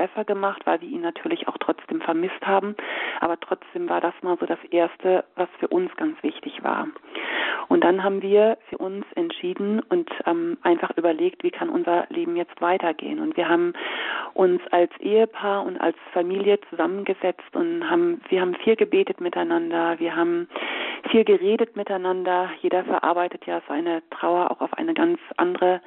besser 0.00 0.24
gemacht, 0.24 0.62
weil 0.64 0.80
wir 0.80 0.88
ihn 0.88 1.02
natürlich 1.02 1.46
auch 1.46 1.58
trotzdem 1.58 2.00
vermisst 2.00 2.40
haben. 2.42 2.74
Aber 3.20 3.38
trotzdem 3.38 3.86
war 3.90 4.00
das 4.00 4.14
mal 4.22 4.38
so 4.40 4.46
das 4.46 4.58
Erste, 4.70 5.24
was 5.36 5.48
für 5.58 5.68
uns 5.68 5.94
ganz 5.96 6.20
wichtig 6.22 6.64
war. 6.64 6.88
Und 7.68 7.84
dann 7.84 8.02
haben 8.02 8.22
wir 8.22 8.56
für 8.70 8.78
uns 8.78 9.04
entschieden 9.14 9.80
und 9.90 10.10
ähm, 10.24 10.56
einfach 10.62 10.90
überlegt, 10.96 11.44
wie 11.44 11.50
kann 11.50 11.68
unser 11.68 12.06
Leben 12.08 12.34
jetzt 12.34 12.60
weitergehen. 12.62 13.20
Und 13.20 13.36
wir 13.36 13.48
haben 13.48 13.74
uns 14.32 14.62
als 14.70 14.90
Ehepaar 15.00 15.66
und 15.66 15.78
als 15.78 15.96
Familie 16.14 16.58
zusammengesetzt 16.70 17.54
und 17.54 17.88
haben, 17.88 18.22
wir 18.30 18.40
haben 18.40 18.54
viel 18.54 18.76
gebetet 18.76 19.20
miteinander, 19.20 19.98
wir 19.98 20.16
haben 20.16 20.48
viel 21.10 21.24
geredet 21.24 21.76
miteinander. 21.76 22.48
Jeder 22.62 22.84
verarbeitet 22.84 23.44
ja 23.46 23.60
seine 23.68 24.02
Trauer 24.10 24.50
auch 24.50 24.62
auf 24.62 24.72
eine 24.74 24.94
ganz 24.94 25.18
andere 25.36 25.82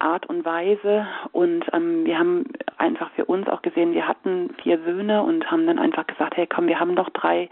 Art 0.00 0.26
und 0.26 0.44
Weise. 0.44 1.06
Und 1.32 1.64
ähm, 1.72 2.04
wir 2.04 2.18
haben 2.18 2.44
einfach 2.78 3.10
für 3.12 3.24
uns 3.24 3.48
auch 3.48 3.62
gesehen, 3.62 3.92
wir 3.92 4.08
hatten 4.08 4.54
vier 4.62 4.78
Söhne 4.84 5.22
und 5.22 5.50
haben 5.50 5.66
dann 5.66 5.78
einfach 5.78 6.06
gesagt, 6.06 6.36
hey 6.36 6.46
komm, 6.46 6.66
wir 6.66 6.80
haben 6.80 6.96
doch 6.96 7.10
drei, 7.10 7.48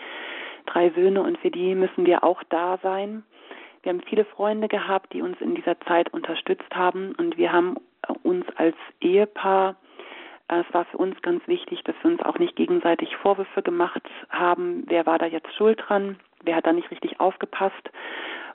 drei 0.66 0.90
Söhne 0.90 1.22
und 1.22 1.38
für 1.38 1.50
die 1.50 1.74
müssen 1.74 2.06
wir 2.06 2.24
auch 2.24 2.42
da 2.48 2.78
sein. 2.82 3.22
Wir 3.82 3.92
haben 3.92 4.02
viele 4.02 4.24
Freunde 4.24 4.68
gehabt, 4.68 5.12
die 5.12 5.22
uns 5.22 5.40
in 5.40 5.54
dieser 5.54 5.78
Zeit 5.82 6.12
unterstützt 6.12 6.74
haben 6.74 7.14
und 7.16 7.36
wir 7.38 7.52
haben 7.52 7.76
uns 8.22 8.44
als 8.56 8.76
Ehepaar 9.00 9.76
äh, 10.48 10.62
es 10.66 10.74
war 10.74 10.84
für 10.86 10.98
uns 10.98 11.20
ganz 11.22 11.46
wichtig, 11.46 11.82
dass 11.84 11.94
wir 12.02 12.10
uns 12.10 12.22
auch 12.22 12.38
nicht 12.38 12.56
gegenseitig 12.56 13.16
Vorwürfe 13.16 13.62
gemacht 13.62 14.02
haben, 14.30 14.84
wer 14.86 15.06
war 15.06 15.18
da 15.18 15.26
jetzt 15.26 15.54
schuld 15.54 15.80
dran, 15.86 16.18
wer 16.42 16.56
hat 16.56 16.66
da 16.66 16.72
nicht 16.72 16.90
richtig 16.90 17.20
aufgepasst, 17.20 17.90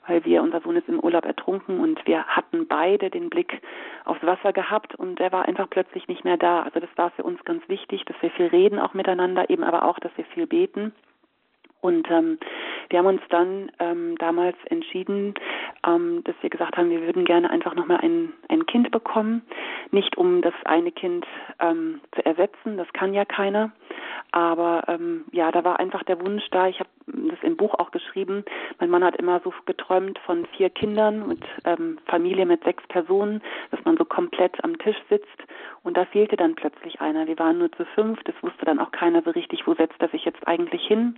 weil 0.08 0.26
wir, 0.26 0.42
unser 0.42 0.62
Sohn 0.62 0.76
ist 0.76 0.90
im 0.90 1.00
Urlaub 1.00 1.26
ertrunken 1.26 1.80
und 1.80 2.06
wir 2.06 2.26
hatten 2.26 2.68
beide 2.68 3.10
den 3.10 3.30
Blick 3.30 3.62
aufs 4.06 4.24
Wasser 4.24 4.54
gehabt 4.54 4.96
und 4.96 5.20
er 5.20 5.32
war 5.32 5.46
einfach 5.46 5.70
plötzlich 5.70 6.08
nicht 6.08 6.24
mehr 6.24 6.38
da. 6.38 6.64
Also 6.64 6.80
das 6.80 6.90
war 6.96 7.12
für 7.12 7.24
uns 7.24 7.44
ganz 7.46 7.68
wichtig, 7.70 8.06
dass 8.06 8.16
wir 8.22 8.32
viel 8.32 8.48
reden 8.48 8.80
auch 8.80 8.94
miteinander, 8.94 9.50
eben 9.50 9.64
aber 9.64 9.84
auch, 9.84 10.00
dass 10.00 10.12
wir 10.18 10.26
viel 10.26 10.48
beten. 10.48 10.94
Und 11.84 12.10
ähm, 12.10 12.40
wir 12.90 13.00
haben 13.00 13.08
uns 13.08 13.22
dann 13.30 13.70
ähm, 13.80 14.16
damals 14.18 14.56
entschieden, 14.70 15.34
ähm, 15.86 16.24
dass 16.24 16.36
wir 16.40 16.50
gesagt 16.50 16.78
haben, 16.78 16.90
wir 16.90 17.02
würden 17.02 17.26
gerne 17.26 17.50
einfach 17.50 17.76
nochmal 17.76 17.98
ein, 17.98 18.32
ein 18.48 18.66
Kind 18.66 18.90
bekommen. 18.90 19.42
Nicht 19.92 20.18
um 20.18 20.42
das 20.42 20.54
eine 20.64 20.94
Kind 20.94 21.26
ähm, 21.60 22.00
zu 22.16 22.26
ersetzen, 22.26 22.78
das 22.78 22.88
kann 22.94 23.14
ja 23.14 23.26
keiner. 23.26 23.74
Aber 24.32 24.86
ähm, 24.88 25.26
ja, 25.32 25.52
da 25.52 25.66
war 25.66 25.80
einfach 25.80 26.04
der 26.04 26.22
Wunsch 26.22 26.44
da. 26.52 26.68
Ich 26.68 26.80
habe 26.80 26.90
das 27.06 27.38
im 27.44 27.58
Buch 27.58 27.74
auch 27.76 27.92
geschrieben. 27.92 28.46
Mein 28.80 28.90
Mann 28.90 29.04
hat 29.04 29.18
immer 29.18 29.42
so 29.44 29.54
geträumt 29.66 30.18
von 30.20 30.46
vier 30.58 30.70
Kindern 30.70 31.22
und 31.22 31.46
ähm, 31.66 32.00
Familie 32.06 32.46
mit 32.46 32.64
sechs 32.64 32.84
Personen, 32.88 33.42
dass 33.72 33.84
man 33.84 33.98
so 33.98 34.06
komplett 34.06 34.64
am 34.64 34.78
Tisch 34.80 34.98
sitzt. 35.10 35.28
Und 35.84 35.98
da 35.98 36.06
fehlte 36.06 36.38
dann 36.38 36.56
plötzlich 36.56 37.02
einer. 37.02 37.28
Wir 37.28 37.38
waren 37.38 37.58
nur 37.58 37.72
zu 37.74 37.86
fünf. 37.94 38.24
Das 38.24 38.36
wusste 38.42 38.66
dann 38.66 38.80
auch 38.80 38.92
keiner 38.92 39.22
so 39.22 39.32
richtig, 39.32 39.68
wo 39.68 39.76
setzt 39.76 40.02
er 40.02 40.10
sich 40.10 40.24
jetzt 40.24 40.48
eigentlich 40.48 40.82
hin. 40.88 41.18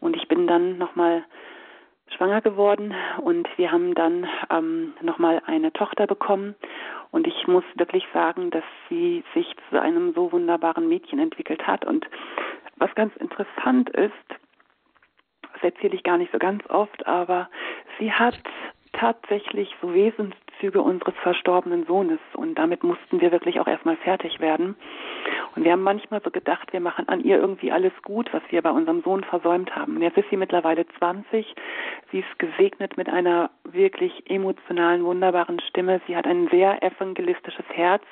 Und 0.00 0.16
ich 0.16 0.28
bin 0.28 0.46
dann 0.46 0.78
nochmal 0.78 1.24
schwanger 2.16 2.40
geworden 2.40 2.94
und 3.22 3.48
wir 3.56 3.70
haben 3.70 3.94
dann 3.94 4.26
ähm, 4.50 4.94
nochmal 5.00 5.42
eine 5.46 5.72
Tochter 5.72 6.06
bekommen. 6.06 6.54
Und 7.10 7.26
ich 7.26 7.46
muss 7.46 7.64
wirklich 7.74 8.04
sagen, 8.12 8.50
dass 8.50 8.64
sie 8.88 9.24
sich 9.34 9.54
zu 9.68 9.80
einem 9.80 10.12
so 10.14 10.32
wunderbaren 10.32 10.88
Mädchen 10.88 11.18
entwickelt 11.18 11.66
hat. 11.66 11.84
Und 11.84 12.06
was 12.76 12.94
ganz 12.94 13.14
interessant 13.16 13.90
ist, 13.90 14.12
das 15.52 15.62
erzähle 15.62 15.94
ich 15.94 16.02
gar 16.02 16.18
nicht 16.18 16.32
so 16.32 16.38
ganz 16.38 16.64
oft, 16.68 17.06
aber 17.06 17.48
sie 17.98 18.12
hat 18.12 18.38
tatsächlich 18.92 19.74
so 19.80 19.92
Wesenszüge 19.94 20.82
unseres 20.82 21.14
verstorbenen 21.22 21.86
Sohnes 21.86 22.18
und 22.34 22.56
damit 22.56 22.82
mussten 22.82 23.20
wir 23.20 23.30
wirklich 23.32 23.60
auch 23.60 23.66
erstmal 23.66 23.96
fertig 23.96 24.40
werden. 24.40 24.76
Und 25.56 25.64
wir 25.64 25.72
haben 25.72 25.82
manchmal 25.82 26.22
so 26.22 26.30
gedacht, 26.30 26.72
wir 26.72 26.80
machen 26.80 27.08
an 27.08 27.20
ihr 27.20 27.38
irgendwie 27.38 27.72
alles 27.72 27.92
gut, 28.02 28.32
was 28.32 28.42
wir 28.50 28.62
bei 28.62 28.70
unserem 28.70 29.02
Sohn 29.02 29.24
versäumt 29.24 29.74
haben. 29.74 29.96
Und 29.96 30.02
jetzt 30.02 30.16
ist 30.16 30.30
sie 30.30 30.36
mittlerweile 30.36 30.86
20. 30.98 31.54
Sie 32.12 32.20
ist 32.20 32.38
gesegnet 32.38 32.96
mit 32.96 33.08
einer 33.08 33.50
wirklich 33.64 34.30
emotionalen, 34.30 35.04
wunderbaren 35.04 35.60
Stimme. 35.60 36.00
Sie 36.06 36.16
hat 36.16 36.26
ein 36.26 36.48
sehr 36.48 36.82
evangelistisches 36.82 37.66
Herz. 37.68 38.02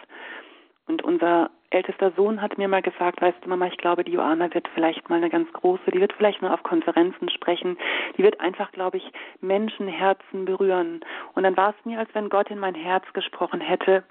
Und 0.87 1.03
unser 1.03 1.51
ältester 1.71 2.13
Sohn 2.13 2.41
hat 2.41 2.57
mir 2.57 2.69
mal 2.69 2.81
gesagt, 2.81 3.21
weißt 3.21 3.39
du 3.43 3.49
Mama, 3.49 3.67
ich 3.67 3.77
glaube, 3.77 4.03
die 4.03 4.13
Joana 4.13 4.53
wird 4.55 4.69
vielleicht 4.75 5.09
mal 5.11 5.17
eine 5.17 5.29
ganz 5.29 5.53
große, 5.53 5.91
die 5.91 6.01
wird 6.01 6.15
vielleicht 6.15 6.41
mal 6.41 6.53
auf 6.53 6.63
Konferenzen 6.63 7.29
sprechen, 7.29 7.77
die 8.17 8.23
wird 8.23 8.41
einfach, 8.41 8.73
glaube 8.73 8.97
ich, 8.97 9.13
Menschenherzen 9.41 10.47
berühren. 10.47 11.01
Und 11.35 11.43
dann 11.43 11.57
war 11.57 11.71
es 11.71 11.85
mir, 11.85 11.99
als 11.99 12.09
wenn 12.15 12.31
Gott 12.31 12.51
in 12.51 12.59
mein 12.59 12.75
Herz 12.75 13.05
gesprochen 13.13 13.61
hätte. 13.61 14.03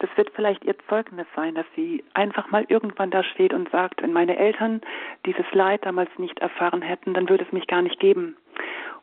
Das 0.00 0.10
wird 0.16 0.30
vielleicht 0.34 0.64
ihr 0.64 0.76
Zeugnis 0.88 1.26
sein, 1.34 1.54
dass 1.54 1.66
sie 1.74 2.04
einfach 2.14 2.50
mal 2.50 2.64
irgendwann 2.68 3.10
da 3.10 3.24
steht 3.24 3.54
und 3.54 3.70
sagt, 3.70 4.02
wenn 4.02 4.12
meine 4.12 4.36
Eltern 4.36 4.82
dieses 5.24 5.46
Leid 5.52 5.86
damals 5.86 6.10
nicht 6.18 6.38
erfahren 6.40 6.82
hätten, 6.82 7.14
dann 7.14 7.28
würde 7.28 7.44
es 7.44 7.52
mich 7.52 7.66
gar 7.66 7.82
nicht 7.82 7.98
geben. 8.00 8.36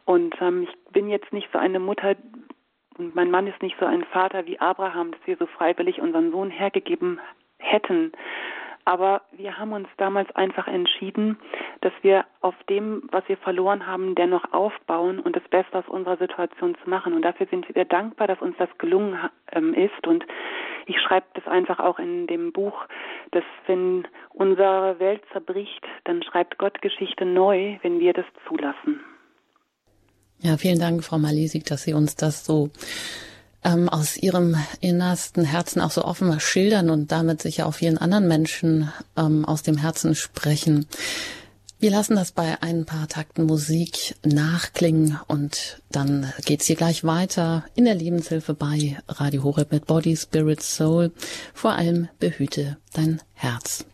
Und 0.06 0.36
ähm, 0.42 0.64
ich 0.70 0.94
bin 0.94 1.10
jetzt 1.10 1.34
nicht 1.34 1.50
so 1.52 1.58
eine 1.58 1.80
Mutter, 1.80 2.16
und 2.98 3.14
mein 3.16 3.32
Mann 3.32 3.48
ist 3.48 3.62
nicht 3.62 3.76
so 3.80 3.86
ein 3.86 4.06
Vater 4.06 4.46
wie 4.46 4.60
Abraham, 4.60 5.12
dass 5.12 5.20
wir 5.26 5.36
so 5.38 5.48
freiwillig 5.48 6.00
unseren 6.00 6.32
Sohn 6.32 6.50
hergegeben 6.50 7.20
hätten. 7.60 8.12
Aber 8.88 9.24
wir 9.32 9.58
haben 9.58 9.74
uns 9.74 9.88
damals 9.98 10.34
einfach 10.36 10.68
entschieden, 10.68 11.40
dass 11.82 11.92
wir 12.04 12.24
auf 12.42 12.54
dem, 12.70 13.10
was 13.12 13.28
wir 13.28 13.38
verloren 13.38 13.88
haben, 13.88 14.14
dennoch 14.14 14.54
aufbauen 14.54 15.20
und 15.20 15.36
das 15.36 15.44
Beste 15.50 15.80
aus 15.80 15.88
unserer 15.88 16.18
Situation 16.18 16.78
zu 16.84 16.90
machen. 16.90 17.14
Und 17.14 17.24
dafür 17.24 17.48
sind 17.50 17.66
wir 17.74 17.86
dankbar, 17.86 18.28
dass 18.28 18.40
uns 18.42 18.56
das 18.60 18.70
gelungen 18.78 19.18
ähm, 19.54 19.74
ist. 19.74 20.06
Und 20.06 20.24
ich 20.86 20.98
schreibe 21.02 21.26
das 21.34 21.48
einfach 21.48 21.80
auch 21.80 21.98
in 21.98 22.28
dem 22.28 22.52
Buch, 22.52 22.86
dass 23.32 23.44
wenn 23.66 24.08
unsere 24.30 25.00
Welt 25.00 25.24
zerbricht, 25.32 25.84
dann 26.04 26.22
schreibt 26.22 26.60
Gott 26.60 26.80
Geschichte 26.84 27.26
neu, 27.26 27.80
wenn 27.82 28.00
wir 28.00 28.14
das 28.14 28.26
zulassen. 28.48 29.00
Ja, 30.42 30.58
vielen 30.58 30.80
Dank, 30.80 31.04
Frau 31.04 31.18
Malisik, 31.18 31.66
dass 31.66 31.84
Sie 31.84 31.94
uns 31.94 32.16
das 32.16 32.46
so 32.46 32.70
ähm, 33.66 33.90
aus 33.90 34.16
ihrem 34.16 34.56
innersten 34.80 35.44
Herzen 35.44 35.82
auch 35.82 35.92
so 35.92 36.06
offen 36.06 36.40
schildern 36.40 36.90
und 36.90 37.12
damit 37.12 37.42
sicher 37.42 37.66
auch 37.66 37.74
vielen 37.74 37.98
anderen 37.98 38.28
Menschen 38.28 38.92
ähm, 39.18 39.44
aus 39.44 39.64
dem 39.64 39.78
Herzen 39.78 40.16
sprechen. 40.16 40.86
Wir 41.80 41.92
lassen 41.92 42.16
das 42.16 42.32
bei 42.32 42.62
ein 42.62 42.86
paar 42.86 43.08
Takten 43.08 43.46
Musik 43.46 44.16
nachklingen 44.24 45.20
und 45.28 45.82
dann 45.92 46.32
geht's 46.46 46.66
hier 46.68 46.78
gleich 46.78 47.04
weiter 47.04 47.66
in 47.76 47.86
der 47.86 47.96
Lebenshilfe 47.96 48.54
bei 48.54 48.98
Radio 49.08 49.44
Horeb 49.44 49.72
mit 49.72 49.86
Body, 49.86 50.16
Spirit, 50.16 50.64
Soul. 50.64 51.12
Vor 51.54 51.74
allem 51.74 52.08
behüte 52.20 52.78
dein 52.94 53.22
Herz. 53.34 53.86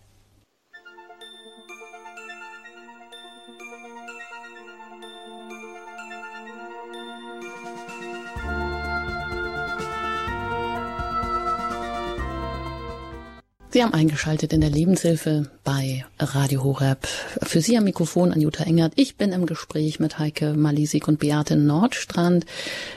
Sie 13.74 13.82
haben 13.82 13.94
eingeschaltet 13.94 14.52
in 14.52 14.60
der 14.60 14.70
Lebenshilfe 14.70 15.50
bei 15.64 16.04
Radio 16.20 16.62
Horeb. 16.62 17.08
Für 17.42 17.62
Sie 17.62 17.78
am 17.78 17.86
Mikrofon 17.86 18.34
Anjuta 18.34 18.66
Engert. 18.66 18.92
Ich 18.98 19.16
bin 19.16 19.32
im 19.32 19.46
Gespräch 19.46 19.98
mit 19.98 20.20
Heike 20.20 20.56
Malisik 20.56 21.08
und 21.08 21.20
Beate 21.20 21.56
Nordstrand. 21.56 22.46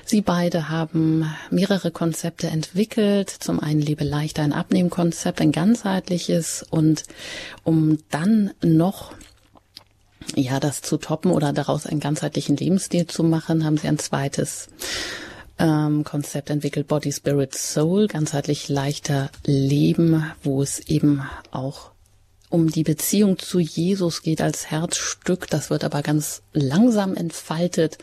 Sie 0.04 0.20
beide 0.20 0.70
haben 0.70 1.32
mehrere 1.48 1.92
Konzepte 1.92 2.48
entwickelt. 2.48 3.30
Zum 3.30 3.60
einen 3.60 3.82
Lebe 3.82 4.02
leichter 4.02 4.42
ein 4.42 4.52
Abnehmkonzept, 4.52 5.40
ein 5.40 5.52
ganzheitliches 5.52 6.66
und 6.68 7.04
um 7.62 7.98
dann 8.10 8.50
noch 8.60 9.12
ja, 10.34 10.58
das 10.58 10.82
zu 10.82 10.96
toppen 10.96 11.30
oder 11.30 11.52
daraus 11.52 11.86
einen 11.86 12.00
ganzheitlichen 12.00 12.56
Lebensstil 12.56 13.06
zu 13.06 13.22
machen, 13.22 13.64
haben 13.64 13.76
sie 13.76 13.86
ein 13.86 14.00
zweites 14.00 14.66
ähm, 15.58 16.04
Konzept 16.04 16.50
entwickelt, 16.50 16.88
Body, 16.88 17.12
Spirit, 17.12 17.54
Soul, 17.54 18.08
ganzheitlich 18.08 18.68
leichter 18.68 19.30
Leben, 19.44 20.30
wo 20.42 20.62
es 20.62 20.80
eben 20.80 21.22
auch 21.50 21.92
um 22.54 22.70
die 22.70 22.84
Beziehung 22.84 23.38
zu 23.38 23.58
Jesus 23.58 24.22
geht 24.22 24.40
als 24.40 24.70
Herzstück. 24.70 25.48
Das 25.50 25.70
wird 25.70 25.82
aber 25.82 26.02
ganz 26.02 26.42
langsam 26.52 27.16
entfaltet. 27.16 27.98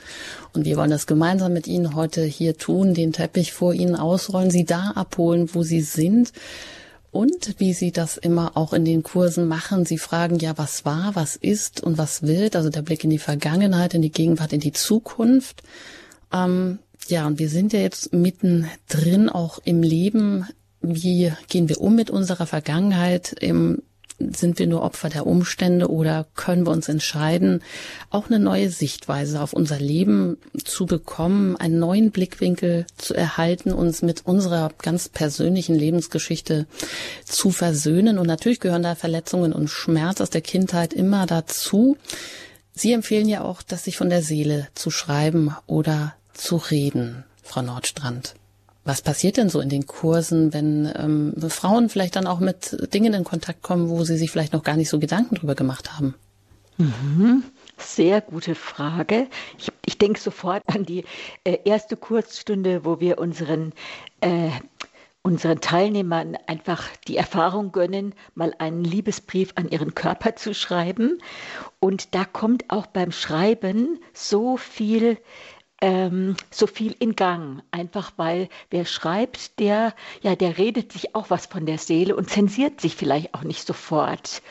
Und 0.54 0.66
wir 0.66 0.76
wollen 0.76 0.90
das 0.90 1.08
gemeinsam 1.08 1.54
mit 1.54 1.68
Ihnen 1.68 1.96
heute 1.96 2.24
hier 2.24 2.58
tun, 2.58 2.94
den 2.94 3.14
Teppich 3.14 3.54
vor 3.54 3.74
Ihnen 3.74 3.96
ausrollen, 3.96 4.52
Sie 4.52 4.66
da 4.66 4.92
abholen, 4.92 5.50
wo 5.54 5.64
Sie 5.64 5.80
sind. 5.80 6.34
Und 7.12 7.56
wie 7.60 7.74
Sie 7.74 7.92
das 7.92 8.18
immer 8.18 8.58
auch 8.58 8.74
in 8.74 8.84
den 8.84 9.04
Kursen 9.04 9.48
machen, 9.48 9.86
Sie 9.86 9.98
fragen 9.98 10.38
ja, 10.40 10.58
was 10.58 10.84
war, 10.84 11.16
was 11.16 11.38
ist 11.38 11.82
und 11.82 11.98
was 11.98 12.24
wird. 12.24 12.58
Also 12.58 12.70
der 12.70 12.82
Blick 12.82 13.06
in 13.06 13.10
die 13.10 13.20
Vergangenheit, 13.20 13.94
in 13.94 14.02
die 14.02 14.12
Gegenwart, 14.12 14.52
in 14.52 14.60
die 14.60 14.74
Zukunft. 14.74 15.64
Ähm, 16.34 16.80
ja, 17.08 17.28
und 17.28 17.40
wir 17.40 17.50
sind 17.50 17.74
ja 17.74 17.80
jetzt 17.80 18.14
mittendrin 18.14 19.30
auch 19.30 19.60
im 19.64 19.84
Leben. 19.84 20.48
Wie 20.82 21.32
gehen 21.50 21.70
wir 21.70 21.82
um 21.82 21.96
mit 21.96 22.10
unserer 22.10 22.46
Vergangenheit? 22.46 23.36
Sind 24.34 24.60
wir 24.60 24.68
nur 24.68 24.84
Opfer 24.84 25.10
der 25.10 25.26
Umstände 25.26 25.90
oder 25.90 26.28
können 26.36 26.68
wir 26.68 26.72
uns 26.72 26.88
entscheiden, 26.90 27.64
auch 28.12 28.28
eine 28.28 28.40
neue 28.40 28.70
Sichtweise 28.70 29.42
auf 29.42 29.52
unser 29.52 29.80
Leben 29.80 30.38
zu 30.64 30.86
bekommen, 30.86 31.56
einen 31.56 31.80
neuen 31.80 32.12
Blickwinkel 32.12 32.86
zu 32.98 33.16
erhalten, 33.16 33.72
uns 33.72 34.04
mit 34.04 34.26
unserer 34.28 34.72
ganz 34.78 35.10
persönlichen 35.10 35.74
Lebensgeschichte 35.74 36.68
zu 37.26 37.50
versöhnen? 37.50 38.20
Und 38.20 38.28
natürlich 38.28 38.60
gehören 38.60 38.84
da 38.84 38.94
Verletzungen 38.94 39.54
und 39.54 39.70
Schmerz 39.70 40.22
aus 40.22 40.30
der 40.30 40.42
Kindheit 40.42 40.94
immer 40.94 41.26
dazu. 41.26 41.98
Sie 42.74 42.94
empfehlen 42.94 43.28
ja 43.28 43.44
auch, 43.44 43.64
das 43.64 43.86
sich 43.86 43.98
von 43.98 44.10
der 44.10 44.22
Seele 44.22 44.68
zu 44.76 44.92
schreiben 44.92 45.56
oder 45.66 46.14
zu 46.41 46.58
reden, 46.58 47.23
Frau 47.43 47.62
Nordstrand. 47.62 48.36
Was 48.84 49.04
passiert 49.04 49.38
denn 49.38 49.49
so 49.49 49.60
in 49.60 49.69
den 49.69 49.86
Kursen, 49.86 50.54
wenn 50.54 50.91
ähm, 50.95 51.49
Frauen 51.49 51.88
vielleicht 51.88 52.15
dann 52.15 52.25
auch 52.25 52.39
mit 52.39 52.93
Dingen 52.93 53.13
in 53.13 53.23
Kontakt 53.23 53.62
kommen, 53.62 53.89
wo 53.89 54.04
sie 54.04 54.17
sich 54.17 54.32
vielleicht 54.32 54.54
noch 54.54 54.63
gar 54.63 54.75
nicht 54.75 54.89
so 54.89 54.97
Gedanken 54.97 55.36
drüber 55.36 55.54
gemacht 55.54 55.93
haben? 55.93 56.15
Mhm. 56.77 57.43
Sehr 57.77 58.21
gute 58.21 58.56
Frage. 58.56 59.27
Ich, 59.60 59.71
ich 59.86 59.99
denke 59.99 60.19
sofort 60.19 60.63
an 60.65 60.84
die 60.84 61.04
äh, 61.43 61.60
erste 61.63 61.95
Kurzstunde, 61.95 62.84
wo 62.84 62.99
wir 62.99 63.19
unseren, 63.19 63.73
äh, 64.21 64.49
unseren 65.21 65.62
Teilnehmern 65.62 66.38
einfach 66.47 66.88
die 67.08 67.17
Erfahrung 67.17 67.71
gönnen, 67.71 68.15
mal 68.34 68.56
einen 68.58 68.84
Liebesbrief 68.84 69.54
an 69.56 69.69
ihren 69.69 69.93
Körper 69.93 70.36
zu 70.36 70.56
schreiben. 70.56 71.19
Und 71.80 72.15
da 72.15 72.25
kommt 72.25 72.71
auch 72.71 72.88
beim 72.88 73.12
Schreiben 73.12 73.99
so 74.13 74.58
viel 74.58 75.17
ähm, 75.82 76.36
so 76.52 76.67
viel 76.67 76.96
in 77.00 77.15
Gang. 77.15 77.63
Einfach 77.72 78.13
weil 78.17 78.50
wer 78.70 78.86
schreibt, 78.86 79.60
der, 79.60 79.94
ja, 80.22 80.36
der 80.36 80.58
redet 80.58 80.91
sich 80.94 81.15
auch 81.15 81.30
was 81.30 81.48
von 81.48 81.65
der 81.65 81.80
Seele 81.80 82.15
und 82.15 82.30
zensiert 82.30 82.80
sich 82.80 82.96
vielleicht 82.96 83.34
auch 83.34 83.44
nicht 83.44 83.65
sofort. 83.65 84.44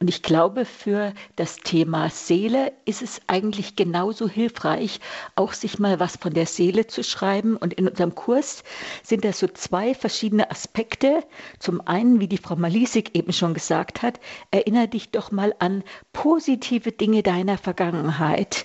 Und 0.00 0.08
ich 0.08 0.22
glaube, 0.22 0.64
für 0.64 1.12
das 1.36 1.56
Thema 1.56 2.08
Seele 2.08 2.72
ist 2.86 3.02
es 3.02 3.20
eigentlich 3.26 3.76
genauso 3.76 4.28
hilfreich, 4.28 5.00
auch 5.34 5.52
sich 5.52 5.78
mal 5.78 6.00
was 6.00 6.16
von 6.16 6.32
der 6.32 6.46
Seele 6.46 6.86
zu 6.86 7.04
schreiben. 7.04 7.56
Und 7.56 7.74
in 7.74 7.86
unserem 7.86 8.14
Kurs 8.14 8.64
sind 9.02 9.24
das 9.24 9.38
so 9.38 9.46
zwei 9.46 9.94
verschiedene 9.94 10.50
Aspekte. 10.50 11.22
Zum 11.58 11.86
einen, 11.86 12.20
wie 12.20 12.28
die 12.28 12.38
Frau 12.38 12.56
Malisik 12.56 13.14
eben 13.14 13.32
schon 13.32 13.52
gesagt 13.52 14.02
hat, 14.02 14.20
erinnere 14.50 14.88
dich 14.88 15.10
doch 15.10 15.32
mal 15.32 15.54
an 15.58 15.84
positive 16.12 16.92
Dinge 16.92 17.22
deiner 17.22 17.58
Vergangenheit. 17.58 18.64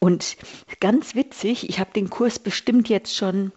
Und 0.00 0.38
ganz 0.80 1.14
witzig, 1.14 1.68
ich 1.68 1.78
habe 1.78 1.92
den 1.92 2.08
Kurs 2.08 2.38
bestimmt 2.38 2.88
jetzt 2.88 3.14
schon 3.14 3.52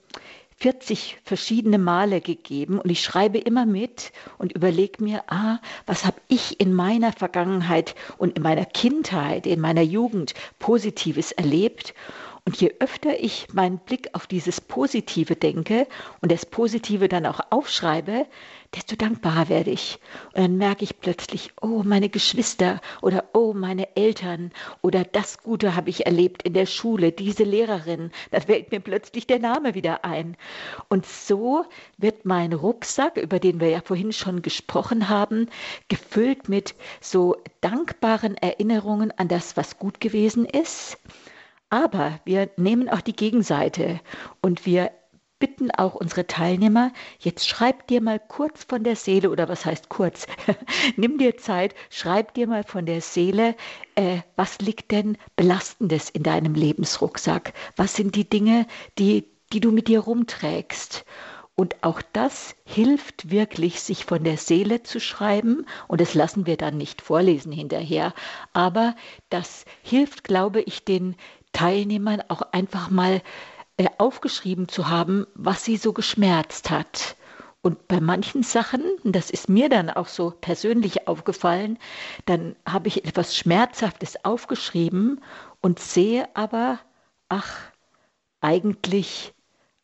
40 0.58 1.17
verschiedene 1.23 1.77
Male 1.77 2.19
gegeben 2.19 2.79
und 2.79 2.89
ich 2.89 3.01
schreibe 3.01 3.38
immer 3.38 3.65
mit 3.65 4.12
und 4.38 4.51
überlege 4.51 5.01
mir, 5.03 5.23
ah, 5.27 5.60
was 5.86 6.06
habe 6.06 6.21
ich 6.27 6.60
in 6.60 6.73
meiner 6.73 7.13
Vergangenheit 7.13 7.95
und 8.17 8.36
in 8.38 8.43
meiner 8.43 8.65
Kindheit, 8.65 9.47
in 9.47 9.62
meiner 9.62 9.82
Jugend 9.82 10.34
Positives 10.60 11.32
erlebt. 11.32 11.93
Und 12.45 12.60
je 12.60 12.73
öfter 12.79 13.17
ich 13.21 13.47
meinen 13.53 13.77
Blick 13.77 14.10
auf 14.12 14.27
dieses 14.27 14.60
Positive 14.60 15.38
denke 15.38 15.88
und 16.21 16.29
das 16.29 16.45
Positive 16.45 17.08
dann 17.08 17.25
auch 17.25 17.39
aufschreibe, 17.51 18.25
desto 18.75 18.95
dankbarer 18.95 19.49
werde 19.49 19.71
ich. 19.71 19.99
Und 20.33 20.43
dann 20.43 20.57
merke 20.57 20.83
ich 20.83 20.99
plötzlich, 20.99 21.51
oh, 21.62 21.83
meine 21.83 22.09
Geschwister 22.09 22.81
oder 23.01 23.25
oh, 23.33 23.53
meine 23.53 23.95
Eltern 23.95 24.51
oder 24.81 25.03
das 25.03 25.41
Gute 25.43 25.75
habe 25.75 25.89
ich 25.89 26.05
erlebt 26.05 26.43
in 26.43 26.53
der 26.53 26.65
Schule, 26.65 27.12
diese 27.12 27.43
Lehrerin. 27.43 28.12
Da 28.31 28.41
fällt 28.41 28.71
mir 28.71 28.79
plötzlich 28.79 29.27
der 29.27 29.39
Name 29.39 29.75
wieder 29.75 30.03
ein. 30.03 30.36
Und 30.89 31.05
so 31.05 31.65
wird 31.97 32.25
mein 32.25 32.53
Rucksack, 32.53 33.17
über 33.17 33.39
den 33.39 33.59
wir 33.59 33.69
ja 33.69 33.81
vorhin 33.83 34.13
schon 34.13 34.41
gesprochen 34.41 35.09
haben, 35.09 35.49
gefüllt 35.88 36.49
mit 36.49 36.75
so 37.01 37.38
dankbaren 37.62 38.36
Erinnerungen 38.36 39.12
an 39.12 39.27
das, 39.27 39.55
was 39.55 39.77
gut 39.77 39.99
gewesen 39.99 40.45
ist. 40.45 40.97
Aber 41.69 42.19
wir 42.25 42.51
nehmen 42.55 42.88
auch 42.88 43.01
die 43.01 43.15
Gegenseite 43.15 43.99
und 44.41 44.65
wir 44.65 44.91
bitten 45.43 45.71
auch 45.71 45.95
unsere 45.95 46.25
Teilnehmer, 46.25 46.93
jetzt 47.19 47.49
schreib 47.49 47.88
dir 47.88 47.99
mal 47.99 48.17
kurz 48.17 48.63
von 48.63 48.86
der 48.86 48.95
Seele, 48.95 49.29
oder 49.29 49.49
was 49.49 49.65
heißt 49.65 49.89
kurz, 49.89 50.25
nimm 50.95 51.17
dir 51.17 51.36
Zeit, 51.36 51.75
schreib 51.89 52.34
dir 52.34 52.47
mal 52.47 52.63
von 52.63 52.86
der 52.86 53.01
Seele, 53.01 53.58
äh, 53.95 54.19
was 54.38 54.60
liegt 54.60 54.91
denn 54.91 55.17
Belastendes 55.36 56.10
in 56.10 56.23
deinem 56.23 56.53
Lebensrucksack? 56.53 57.51
Was 57.75 57.93
sind 57.93 58.15
die 58.15 58.29
Dinge, 58.29 58.67
die, 58.97 59.25
die 59.51 59.60
du 59.60 59.73
mit 59.73 59.89
dir 59.89 59.99
rumträgst? 59.99 61.03
Und 61.56 61.84
auch 61.84 62.01
das 62.13 62.56
hilft 62.63 63.29
wirklich, 63.29 63.82
sich 63.82 64.06
von 64.06 64.23
der 64.23 64.38
Seele 64.38 64.82
zu 64.84 65.01
schreiben. 65.01 65.65
Und 65.89 65.99
das 65.99 66.13
lassen 66.13 66.45
wir 66.47 66.56
dann 66.56 66.77
nicht 66.77 67.01
vorlesen 67.01 67.51
hinterher. 67.51 68.13
Aber 68.53 68.95
das 69.29 69.65
hilft, 69.82 70.23
glaube 70.23 70.62
ich, 70.62 70.86
den 70.86 71.17
Teilnehmern 71.51 72.23
auch 72.29 72.41
einfach 72.53 72.89
mal 72.89 73.21
aufgeschrieben 73.97 74.67
zu 74.67 74.89
haben, 74.89 75.25
was 75.33 75.63
sie 75.65 75.77
so 75.77 75.93
geschmerzt 75.93 76.69
hat. 76.69 77.15
Und 77.62 77.88
bei 77.88 78.01
manchen 78.01 78.43
Sachen, 78.43 78.83
das 79.03 79.29
ist 79.29 79.47
mir 79.47 79.69
dann 79.69 79.89
auch 79.89 80.07
so 80.07 80.31
persönlich 80.31 81.07
aufgefallen, 81.07 81.79
dann 82.25 82.57
habe 82.67 82.89
ich 82.89 83.05
etwas 83.05 83.38
Schmerzhaftes 83.38 84.25
aufgeschrieben 84.25 85.21
und 85.62 85.79
sehe 85.79 86.27
aber, 86.36 86.79
ach, 87.29 87.57
eigentlich, 88.41 89.33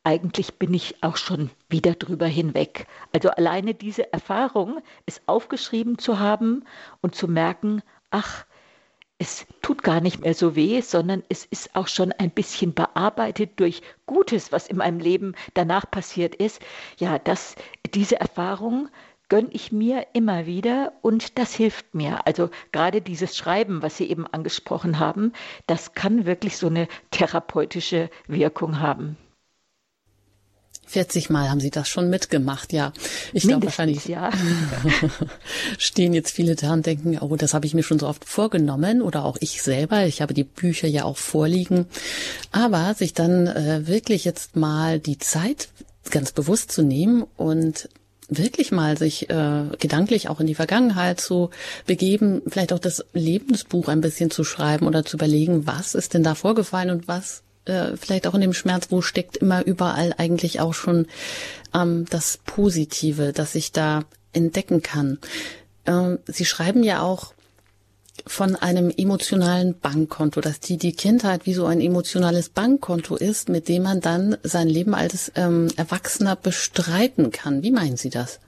eigentlich 0.04 0.60
bin 0.60 0.74
ich 0.74 1.02
auch 1.04 1.16
schon 1.16 1.50
wieder 1.70 1.94
drüber 1.94 2.28
hinweg. 2.28 2.86
Also 3.14 3.30
alleine 3.30 3.74
diese 3.74 4.12
Erfahrung, 4.12 4.82
es 5.06 5.22
aufgeschrieben 5.26 5.98
zu 5.98 6.20
haben 6.20 6.66
und 7.00 7.16
zu 7.16 7.30
merken, 7.30 7.82
ach, 8.12 8.46
es 9.20 9.46
tut 9.62 9.84
gar 9.84 10.00
nicht 10.00 10.22
mehr 10.22 10.34
so 10.34 10.56
weh, 10.56 10.80
sondern 10.80 11.24
es 11.28 11.46
ist 11.46 11.76
auch 11.76 11.90
schon 11.90 12.14
ein 12.14 12.32
bisschen 12.32 12.74
bearbeitet 12.74 13.60
durch 13.60 13.82
Gutes, 14.06 14.54
was 14.54 14.68
in 14.68 14.78
meinem 14.78 15.00
Leben 15.00 15.36
danach 15.54 15.92
passiert 15.92 16.36
ist. 16.36 16.62
Ja, 16.98 17.20
das, 17.20 17.56
diese 17.94 18.20
Erfahrung 18.20 18.88
gönne 19.28 19.50
ich 19.52 19.74
mir 19.74 20.08
immer 20.14 20.46
wieder 20.46 20.94
und 21.02 21.38
das 21.38 21.54
hilft 21.54 21.94
mir. 21.94 22.26
Also 22.26 22.50
gerade 22.72 23.02
dieses 23.02 23.36
Schreiben, 23.36 23.84
was 23.84 23.98
Sie 23.98 24.10
eben 24.10 24.26
angesprochen 24.26 25.00
haben, 25.00 25.34
das 25.68 25.94
kann 25.94 26.26
wirklich 26.26 26.58
so 26.58 26.68
eine 26.68 26.88
therapeutische 27.12 28.10
Wirkung 28.28 28.80
haben. 28.80 29.18
40 30.90 31.30
Mal 31.30 31.50
haben 31.50 31.60
Sie 31.60 31.70
das 31.70 31.88
schon 31.88 32.10
mitgemacht, 32.10 32.74
ja. 32.74 32.94
Ich 33.32 33.44
glaube 33.44 33.68
wahrscheinlich 33.68 34.06
ja. 34.06 34.32
stehen 35.78 36.14
jetzt 36.14 36.32
viele 36.32 36.56
da 36.56 36.74
und 36.74 36.86
denken, 36.86 37.20
oh, 37.20 37.36
das 37.36 37.54
habe 37.54 37.68
ich 37.68 37.76
mir 37.76 37.84
schon 37.84 38.00
so 38.00 38.08
oft 38.08 38.26
vorgenommen 38.26 39.04
oder 39.04 39.24
auch 39.24 39.38
ich 39.40 39.62
selber. 39.62 40.06
Ich 40.08 40.22
habe 40.22 40.34
die 40.34 40.44
Bücher 40.44 40.88
ja 40.88 41.04
auch 41.04 41.18
vorliegen. 41.18 41.86
Aber 42.52 42.96
sich 42.96 43.14
dann 43.14 43.46
äh, 43.46 43.86
wirklich 43.86 44.26
jetzt 44.26 44.56
mal 44.56 45.00
die 45.00 45.20
Zeit 45.20 45.70
ganz 46.10 46.32
bewusst 46.32 46.72
zu 46.72 46.82
nehmen 46.82 47.24
und 47.38 47.88
wirklich 48.30 48.72
mal 48.72 48.98
sich 48.98 49.30
äh, 49.30 49.64
gedanklich 49.80 50.28
auch 50.30 50.40
in 50.40 50.48
die 50.48 50.56
Vergangenheit 50.56 51.20
zu 51.20 51.50
begeben, 51.86 52.42
vielleicht 52.48 52.74
auch 52.74 52.80
das 52.80 53.06
Lebensbuch 53.14 53.88
ein 53.90 54.02
bisschen 54.02 54.32
zu 54.32 54.44
schreiben 54.44 54.88
oder 54.88 55.06
zu 55.06 55.18
überlegen, 55.18 55.68
was 55.68 55.96
ist 55.96 56.14
denn 56.14 56.24
da 56.24 56.36
vorgefallen 56.36 56.90
und 56.90 57.08
was 57.08 57.44
äh, 57.66 57.98
vielleicht 57.98 58.28
auch 58.28 58.36
in 58.36 58.42
dem 58.42 58.54
Schmerz, 58.54 58.88
wo 58.90 59.02
steckt 59.02 59.38
immer 59.38 59.66
überall 59.66 60.14
eigentlich 60.18 60.60
auch 60.60 60.74
schon 60.74 61.08
ähm, 61.74 62.06
das 62.10 62.40
Positive, 62.46 63.34
das 63.34 63.56
ich 63.56 63.72
da 63.72 64.04
entdecken 64.34 64.82
kann. 64.82 65.20
Ähm, 65.86 66.20
Sie 66.28 66.46
schreiben 66.46 66.84
ja 66.84 67.02
auch 67.02 67.34
von 68.28 68.56
einem 68.56 68.92
emotionalen 68.96 69.80
Bankkonto, 69.80 70.42
dass 70.42 70.60
die, 70.60 70.78
die 70.78 70.94
Kindheit 70.94 71.46
wie 71.46 71.54
so 71.54 71.66
ein 71.66 71.82
emotionales 71.82 72.50
Bankkonto 72.50 73.16
ist, 73.16 73.50
mit 73.50 73.68
dem 73.70 73.84
man 73.84 74.02
dann 74.02 74.38
sein 74.44 74.68
Leben 74.68 74.94
als 74.94 75.32
ähm, 75.36 75.68
Erwachsener 75.78 76.36
bestreiten 76.36 77.32
kann. 77.32 77.64
Wie 77.64 77.72
meinen 77.72 77.98
Sie 77.98 78.10
das? 78.10 78.40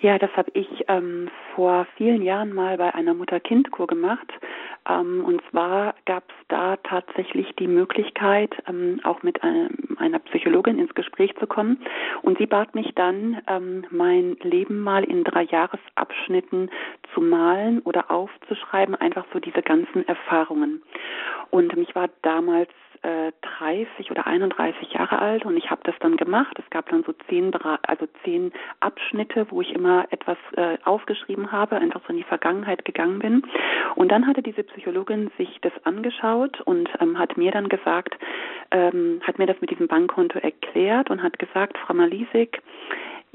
Ja, 0.00 0.18
das 0.18 0.30
habe 0.36 0.50
ich 0.52 0.68
ähm, 0.88 1.30
vor 1.54 1.86
vielen 1.96 2.20
Jahren 2.20 2.52
mal 2.52 2.76
bei 2.76 2.94
einer 2.94 3.14
Mutter-Kind-Kur 3.14 3.86
gemacht. 3.86 4.30
Ähm, 4.86 5.24
und 5.24 5.42
zwar 5.50 5.94
gab 6.04 6.24
es 6.28 6.34
da 6.48 6.76
tatsächlich 6.76 7.54
die 7.58 7.66
Möglichkeit, 7.66 8.54
ähm, 8.68 9.00
auch 9.04 9.22
mit 9.22 9.42
einem, 9.42 9.96
einer 9.98 10.18
Psychologin 10.18 10.78
ins 10.78 10.94
Gespräch 10.94 11.34
zu 11.36 11.46
kommen. 11.46 11.82
Und 12.20 12.36
sie 12.36 12.46
bat 12.46 12.74
mich 12.74 12.94
dann, 12.94 13.40
ähm, 13.48 13.86
mein 13.90 14.36
Leben 14.42 14.80
mal 14.80 15.02
in 15.02 15.24
drei 15.24 15.44
Jahresabschnitten 15.44 16.70
zu 17.14 17.22
malen 17.22 17.80
oder 17.80 18.10
aufzuschreiben, 18.10 18.94
einfach 18.96 19.24
so 19.32 19.40
diese 19.40 19.62
ganzen 19.62 20.06
Erfahrungen. 20.06 20.82
Und 21.50 21.74
mich 21.74 21.94
war 21.94 22.10
damals 22.20 22.70
äh, 23.02 23.32
30 23.58 24.10
oder 24.10 24.26
31 24.26 24.92
Jahre 24.92 25.18
alt 25.18 25.44
und 25.44 25.56
ich 25.56 25.70
habe 25.70 25.80
das 25.84 25.94
dann 26.00 26.16
gemacht. 26.16 26.56
Es 26.58 26.68
gab 26.70 26.88
dann 26.88 27.04
so 27.04 27.12
zehn, 27.28 27.52
also 27.54 28.06
zehn 28.24 28.52
Abschnitte, 28.80 29.46
wo 29.50 29.60
ich 29.60 29.72
immer 29.72 30.06
etwas 30.10 30.38
äh, 30.56 30.78
aufgeschrieben 30.84 31.52
habe, 31.52 31.76
einfach 31.76 32.00
so 32.06 32.10
in 32.10 32.18
die 32.18 32.24
Vergangenheit 32.24 32.84
gegangen 32.84 33.18
bin. 33.18 33.42
Und 33.94 34.10
dann 34.10 34.26
hatte 34.26 34.42
diese 34.42 34.62
Psychologin 34.62 35.30
sich 35.38 35.58
das 35.62 35.72
angeschaut 35.84 36.60
und 36.62 36.88
ähm, 37.00 37.18
hat 37.18 37.36
mir 37.36 37.50
dann 37.50 37.68
gesagt, 37.68 38.16
ähm, 38.70 39.20
hat 39.26 39.38
mir 39.38 39.46
das 39.46 39.60
mit 39.60 39.70
diesem 39.70 39.88
Bankkonto 39.88 40.38
erklärt 40.38 41.10
und 41.10 41.22
hat 41.22 41.38
gesagt, 41.38 41.78
Frau 41.78 41.94
Malisik, 41.94 42.62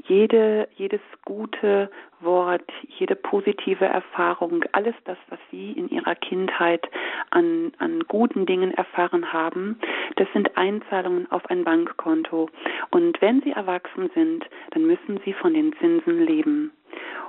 jede, 0.04 0.68
jedes 0.76 1.00
gute 1.24 1.90
Wort, 2.20 2.70
jede 2.98 3.14
positive 3.14 3.84
Erfahrung, 3.84 4.64
alles 4.72 4.94
das, 5.04 5.18
was 5.28 5.38
Sie 5.50 5.72
in 5.72 5.88
Ihrer 5.88 6.14
Kindheit 6.14 6.84
an, 7.30 7.72
an 7.78 8.04
guten 8.08 8.46
Dingen 8.46 8.72
erfahren 8.72 9.32
haben, 9.32 9.78
das 10.16 10.28
sind 10.32 10.56
Einzahlungen 10.56 11.30
auf 11.30 11.48
ein 11.50 11.64
Bankkonto. 11.64 12.48
Und 12.90 13.20
wenn 13.20 13.40
Sie 13.42 13.52
erwachsen 13.52 14.10
sind, 14.14 14.44
dann 14.70 14.86
müssen 14.86 15.20
Sie 15.24 15.32
von 15.32 15.54
den 15.54 15.74
Zinsen 15.78 16.24
leben. 16.24 16.72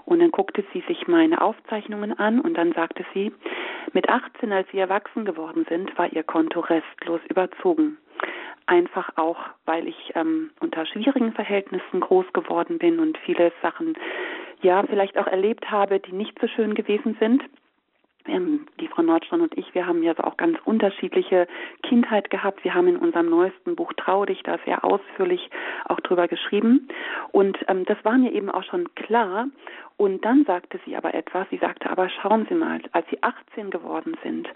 Und 0.06 0.20
dann 0.20 0.32
guckte 0.32 0.64
sie 0.74 0.84
sich 0.88 1.08
meine 1.08 1.42
Aufzeichnungen 1.42 2.18
an 2.18 2.40
und 2.40 2.56
dann 2.58 2.74
sagte 2.74 3.06
sie, 3.14 3.32
mit 3.94 4.10
18, 4.10 4.52
als 4.52 4.68
sie 4.72 4.80
erwachsen 4.80 5.26
geworden 5.26 5.66
sind, 5.70 5.98
war 5.98 6.12
ihr 6.12 6.24
Konto 6.24 6.60
restlos 6.60 7.22
überzogen 7.30 7.98
einfach 8.66 9.10
auch, 9.18 9.38
weil 9.66 9.88
ich 9.88 10.12
ähm, 10.16 10.52
unter 10.60 10.86
schwierigen 10.86 11.34
Verhältnissen 11.34 12.00
groß 12.00 12.26
geworden 12.34 12.78
bin 12.78 13.00
und 13.00 13.18
viele 13.20 13.52
Sachen 13.62 13.96
ja 14.62 14.84
vielleicht 14.84 15.18
auch 15.18 15.28
erlebt 15.28 15.70
habe, 15.70 16.00
die 16.00 16.14
nicht 16.14 16.40
so 16.40 16.48
schön 16.48 16.74
gewesen 16.74 17.18
sind. 17.20 17.44
Ähm, 18.28 18.68
die 18.80 18.88
Frau 18.88 19.02
Nordstrand 19.02 19.44
und 19.44 19.58
ich, 19.58 19.74
wir 19.76 19.86
haben 19.86 20.02
ja 20.04 20.14
auch 20.20 20.38
ganz 20.38 20.58
unterschiedliche 20.66 21.48
Kindheit 21.82 22.30
gehabt. 22.30 22.64
Wir 22.64 22.74
haben 22.74 22.88
in 22.88 22.98
unserem 22.98 23.30
neuesten 23.30 23.76
Buch 23.76 23.92
Trau 23.98 24.26
dich 24.26 24.42
da 24.44 24.58
sehr 24.66 24.86
ausführlich 24.86 25.50
auch 25.86 26.00
drüber 26.00 26.28
geschrieben. 26.28 26.88
Und 27.32 27.58
ähm, 27.68 27.86
das 27.86 27.98
war 28.04 28.18
mir 28.18 28.32
eben 28.32 28.50
auch 28.50 28.64
schon 28.64 28.94
klar. 28.96 29.48
Und 30.04 30.26
dann 30.26 30.44
sagte 30.44 30.82
sie 30.86 30.98
aber 30.98 31.14
etwas. 31.14 31.48
Sie 31.50 31.58
sagte, 31.60 31.90
aber 31.90 32.10
schauen 32.10 32.46
Sie 32.50 32.56
mal, 32.56 32.82
als 32.92 33.08
Sie 33.10 33.24
18 33.24 33.70
geworden 33.70 34.18
sind, 34.22 34.50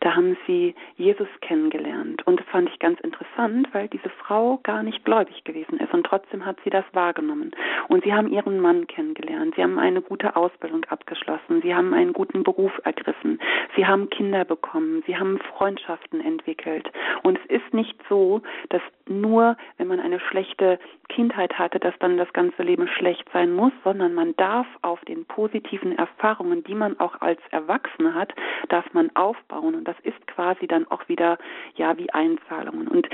da 0.00 0.14
haben 0.14 0.36
Sie 0.46 0.74
Jesus 0.96 1.26
kennengelernt. 1.40 2.26
Und 2.26 2.38
das 2.38 2.46
fand 2.48 2.68
ich 2.68 2.78
ganz 2.80 3.00
interessant, 3.00 3.66
weil 3.72 3.88
diese 3.88 4.10
Frau 4.10 4.60
gar 4.62 4.82
nicht 4.82 5.02
gläubig 5.06 5.42
gewesen 5.44 5.80
ist. 5.80 5.94
Und 5.94 6.04
trotzdem 6.04 6.44
hat 6.44 6.58
sie 6.64 6.70
das 6.70 6.84
wahrgenommen. 6.92 7.52
Und 7.88 8.04
Sie 8.04 8.12
haben 8.12 8.28
Ihren 8.28 8.60
Mann 8.60 8.86
kennengelernt. 8.88 9.54
Sie 9.56 9.62
haben 9.62 9.78
eine 9.78 10.02
gute 10.02 10.36
Ausbildung 10.36 10.84
abgeschlossen. 10.90 11.62
Sie 11.62 11.74
haben 11.74 11.94
einen 11.94 12.12
guten 12.12 12.42
Beruf 12.42 12.72
ergriffen. 12.84 13.40
Sie 13.76 13.86
haben 13.86 14.10
Kinder 14.10 14.44
bekommen. 14.44 15.02
Sie 15.06 15.16
haben 15.16 15.38
Freundschaften 15.56 16.20
entwickelt. 16.20 16.92
Und 17.22 17.38
es 17.38 17.62
ist 17.62 17.72
nicht 17.72 17.98
so, 18.10 18.42
dass 18.68 18.82
nur, 19.08 19.56
wenn 19.78 19.88
man 19.88 19.98
eine 19.98 20.20
schlechte 20.20 20.78
Kindheit 21.08 21.58
hatte, 21.58 21.80
dass 21.80 21.94
dann 21.98 22.16
das 22.16 22.32
ganze 22.32 22.62
Leben 22.62 22.86
schlecht 22.86 23.28
sein 23.32 23.52
muss, 23.52 23.72
sondern 23.82 24.14
man 24.14 24.36
darf 24.36 24.66
auf 24.90 25.00
den 25.04 25.24
positiven 25.24 25.96
Erfahrungen, 25.96 26.64
die 26.64 26.74
man 26.74 26.98
auch 26.98 27.20
als 27.20 27.40
Erwachsener 27.50 28.14
hat, 28.14 28.34
darf 28.68 28.92
man 28.92 29.14
aufbauen. 29.14 29.76
Und 29.76 29.84
das 29.84 29.96
ist 30.02 30.26
quasi 30.26 30.66
dann 30.66 30.86
auch 30.90 31.08
wieder, 31.08 31.38
ja, 31.76 31.96
wie 31.96 32.10
Einzahlungen. 32.10 32.88
Und 32.88 33.08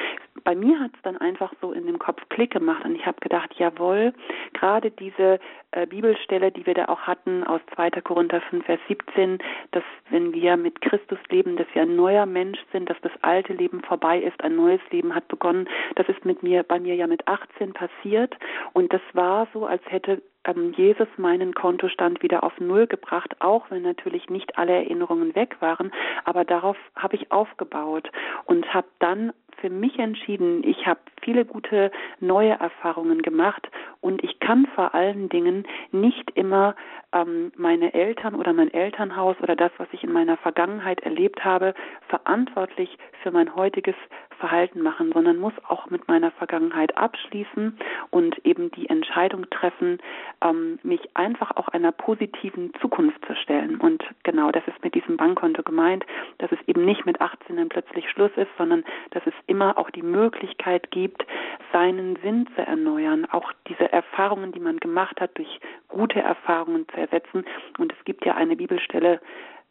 bei 0.45 0.55
mir 0.55 0.81
hat 0.81 0.93
es 0.95 1.03
dann 1.03 1.17
einfach 1.19 1.53
so 1.61 1.73
in 1.73 1.87
dem 1.87 1.99
Kopf 1.99 2.23
Klick 2.31 2.53
gemacht 2.53 2.85
und 2.85 2.95
ich 2.95 3.05
habe 3.05 3.21
gedacht, 3.21 3.53
jawohl, 3.59 4.15
gerade 4.53 4.91
diese 4.91 5.39
äh, 5.73 5.87
Bibelstelle, 5.87 6.53
die 6.53 6.65
wir 6.67 6.75
da 6.75 6.87
auch 6.87 7.01
hatten 7.01 7.45
aus 7.45 7.61
2. 7.75 7.91
Korinther 8.03 8.41
5, 8.41 8.65
Vers 8.65 8.81
17, 8.89 9.39
dass 9.73 9.83
wenn 10.11 10.33
wir 10.33 10.57
mit 10.57 10.81
Christus 10.81 11.19
leben, 11.31 11.57
dass 11.57 11.67
wir 11.75 11.83
ein 11.83 11.97
neuer 11.97 12.27
Mensch 12.27 12.59
sind, 12.73 12.89
dass 12.89 13.01
das 13.03 13.13
alte 13.23 13.53
Leben 13.53 13.83
vorbei 13.83 14.21
ist, 14.21 14.43
ein 14.43 14.57
neues 14.57 14.81
Leben 14.91 15.15
hat 15.15 15.29
begonnen. 15.29 15.69
Das 15.97 16.09
ist 16.09 16.25
mit 16.25 16.43
mir, 16.43 16.63
bei 16.63 16.79
mir 16.79 16.95
ja 16.95 17.07
mit 17.07 17.27
18 17.27 17.73
passiert 17.73 18.37
und 18.73 18.93
das 18.93 19.03
war 19.13 19.49
so, 19.53 19.67
als 19.67 19.83
hätte 19.87 20.23
ähm, 20.47 20.73
Jesus 20.77 21.09
meinen 21.17 21.55
Kontostand 21.55 22.23
wieder 22.23 22.45
auf 22.45 22.59
Null 22.61 22.87
gebracht, 22.87 23.37
auch 23.41 23.71
wenn 23.71 23.83
natürlich 23.83 24.29
nicht 24.31 24.59
alle 24.59 24.73
Erinnerungen 24.73 25.35
weg 25.35 25.57
waren, 25.61 25.93
aber 26.25 26.45
darauf 26.45 26.77
habe 26.95 27.17
ich 27.17 27.31
aufgebaut 27.33 28.11
und 28.47 28.73
habe 28.73 28.89
dann 28.99 29.33
für 29.61 29.71
mich 29.71 29.99
entschieden, 29.99 30.63
ich 30.65 30.87
habe 30.87 31.01
viele 31.23 31.45
gute 31.45 31.91
neue 32.21 32.53
Erfahrungen 32.53 33.23
gemacht 33.23 33.69
und 34.01 34.23
ich 34.23 34.39
kann 34.39 34.67
vor 34.75 34.95
allen 34.95 35.29
Dingen 35.29 35.67
nicht 35.93 36.31
immer 36.35 36.75
ähm, 37.13 37.53
meine 37.57 37.95
Eltern 37.95 38.35
oder 38.35 38.53
mein 38.53 38.73
Elternhaus 38.73 39.37
oder 39.43 39.57
das, 39.57 39.73
was 39.79 39.89
ich 39.93 40.05
in 40.05 40.13
meiner 40.13 40.37
Vergangenheit 40.37 41.01
erlebt 41.01 41.45
habe, 41.45 41.75
verantwortlich 42.09 42.97
für 43.23 43.31
mein 43.31 43.55
heutiges 43.55 43.97
Verhalten 44.39 44.83
machen, 44.83 45.13
sondern 45.13 45.39
muss 45.39 45.55
auch 45.69 45.89
mit 45.91 46.09
meiner 46.09 46.31
Vergangenheit 46.33 46.97
abschließen 46.97 47.79
und 48.11 48.45
eben 48.45 48.71
die 48.73 48.89
Entscheidung 48.89 49.49
treffen, 49.51 49.99
ähm, 50.45 50.79
mich 50.83 51.01
einfach 51.15 51.57
auch 51.57 51.69
einer 51.69 51.93
positiven 51.93 52.73
Zukunft 52.81 53.25
zu 53.27 53.35
stellen. 53.37 53.77
Und 53.77 54.05
genau 54.25 54.51
das 54.51 54.63
ist 54.67 54.83
mit 54.85 54.95
diesem 54.95 55.17
Bankkonto 55.17 55.63
gemeint, 55.63 56.05
dass 56.39 56.53
es 56.53 56.59
eben 56.67 56.85
nicht 56.85 57.07
mit 57.07 57.21
18 57.21 57.57
dann 57.57 57.69
plötzlich 57.69 58.09
Schluss 58.11 58.33
ist, 58.37 58.51
sondern 58.59 58.85
dass 59.11 59.27
es 59.27 59.35
immer 59.47 59.79
auch 59.79 59.91
die 59.91 60.03
Möglichkeit 60.03 60.91
gibt, 60.91 61.25
seinen 61.73 62.17
Sinn 62.23 62.49
zu 62.55 62.67
erneuern, 62.67 63.27
auch 63.31 63.53
diese 63.69 63.91
Erfahrungen, 63.93 64.53
die 64.53 64.61
man 64.61 64.79
gemacht 64.79 65.21
hat, 65.21 65.37
durch 65.37 65.61
gute 65.89 66.21
Erfahrungen 66.21 66.87
zu 66.89 66.97
ersetzen. 66.97 67.45
Und 67.79 67.93
es 67.93 68.05
gibt 68.05 68.25
ja 68.25 68.35
eine 68.35 68.57
Bibelstelle, 68.57 69.21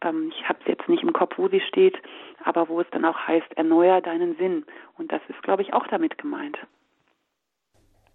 ähm, 0.01 0.31
ich 0.35 0.47
habe 0.47 0.59
es 0.61 0.67
jetzt 0.67 0.89
nicht 0.89 1.03
im 1.03 1.13
Kopf, 1.13 1.37
wo 1.37 1.47
sie 1.47 1.61
steht, 1.61 1.97
aber 2.43 2.69
wo 2.69 2.81
es 2.81 2.87
dann 2.91 3.05
auch 3.05 3.17
heißt, 3.17 3.53
erneuer 3.55 4.01
deinen 4.01 4.35
Sinn. 4.37 4.65
Und 4.97 5.11
das 5.11 5.21
ist, 5.29 5.41
glaube 5.43 5.61
ich, 5.61 5.73
auch 5.73 5.87
damit 5.87 6.17
gemeint. 6.17 6.57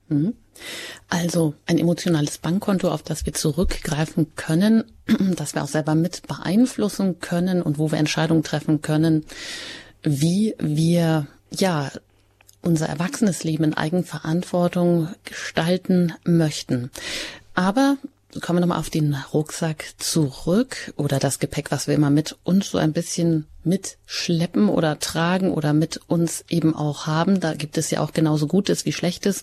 Mhm. 0.08 0.34
Also 1.08 1.54
ein 1.66 1.78
emotionales 1.78 2.38
Bankkonto, 2.38 2.88
auf 2.88 3.02
das 3.02 3.26
wir 3.26 3.32
zurückgreifen 3.32 4.34
können, 4.34 4.84
das 5.36 5.54
wir 5.54 5.62
auch 5.62 5.68
selber 5.68 5.94
mit 5.94 6.22
beeinflussen 6.26 7.20
können 7.20 7.62
und 7.62 7.78
wo 7.78 7.90
wir 7.90 7.98
Entscheidungen 7.98 8.42
treffen 8.42 8.82
können, 8.82 9.24
wie 10.02 10.54
wir 10.58 11.26
ja 11.50 11.90
unser 12.62 12.86
erwachsenes 12.88 13.44
Leben 13.44 13.64
in 13.64 13.74
Eigenverantwortung 13.74 15.08
gestalten 15.24 16.12
möchten. 16.24 16.90
Aber 17.54 17.96
kommen 18.40 18.58
wir 18.58 18.60
nochmal 18.60 18.78
auf 18.78 18.90
den 18.90 19.16
Rucksack 19.32 19.84
zurück 19.98 20.92
oder 20.96 21.18
das 21.18 21.40
Gepäck, 21.40 21.70
was 21.70 21.88
wir 21.88 21.94
immer 21.94 22.10
mit 22.10 22.36
uns 22.44 22.70
so 22.70 22.78
ein 22.78 22.92
bisschen 22.92 23.46
mitschleppen 23.62 24.68
oder 24.68 24.98
tragen 24.98 25.52
oder 25.52 25.72
mit 25.72 26.00
uns 26.06 26.44
eben 26.48 26.74
auch 26.74 27.06
haben. 27.06 27.40
Da 27.40 27.54
gibt 27.54 27.76
es 27.76 27.90
ja 27.90 28.00
auch 28.00 28.12
genauso 28.12 28.46
Gutes 28.46 28.86
wie 28.86 28.92
Schlechtes. 28.92 29.42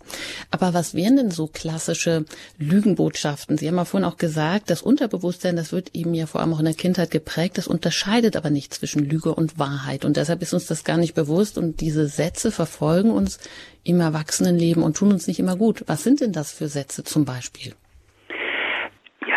Aber 0.49 0.73
was 0.73 0.93
wären 0.93 1.17
denn 1.17 1.31
so 1.31 1.47
klassische 1.47 2.25
Lügenbotschaften? 2.57 3.57
Sie 3.57 3.67
haben 3.67 3.75
ja 3.75 3.85
vorhin 3.85 4.09
auch 4.09 4.17
gesagt, 4.17 4.69
das 4.69 4.81
Unterbewusstsein, 4.81 5.55
das 5.55 5.71
wird 5.71 5.93
eben 5.93 6.13
ja 6.13 6.25
vor 6.25 6.41
allem 6.41 6.53
auch 6.53 6.59
in 6.59 6.65
der 6.65 6.73
Kindheit 6.73 7.11
geprägt. 7.11 7.57
Das 7.57 7.67
unterscheidet 7.67 8.35
aber 8.35 8.49
nicht 8.49 8.73
zwischen 8.73 9.03
Lüge 9.03 9.35
und 9.35 9.59
Wahrheit. 9.59 10.05
Und 10.05 10.17
deshalb 10.17 10.41
ist 10.41 10.53
uns 10.53 10.65
das 10.65 10.83
gar 10.83 10.97
nicht 10.97 11.13
bewusst. 11.13 11.57
Und 11.57 11.81
diese 11.81 12.07
Sätze 12.07 12.51
verfolgen 12.51 13.11
uns 13.11 13.37
im 13.83 13.99
Erwachsenenleben 13.99 14.81
und 14.81 14.97
tun 14.97 15.11
uns 15.11 15.27
nicht 15.27 15.39
immer 15.39 15.57
gut. 15.57 15.83
Was 15.87 16.03
sind 16.03 16.21
denn 16.21 16.31
das 16.31 16.51
für 16.51 16.69
Sätze 16.69 17.03
zum 17.03 17.25
Beispiel? 17.25 17.73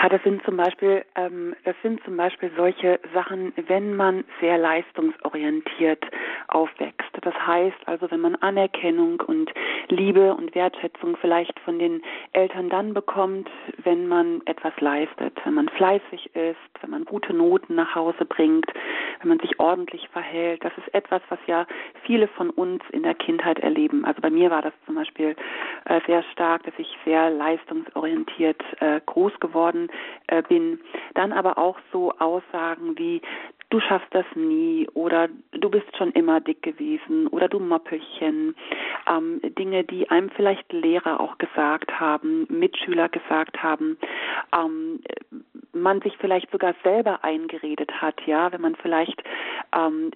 Ja, 0.03 0.09
das 0.09 0.23
sind 0.23 0.43
zum 0.45 0.57
Beispiel, 0.57 1.05
ähm, 1.15 1.55
das 1.65 1.77
sind 1.83 2.03
zum 2.05 2.17
Beispiel 2.17 2.51
solche 2.57 2.99
Sachen, 3.13 3.53
wenn 3.67 3.95
man 3.95 4.25
sehr 4.41 4.57
leistungsorientiert 4.57 6.03
aufwächst. 6.49 7.11
Das 7.21 7.35
heißt 7.35 7.77
also, 7.85 8.11
wenn 8.11 8.21
man 8.21 8.35
Anerkennung 8.37 9.21
und 9.21 9.53
Liebe 9.89 10.35
und 10.35 10.55
Wertschätzung 10.55 11.17
vielleicht 11.21 11.59
von 11.61 11.79
den 11.79 12.01
Eltern 12.33 12.71
dann 12.71 12.95
bekommt, 12.95 13.51
wenn 13.85 14.09
man 14.09 14.41
etwas 14.47 14.73
leistet, 14.81 15.39
wenn 15.45 15.55
man 15.55 15.69
fleißig 15.69 16.35
ist, 16.35 16.57
wenn 16.81 16.91
man 16.91 17.05
gute 17.05 17.35
Noten 17.35 17.75
nach 17.75 17.95
Hause 17.95 18.25
bringt, 18.25 18.73
wenn 19.21 19.29
man 19.29 19.39
sich 19.41 19.61
ordentlich 19.61 20.09
verhält. 20.09 20.65
Das 20.65 20.73
ist 20.79 20.95
etwas, 20.95 21.21
was 21.29 21.39
ja 21.47 21.67
viele 22.05 22.27
von 22.29 22.49
uns 22.49 22.83
in 22.91 23.03
der 23.03 23.15
Kindheit 23.15 23.59
erleben. 23.59 24.07
Also 24.07 24.23
bei 24.23 24.31
mir 24.31 24.51
war 24.51 24.63
das 24.63 24.73
zum 24.87 24.95
Beispiel 24.95 25.37
äh, 25.85 26.01
sehr 26.07 26.23
stark, 26.33 26.63
dass 26.63 26.75
ich 26.79 26.89
sehr 27.05 27.29
leistungsorientiert 27.29 28.63
äh, 28.81 29.01
groß 29.05 29.39
geworden 29.41 29.90
bin. 30.49 30.81
Dann 31.15 31.33
aber 31.33 31.59
auch 31.59 31.79
so 31.93 32.13
Aussagen 32.19 32.97
wie 32.99 33.21
du 33.71 33.81
schaffst 33.81 34.13
das 34.13 34.27
nie 34.35 34.89
oder 34.95 35.29
du 35.53 35.71
bist 35.71 35.97
schon 35.97 36.11
immer 36.13 36.41
dick 36.41 36.63
gewesen 36.63 37.29
oder 37.29 37.49
du 37.49 37.59
Moppelchen. 37.59 38.55
Ähm, 39.09 39.41
Dinge, 39.59 39.85
die 39.85 40.11
einem 40.11 40.31
vielleicht 40.31 40.73
Lehrer 40.73 41.21
auch 41.21 41.39
gesagt 41.39 41.99
haben, 41.99 42.47
Mitschüler 42.49 43.09
gesagt 43.09 43.63
haben, 43.63 43.97
ähm, 44.55 45.01
man 45.73 46.01
sich 46.03 46.17
vielleicht 46.19 46.51
sogar 46.51 46.75
selber 46.83 47.25
eingeredet 47.25 47.91
hat, 48.03 48.21
ja, 48.27 48.53
wenn 48.53 48.61
man 48.61 48.75
vielleicht 48.75 49.23
ähm, 49.75 50.11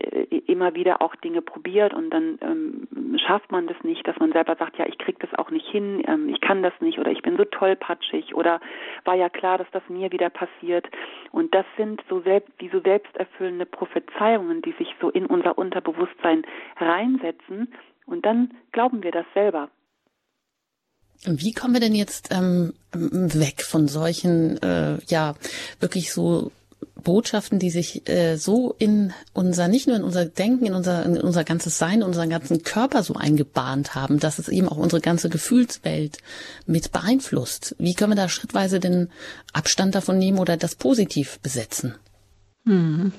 immer 0.46 0.74
wieder 0.74 1.00
auch 1.00 1.14
Dinge 1.16 1.42
probiert 1.42 1.94
und 1.94 2.10
dann 2.10 2.38
ähm, 2.42 3.18
schafft 3.24 3.52
man 3.52 3.66
das 3.66 3.76
nicht, 3.84 4.06
dass 4.06 4.18
man 4.18 4.32
selber 4.32 4.56
sagt, 4.56 4.78
ja, 4.78 4.86
ich 4.86 4.98
krieg 4.98 5.18
das 5.20 5.32
auch 5.38 5.50
nicht 5.50 5.66
hin, 5.68 6.02
ähm, 6.08 6.28
ich 6.28 6.40
kann 6.40 6.62
das 6.62 6.72
nicht 6.80 6.98
oder 6.98 7.12
ich 7.12 7.22
bin 7.22 7.36
so 7.36 7.44
tollpatschig 7.44 8.34
oder 8.34 8.60
war 9.04 9.14
ja 9.14 9.28
klar, 9.28 9.58
dass 9.58 9.70
das 9.70 9.82
mir 9.88 10.10
wieder 10.10 10.30
passiert. 10.30 10.86
Und 11.30 11.54
das 11.54 11.64
sind 11.76 12.02
so 12.08 12.20
selbst, 12.20 12.50
wie 12.58 12.68
so 12.68 12.80
selbsterfüllende 12.80 13.43
Prophezeiungen, 13.66 14.62
die 14.62 14.74
sich 14.78 14.88
so 15.00 15.10
in 15.10 15.26
unser 15.26 15.58
Unterbewusstsein 15.58 16.42
reinsetzen 16.76 17.72
und 18.06 18.24
dann 18.24 18.54
glauben 18.72 19.02
wir 19.02 19.12
das 19.12 19.26
selber. 19.34 19.70
Wie 21.26 21.52
kommen 21.52 21.74
wir 21.74 21.80
denn 21.80 21.94
jetzt 21.94 22.30
ähm, 22.32 22.74
weg 22.92 23.62
von 23.62 23.88
solchen, 23.88 24.60
äh, 24.62 24.98
ja, 25.06 25.34
wirklich 25.80 26.12
so 26.12 26.50
Botschaften, 27.02 27.58
die 27.58 27.70
sich 27.70 28.08
äh, 28.08 28.36
so 28.36 28.74
in 28.78 29.12
unser, 29.32 29.68
nicht 29.68 29.86
nur 29.86 29.96
in 29.96 30.02
unser 30.02 30.26
Denken, 30.26 30.66
in 30.66 30.74
unser, 30.74 31.04
in 31.04 31.18
unser 31.18 31.44
ganzes 31.44 31.78
Sein, 31.78 32.00
in 32.00 32.02
unseren 32.02 32.30
ganzen 32.30 32.62
Körper 32.62 33.02
so 33.02 33.14
eingebahnt 33.14 33.94
haben, 33.94 34.18
dass 34.18 34.38
es 34.38 34.48
eben 34.48 34.68
auch 34.68 34.76
unsere 34.76 35.00
ganze 35.00 35.28
Gefühlswelt 35.28 36.18
mit 36.66 36.92
beeinflusst. 36.92 37.76
Wie 37.78 37.94
können 37.94 38.12
wir 38.12 38.16
da 38.16 38.28
schrittweise 38.28 38.80
den 38.80 39.10
Abstand 39.52 39.94
davon 39.94 40.18
nehmen 40.18 40.38
oder 40.38 40.56
das 40.56 40.74
positiv 40.74 41.38
besetzen? 41.40 41.94
Hm. 42.66 43.12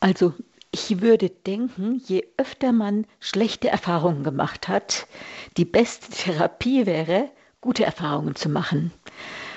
Also 0.00 0.34
ich 0.72 1.00
würde 1.00 1.30
denken, 1.30 2.00
je 2.06 2.26
öfter 2.36 2.72
man 2.72 3.06
schlechte 3.18 3.68
Erfahrungen 3.68 4.22
gemacht 4.24 4.68
hat, 4.68 5.06
die 5.56 5.64
beste 5.64 6.10
Therapie 6.10 6.86
wäre, 6.86 7.30
gute 7.60 7.84
Erfahrungen 7.84 8.34
zu 8.34 8.48
machen. 8.48 8.92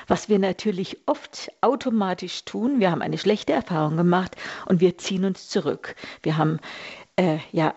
Was 0.07 0.27
wir 0.27 0.39
natürlich 0.39 0.97
oft 1.05 1.51
automatisch 1.61 2.45
tun, 2.45 2.79
wir 2.79 2.91
haben 2.91 3.01
eine 3.01 3.17
schlechte 3.17 3.53
Erfahrung 3.53 3.95
gemacht 3.95 4.35
und 4.65 4.81
wir 4.81 4.97
ziehen 4.97 5.23
uns 5.23 5.47
zurück. 5.47 5.95
Wir 6.23 6.37
haben 6.37 6.59
äh, 7.15 7.37
ja 7.51 7.73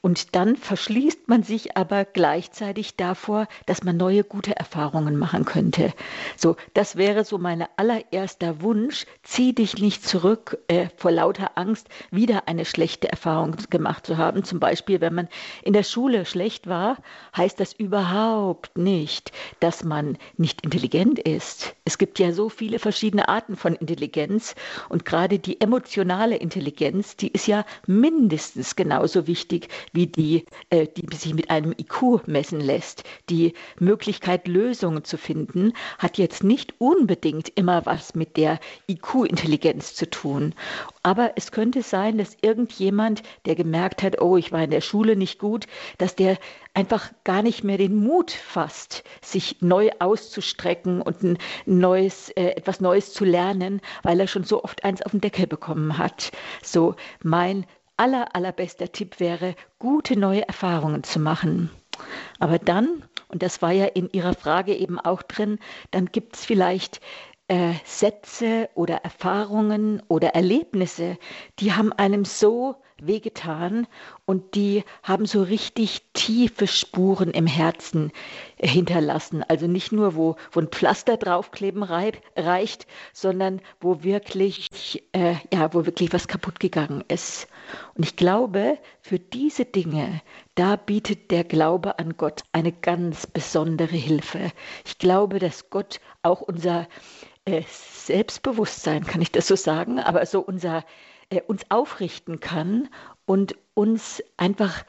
und 0.00 0.36
dann 0.36 0.56
verschließt 0.56 1.28
man 1.28 1.42
sich 1.42 1.76
aber 1.76 2.04
gleichzeitig 2.04 2.96
davor, 2.96 3.48
dass 3.66 3.82
man 3.82 3.96
neue 3.96 4.24
gute 4.24 4.56
Erfahrungen 4.56 5.16
machen 5.16 5.44
könnte. 5.44 5.92
So, 6.36 6.56
das 6.74 6.96
wäre 6.96 7.24
so 7.24 7.38
mein 7.38 7.66
allererster 7.76 8.62
Wunsch. 8.62 9.06
Zieh 9.22 9.54
dich 9.54 9.78
nicht 9.78 10.06
zurück 10.06 10.58
äh, 10.68 10.88
vor 10.96 11.10
lauter 11.10 11.52
Angst, 11.56 11.88
wieder 12.10 12.46
eine 12.46 12.64
schlechte 12.64 13.08
Erfahrung 13.08 13.56
gemacht 13.70 14.06
zu 14.06 14.16
haben. 14.16 14.44
Zum 14.44 14.60
Beispiel, 14.60 15.00
wenn 15.00 15.14
man 15.14 15.28
in 15.62 15.72
der 15.72 15.82
Schule 15.82 16.24
schlecht 16.24 16.68
war, 16.68 16.98
heißt 17.36 17.58
das 17.58 17.72
überhaupt 17.72 18.78
nicht, 18.78 19.32
dass 19.60 19.82
man 19.82 20.16
nicht 20.36 20.62
intelligent 20.62 21.18
ist. 21.18 21.74
Es 21.84 21.98
gibt 21.98 22.18
ja 22.18 22.32
so 22.32 22.48
viele 22.48 22.78
verschiedene 22.78 23.28
Arten 23.28 23.56
von 23.56 23.74
Intelligenz 23.74 24.54
und 24.88 25.04
gerade 25.04 25.38
die 25.38 25.60
emotionale 25.60 26.36
Intelligenz, 26.36 27.16
die 27.16 27.28
ist 27.28 27.46
ja 27.46 27.64
mindestens 27.86 28.76
genauso 28.76 29.26
wichtig 29.26 29.68
wie 29.92 30.06
die, 30.06 30.44
äh, 30.70 30.86
die 30.86 31.14
sich 31.16 31.34
mit 31.34 31.50
einem 31.50 31.72
IQ 31.72 32.26
messen 32.26 32.60
lässt. 32.60 33.04
Die 33.30 33.54
Möglichkeit, 33.78 34.48
Lösungen 34.48 35.04
zu 35.04 35.16
finden, 35.16 35.72
hat 35.98 36.18
jetzt 36.18 36.44
nicht 36.44 36.74
unbedingt 36.78 37.50
immer 37.56 37.86
was 37.86 38.14
mit 38.14 38.36
der 38.36 38.58
IQ-Intelligenz 38.88 39.94
zu 39.94 40.08
tun. 40.08 40.54
Aber 41.02 41.32
es 41.36 41.52
könnte 41.52 41.82
sein, 41.82 42.18
dass 42.18 42.36
irgendjemand, 42.40 43.22
der 43.46 43.54
gemerkt 43.54 44.02
hat, 44.02 44.20
oh, 44.20 44.36
ich 44.36 44.52
war 44.52 44.62
in 44.62 44.70
der 44.70 44.80
Schule 44.80 45.16
nicht 45.16 45.38
gut, 45.38 45.66
dass 45.98 46.14
der 46.16 46.38
einfach 46.74 47.10
gar 47.24 47.42
nicht 47.42 47.64
mehr 47.64 47.78
den 47.78 47.96
Mut 47.96 48.30
fasst, 48.30 49.02
sich 49.20 49.56
neu 49.60 49.90
auszustrecken 49.98 51.02
und 51.02 51.22
ein 51.22 51.38
neues, 51.66 52.30
äh, 52.30 52.50
etwas 52.50 52.80
Neues 52.80 53.12
zu 53.12 53.24
lernen, 53.24 53.80
weil 54.02 54.20
er 54.20 54.28
schon 54.28 54.44
so 54.44 54.62
oft 54.62 54.84
eins 54.84 55.02
auf 55.02 55.12
den 55.12 55.20
Deckel 55.20 55.46
bekommen 55.46 55.98
hat. 55.98 56.30
So 56.62 56.94
mein 57.22 57.66
aller, 57.98 58.34
allerbester 58.34 58.90
Tipp 58.90 59.20
wäre, 59.20 59.54
gute 59.78 60.18
neue 60.18 60.46
Erfahrungen 60.46 61.02
zu 61.04 61.18
machen. 61.20 61.70
Aber 62.38 62.58
dann, 62.58 63.04
und 63.28 63.42
das 63.42 63.60
war 63.60 63.72
ja 63.72 63.86
in 63.86 64.08
Ihrer 64.12 64.34
Frage 64.34 64.74
eben 64.74 64.98
auch 64.98 65.22
drin, 65.22 65.58
dann 65.90 66.06
gibt 66.06 66.36
es 66.36 66.44
vielleicht 66.44 67.00
äh, 67.48 67.74
Sätze 67.84 68.68
oder 68.74 68.96
Erfahrungen 68.96 70.02
oder 70.08 70.28
Erlebnisse, 70.28 71.18
die 71.58 71.72
haben 71.72 71.92
einem 71.92 72.24
so 72.24 72.76
wehgetan 73.00 73.86
und 74.26 74.54
die 74.54 74.84
haben 75.02 75.24
so 75.24 75.42
richtig 75.42 76.02
tiefe 76.12 76.66
Spuren 76.66 77.30
im 77.30 77.46
Herzen 77.46 78.12
hinterlassen. 78.58 79.44
Also 79.48 79.66
nicht 79.66 79.92
nur, 79.92 80.14
wo, 80.14 80.36
wo 80.52 80.60
ein 80.60 80.68
Pflaster 80.68 81.16
draufkleben 81.16 81.82
reicht, 81.82 82.86
sondern 83.12 83.60
wo 83.80 84.02
wirklich, 84.02 84.68
äh, 85.12 85.36
ja, 85.52 85.72
wo 85.72 85.86
wirklich 85.86 86.12
was 86.12 86.28
kaputt 86.28 86.60
gegangen 86.60 87.04
ist. 87.08 87.48
Und 87.94 88.04
ich 88.04 88.16
glaube, 88.16 88.78
für 89.00 89.18
diese 89.18 89.64
Dinge, 89.64 90.22
da 90.54 90.76
bietet 90.76 91.30
der 91.30 91.44
Glaube 91.44 91.98
an 91.98 92.16
Gott 92.16 92.42
eine 92.52 92.72
ganz 92.72 93.26
besondere 93.26 93.96
Hilfe. 93.96 94.52
Ich 94.84 94.98
glaube, 94.98 95.38
dass 95.38 95.70
Gott 95.70 96.00
auch 96.22 96.40
unser 96.40 96.88
äh, 97.44 97.62
Selbstbewusstsein, 97.68 99.04
kann 99.04 99.22
ich 99.22 99.32
das 99.32 99.46
so 99.46 99.56
sagen, 99.56 99.98
aber 99.98 100.24
so 100.26 100.40
unser 100.40 100.84
äh, 101.30 101.42
uns 101.42 101.62
aufrichten 101.70 102.40
kann 102.40 102.88
und 103.26 103.56
uns 103.74 104.22
einfach 104.36 104.84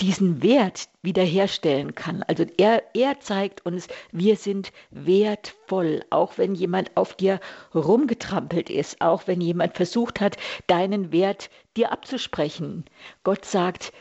diesen 0.00 0.42
Wert 0.42 0.88
wiederherstellen 1.02 1.94
kann. 1.94 2.22
Also 2.22 2.44
er, 2.58 2.82
er 2.94 3.20
zeigt 3.20 3.64
uns, 3.64 3.88
wir 4.12 4.36
sind 4.36 4.72
wertvoll, 4.90 6.04
auch 6.10 6.36
wenn 6.36 6.54
jemand 6.54 6.96
auf 6.96 7.14
dir 7.14 7.40
rumgetrampelt 7.74 8.68
ist, 8.68 9.00
auch 9.00 9.26
wenn 9.26 9.40
jemand 9.40 9.74
versucht 9.76 10.20
hat, 10.20 10.36
deinen 10.66 11.12
Wert 11.12 11.50
dir 11.76 11.92
abzusprechen. 11.92 12.84
Gott 13.22 13.44
sagt, 13.46 13.92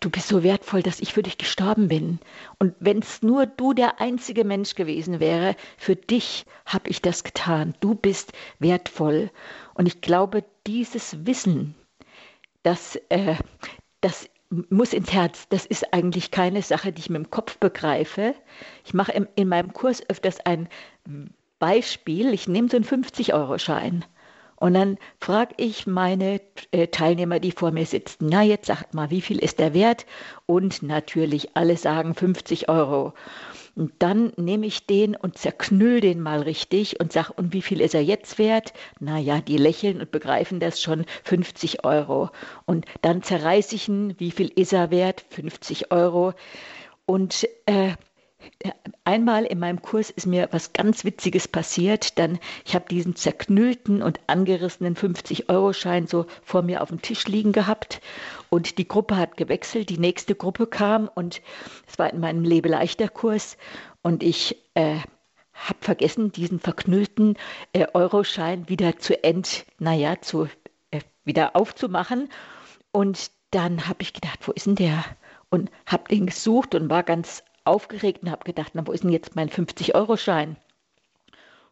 du 0.00 0.10
bist 0.10 0.28
so 0.28 0.42
wertvoll, 0.42 0.82
dass 0.82 1.00
ich 1.00 1.12
für 1.12 1.22
dich 1.22 1.38
gestorben 1.38 1.88
bin. 1.88 2.18
Und 2.58 2.74
wenn 2.80 2.98
es 2.98 3.22
nur 3.22 3.46
du 3.46 3.74
der 3.74 4.00
einzige 4.00 4.44
Mensch 4.44 4.74
gewesen 4.74 5.20
wäre, 5.20 5.56
für 5.76 5.96
dich 5.96 6.46
habe 6.66 6.88
ich 6.88 7.02
das 7.02 7.22
getan. 7.22 7.74
Du 7.80 7.94
bist 7.94 8.32
wertvoll. 8.58 9.30
Und 9.74 9.86
ich 9.86 10.00
glaube, 10.00 10.44
dieses 10.66 11.26
Wissen, 11.26 11.74
das, 12.62 12.96
äh, 13.08 13.36
das 14.00 14.28
muss 14.50 14.92
ins 14.92 15.12
Herz. 15.12 15.48
Das 15.48 15.66
ist 15.66 15.92
eigentlich 15.92 16.30
keine 16.30 16.62
Sache, 16.62 16.92
die 16.92 17.00
ich 17.00 17.10
mit 17.10 17.22
dem 17.22 17.30
Kopf 17.30 17.58
begreife. 17.58 18.34
Ich 18.84 18.94
mache 18.94 19.12
in, 19.12 19.28
in 19.34 19.48
meinem 19.48 19.72
Kurs 19.72 20.02
öfters 20.08 20.40
ein 20.40 20.68
Beispiel. 21.58 22.32
Ich 22.32 22.48
nehme 22.48 22.68
so 22.68 22.76
einen 22.76 22.86
50-Euro-Schein 22.86 24.04
und 24.60 24.74
dann 24.74 24.98
frage 25.20 25.54
ich 25.56 25.86
meine 25.86 26.40
äh, 26.72 26.88
Teilnehmer, 26.88 27.38
die 27.38 27.52
vor 27.52 27.70
mir 27.70 27.86
sitzen, 27.86 28.26
na 28.28 28.42
jetzt 28.42 28.66
sagt 28.66 28.92
mal, 28.92 29.10
wie 29.10 29.20
viel 29.20 29.38
ist 29.38 29.60
der 29.60 29.72
wert? 29.72 30.04
Und 30.46 30.82
natürlich 30.82 31.56
alle 31.56 31.76
sagen 31.76 32.14
50 32.14 32.68
Euro. 32.68 33.14
Und 33.78 33.92
dann 34.00 34.32
nehme 34.36 34.66
ich 34.66 34.86
den 34.86 35.14
und 35.14 35.38
zerknüll 35.38 36.00
den 36.00 36.20
mal 36.20 36.42
richtig 36.42 36.98
und 36.98 37.12
sage, 37.12 37.32
und 37.34 37.52
wie 37.52 37.62
viel 37.62 37.80
ist 37.80 37.94
er 37.94 38.02
jetzt 38.02 38.36
wert? 38.36 38.72
Naja, 38.98 39.40
die 39.40 39.56
lächeln 39.56 40.00
und 40.00 40.10
begreifen 40.10 40.58
das 40.58 40.82
schon, 40.82 41.06
50 41.22 41.84
Euro. 41.84 42.30
Und 42.66 42.86
dann 43.02 43.22
zerreiße 43.22 43.76
ich 43.76 43.88
ihn, 43.88 44.16
wie 44.18 44.32
viel 44.32 44.48
ist 44.48 44.72
er 44.72 44.90
wert? 44.90 45.24
50 45.30 45.92
Euro. 45.92 46.32
Und 47.06 47.46
äh, 47.66 47.92
einmal 49.04 49.44
in 49.44 49.58
meinem 49.58 49.82
Kurs 49.82 50.10
ist 50.10 50.26
mir 50.26 50.48
was 50.52 50.72
ganz 50.72 51.04
Witziges 51.04 51.48
passiert. 51.48 52.18
Dann, 52.18 52.38
ich 52.64 52.74
habe 52.74 52.86
diesen 52.88 53.16
zerknüllten 53.16 54.02
und 54.02 54.20
angerissenen 54.26 54.96
50-Euro-Schein 54.96 56.06
so 56.06 56.26
vor 56.42 56.62
mir 56.62 56.82
auf 56.82 56.88
dem 56.88 57.02
Tisch 57.02 57.26
liegen 57.26 57.52
gehabt. 57.52 58.00
Und 58.50 58.78
die 58.78 58.88
Gruppe 58.88 59.16
hat 59.16 59.36
gewechselt, 59.36 59.90
die 59.90 59.98
nächste 59.98 60.34
Gruppe 60.34 60.66
kam 60.66 61.08
und 61.12 61.40
es 61.86 61.98
war 61.98 62.12
in 62.12 62.20
meinem 62.20 62.44
Lebeleichter-Kurs. 62.44 63.56
Und 64.02 64.22
ich 64.22 64.56
äh, 64.74 64.98
habe 65.52 65.78
vergessen, 65.80 66.32
diesen 66.32 66.60
verknüllten 66.60 67.36
äh, 67.72 67.86
Euroschein 67.92 68.68
wieder 68.68 68.98
zu 68.98 69.22
end, 69.24 69.66
naja, 69.78 70.20
zu, 70.20 70.48
äh, 70.90 71.00
wieder 71.24 71.56
aufzumachen. 71.56 72.28
Und 72.92 73.30
dann 73.50 73.88
habe 73.88 74.02
ich 74.02 74.12
gedacht, 74.12 74.46
wo 74.46 74.52
ist 74.52 74.66
denn 74.66 74.76
der? 74.76 75.04
Und 75.50 75.70
habe 75.86 76.08
den 76.08 76.26
gesucht 76.26 76.74
und 76.74 76.90
war 76.90 77.02
ganz 77.02 77.42
aufgeregt 77.68 78.22
und 78.22 78.30
habe 78.30 78.44
gedacht, 78.44 78.72
na, 78.74 78.86
wo 78.86 78.92
ist 78.92 79.04
denn 79.04 79.12
jetzt 79.12 79.36
mein 79.36 79.50
50-Euro-Schein? 79.50 80.56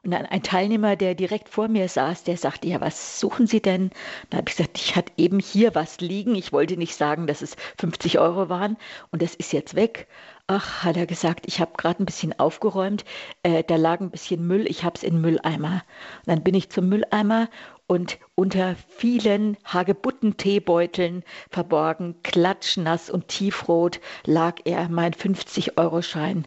Und 0.07 0.12
dann 0.12 0.24
ein 0.24 0.44
Teilnehmer, 0.44 0.94
der 0.94 1.16
direkt 1.16 1.49
vor 1.49 1.66
mir 1.66 1.88
saß, 1.88 2.22
der 2.22 2.36
sagte, 2.36 2.68
ja, 2.68 2.80
was 2.80 3.18
suchen 3.18 3.49
Sie 3.49 3.61
denn? 3.61 3.90
Da 4.30 4.38
habe 4.38 4.49
ich 4.49 4.57
gesagt, 4.57 4.78
ich 4.78 4.94
hatte 4.94 5.12
eben 5.16 5.40
hier 5.40 5.74
was 5.74 5.99
liegen. 6.01 6.36
Ich 6.36 6.53
wollte 6.53 6.76
nicht 6.76 6.94
sagen, 6.94 7.26
dass 7.26 7.42
es 7.42 7.57
50 7.78 8.20
Euro 8.20 8.49
waren 8.49 8.76
und 9.11 9.20
das 9.20 9.34
ist 9.34 9.53
jetzt 9.53 9.74
weg. 9.74 10.07
Ach, 10.47 10.84
hat 10.84 10.97
er 10.97 11.07
gesagt, 11.07 11.47
ich 11.49 11.59
habe 11.61 11.72
gerade 11.76 12.01
ein 12.01 12.07
bisschen 12.07 12.38
aufgeräumt, 12.38 13.05
äh, 13.42 13.64
da 13.64 13.74
lag 13.74 13.99
ein 13.99 14.12
bisschen 14.12 14.47
Müll, 14.47 14.66
ich 14.68 14.84
habe 14.84 14.94
es 14.94 15.03
in 15.03 15.20
Mülleimer. 15.20 15.82
Und 16.18 16.26
dann 16.26 16.44
bin 16.44 16.55
ich 16.55 16.70
zum 16.70 16.88
Mülleimer 16.88 17.49
und 17.89 18.18
unter 18.34 18.74
vielen 18.89 19.57
Hagebutten-Teebeuteln 19.64 21.22
verborgen, 21.51 22.16
klatschnass 22.22 23.11
und 23.11 23.28
tiefrot, 23.28 24.01
lag 24.24 24.57
er, 24.64 24.89
mein 24.89 25.12
50-Euro-Schein. 25.12 26.47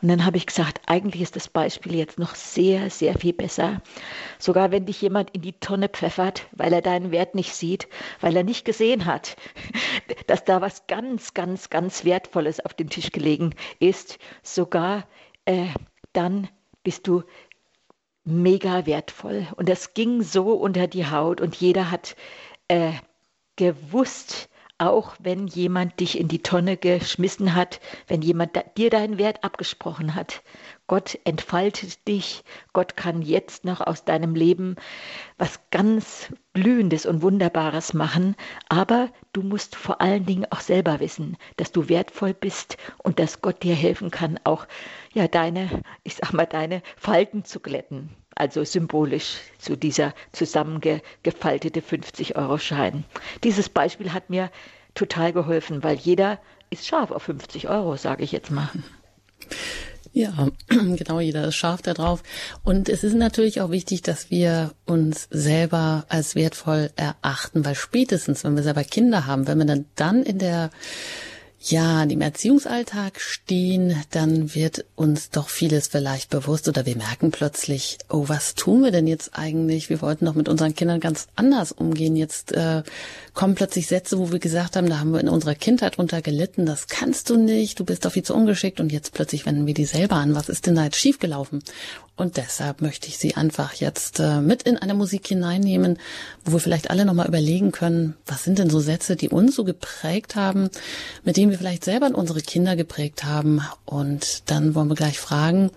Und 0.00 0.08
dann 0.08 0.24
habe 0.24 0.38
ich 0.38 0.46
gesagt, 0.46 0.80
eigentlich 0.86 1.20
ist 1.20 1.36
das 1.36 1.48
Beispiel 1.48 1.94
jetzt 1.94 2.18
noch 2.18 2.34
sehr, 2.34 2.88
sehr 2.88 3.18
viel 3.18 3.34
besser. 3.34 3.82
Sogar 4.38 4.70
wenn 4.70 4.86
dich 4.86 5.02
jemand 5.02 5.30
in 5.30 5.42
die 5.42 5.52
Tonne 5.52 5.90
pfeffert, 5.90 6.46
weil 6.52 6.72
er 6.72 6.82
deinen 6.82 7.10
Wert 7.10 7.34
nicht 7.34 7.54
sieht, 7.54 7.86
weil 8.20 8.34
er 8.34 8.44
nicht 8.44 8.64
gesehen 8.64 9.04
hat, 9.04 9.36
dass 10.26 10.44
da 10.44 10.62
was 10.62 10.86
ganz, 10.86 11.34
ganz, 11.34 11.68
ganz 11.68 12.06
Wertvolles 12.06 12.64
auf 12.64 12.72
dem 12.72 12.88
Tisch 12.88 13.12
gelegen 13.12 13.54
ist, 13.80 14.18
sogar 14.42 15.06
äh, 15.44 15.66
dann 16.14 16.48
bist 16.82 17.06
du 17.06 17.22
mega 18.24 18.86
wertvoll. 18.86 19.46
Und 19.56 19.68
das 19.68 19.94
ging 19.94 20.22
so 20.22 20.52
unter 20.52 20.86
die 20.86 21.06
Haut 21.06 21.40
und 21.40 21.56
jeder 21.56 21.90
hat 21.90 22.16
äh, 22.68 22.92
gewusst, 23.56 24.48
auch 24.78 25.14
wenn 25.18 25.46
jemand 25.46 26.00
dich 26.00 26.18
in 26.18 26.28
die 26.28 26.42
Tonne 26.42 26.76
geschmissen 26.76 27.54
hat, 27.54 27.80
wenn 28.06 28.22
jemand 28.22 28.52
dir 28.78 28.88
deinen 28.88 29.18
Wert 29.18 29.44
abgesprochen 29.44 30.14
hat. 30.14 30.42
Gott 30.90 31.20
entfaltet 31.22 32.08
dich, 32.08 32.42
Gott 32.72 32.96
kann 32.96 33.22
jetzt 33.22 33.64
noch 33.64 33.80
aus 33.80 34.04
deinem 34.04 34.34
Leben 34.34 34.74
was 35.38 35.60
ganz 35.70 36.32
Blühendes 36.52 37.06
und 37.06 37.22
Wunderbares 37.22 37.94
machen, 37.94 38.34
aber 38.68 39.08
du 39.32 39.42
musst 39.42 39.76
vor 39.76 40.00
allen 40.00 40.26
Dingen 40.26 40.46
auch 40.50 40.58
selber 40.58 40.98
wissen, 40.98 41.36
dass 41.58 41.70
du 41.70 41.88
wertvoll 41.88 42.34
bist 42.34 42.76
und 42.98 43.20
dass 43.20 43.40
Gott 43.40 43.62
dir 43.62 43.76
helfen 43.76 44.10
kann, 44.10 44.40
auch 44.42 44.66
ja 45.14 45.28
deine, 45.28 45.70
ich 46.02 46.16
sag 46.16 46.32
mal, 46.32 46.46
deine 46.46 46.82
Falten 46.96 47.44
zu 47.44 47.60
glätten 47.60 48.10
also 48.34 48.64
symbolisch 48.64 49.36
zu 49.58 49.76
dieser 49.76 50.12
zusammengefaltete 50.32 51.82
50-Euro-Schein. 51.82 53.04
Dieses 53.44 53.68
Beispiel 53.68 54.12
hat 54.12 54.28
mir 54.28 54.50
total 54.94 55.32
geholfen, 55.32 55.84
weil 55.84 55.98
jeder 55.98 56.40
ist 56.70 56.84
scharf 56.84 57.12
auf 57.12 57.22
50 57.22 57.68
Euro, 57.68 57.96
sage 57.96 58.24
ich 58.24 58.32
jetzt 58.32 58.50
mal. 58.50 58.70
Ja, 60.12 60.48
genau, 60.68 61.20
jeder 61.20 61.48
ist 61.48 61.54
scharf 61.54 61.82
da 61.82 61.94
drauf. 61.94 62.22
Und 62.64 62.88
es 62.88 63.04
ist 63.04 63.14
natürlich 63.14 63.60
auch 63.60 63.70
wichtig, 63.70 64.02
dass 64.02 64.30
wir 64.30 64.72
uns 64.86 65.28
selber 65.30 66.04
als 66.08 66.34
wertvoll 66.34 66.90
erachten, 66.96 67.64
weil 67.64 67.74
spätestens, 67.74 68.44
wenn 68.44 68.56
wir 68.56 68.62
selber 68.62 68.84
Kinder 68.84 69.26
haben, 69.26 69.46
wenn 69.46 69.58
wir 69.58 69.66
dann, 69.66 69.86
dann 69.94 70.22
in 70.24 70.38
der 70.38 70.70
ja, 71.62 72.02
im 72.04 72.22
Erziehungsalltag 72.22 73.20
stehen, 73.20 74.02
dann 74.10 74.54
wird 74.54 74.86
uns 74.94 75.28
doch 75.28 75.50
vieles 75.50 75.88
vielleicht 75.88 76.30
bewusst 76.30 76.68
oder 76.68 76.86
wir 76.86 76.96
merken 76.96 77.32
plötzlich, 77.32 77.98
oh, 78.08 78.24
was 78.28 78.54
tun 78.54 78.82
wir 78.82 78.90
denn 78.90 79.06
jetzt 79.06 79.32
eigentlich? 79.34 79.90
Wir 79.90 80.00
wollten 80.00 80.24
doch 80.24 80.34
mit 80.34 80.48
unseren 80.48 80.74
Kindern 80.74 81.00
ganz 81.00 81.28
anders 81.36 81.70
umgehen. 81.70 82.16
Jetzt 82.16 82.52
äh, 82.52 82.82
kommen 83.40 83.54
plötzlich 83.54 83.86
Sätze, 83.86 84.18
wo 84.18 84.32
wir 84.32 84.38
gesagt 84.38 84.76
haben, 84.76 84.90
da 84.90 84.98
haben 84.98 85.14
wir 85.14 85.20
in 85.20 85.30
unserer 85.30 85.54
Kindheit 85.54 85.96
drunter 85.96 86.20
gelitten, 86.20 86.66
das 86.66 86.88
kannst 86.88 87.30
du 87.30 87.38
nicht, 87.38 87.80
du 87.80 87.86
bist 87.86 88.04
doch 88.04 88.12
viel 88.12 88.22
zu 88.22 88.34
ungeschickt 88.34 88.80
und 88.80 88.92
jetzt 88.92 89.14
plötzlich 89.14 89.46
wenden 89.46 89.66
wir 89.66 89.72
die 89.72 89.86
selber 89.86 90.16
an. 90.16 90.34
Was 90.34 90.50
ist 90.50 90.66
denn 90.66 90.74
da 90.74 90.84
jetzt 90.84 90.98
schiefgelaufen? 90.98 91.62
Und 92.16 92.36
deshalb 92.36 92.82
möchte 92.82 93.08
ich 93.08 93.16
Sie 93.16 93.36
einfach 93.36 93.72
jetzt 93.72 94.20
äh, 94.20 94.42
mit 94.42 94.64
in 94.64 94.76
eine 94.76 94.92
Musik 94.92 95.26
hineinnehmen, 95.26 95.98
wo 96.44 96.52
wir 96.52 96.60
vielleicht 96.60 96.90
alle 96.90 97.06
nochmal 97.06 97.28
überlegen 97.28 97.72
können, 97.72 98.14
was 98.26 98.44
sind 98.44 98.58
denn 98.58 98.68
so 98.68 98.78
Sätze, 98.78 99.16
die 99.16 99.30
uns 99.30 99.54
so 99.56 99.64
geprägt 99.64 100.36
haben, 100.36 100.68
mit 101.24 101.38
denen 101.38 101.50
wir 101.50 101.56
vielleicht 101.56 101.86
selber 101.86 102.10
unsere 102.14 102.42
Kinder 102.42 102.76
geprägt 102.76 103.24
haben. 103.24 103.62
Und 103.86 104.50
dann 104.50 104.74
wollen 104.74 104.88
wir 104.88 104.96
gleich 104.96 105.18
fragen, 105.18 105.70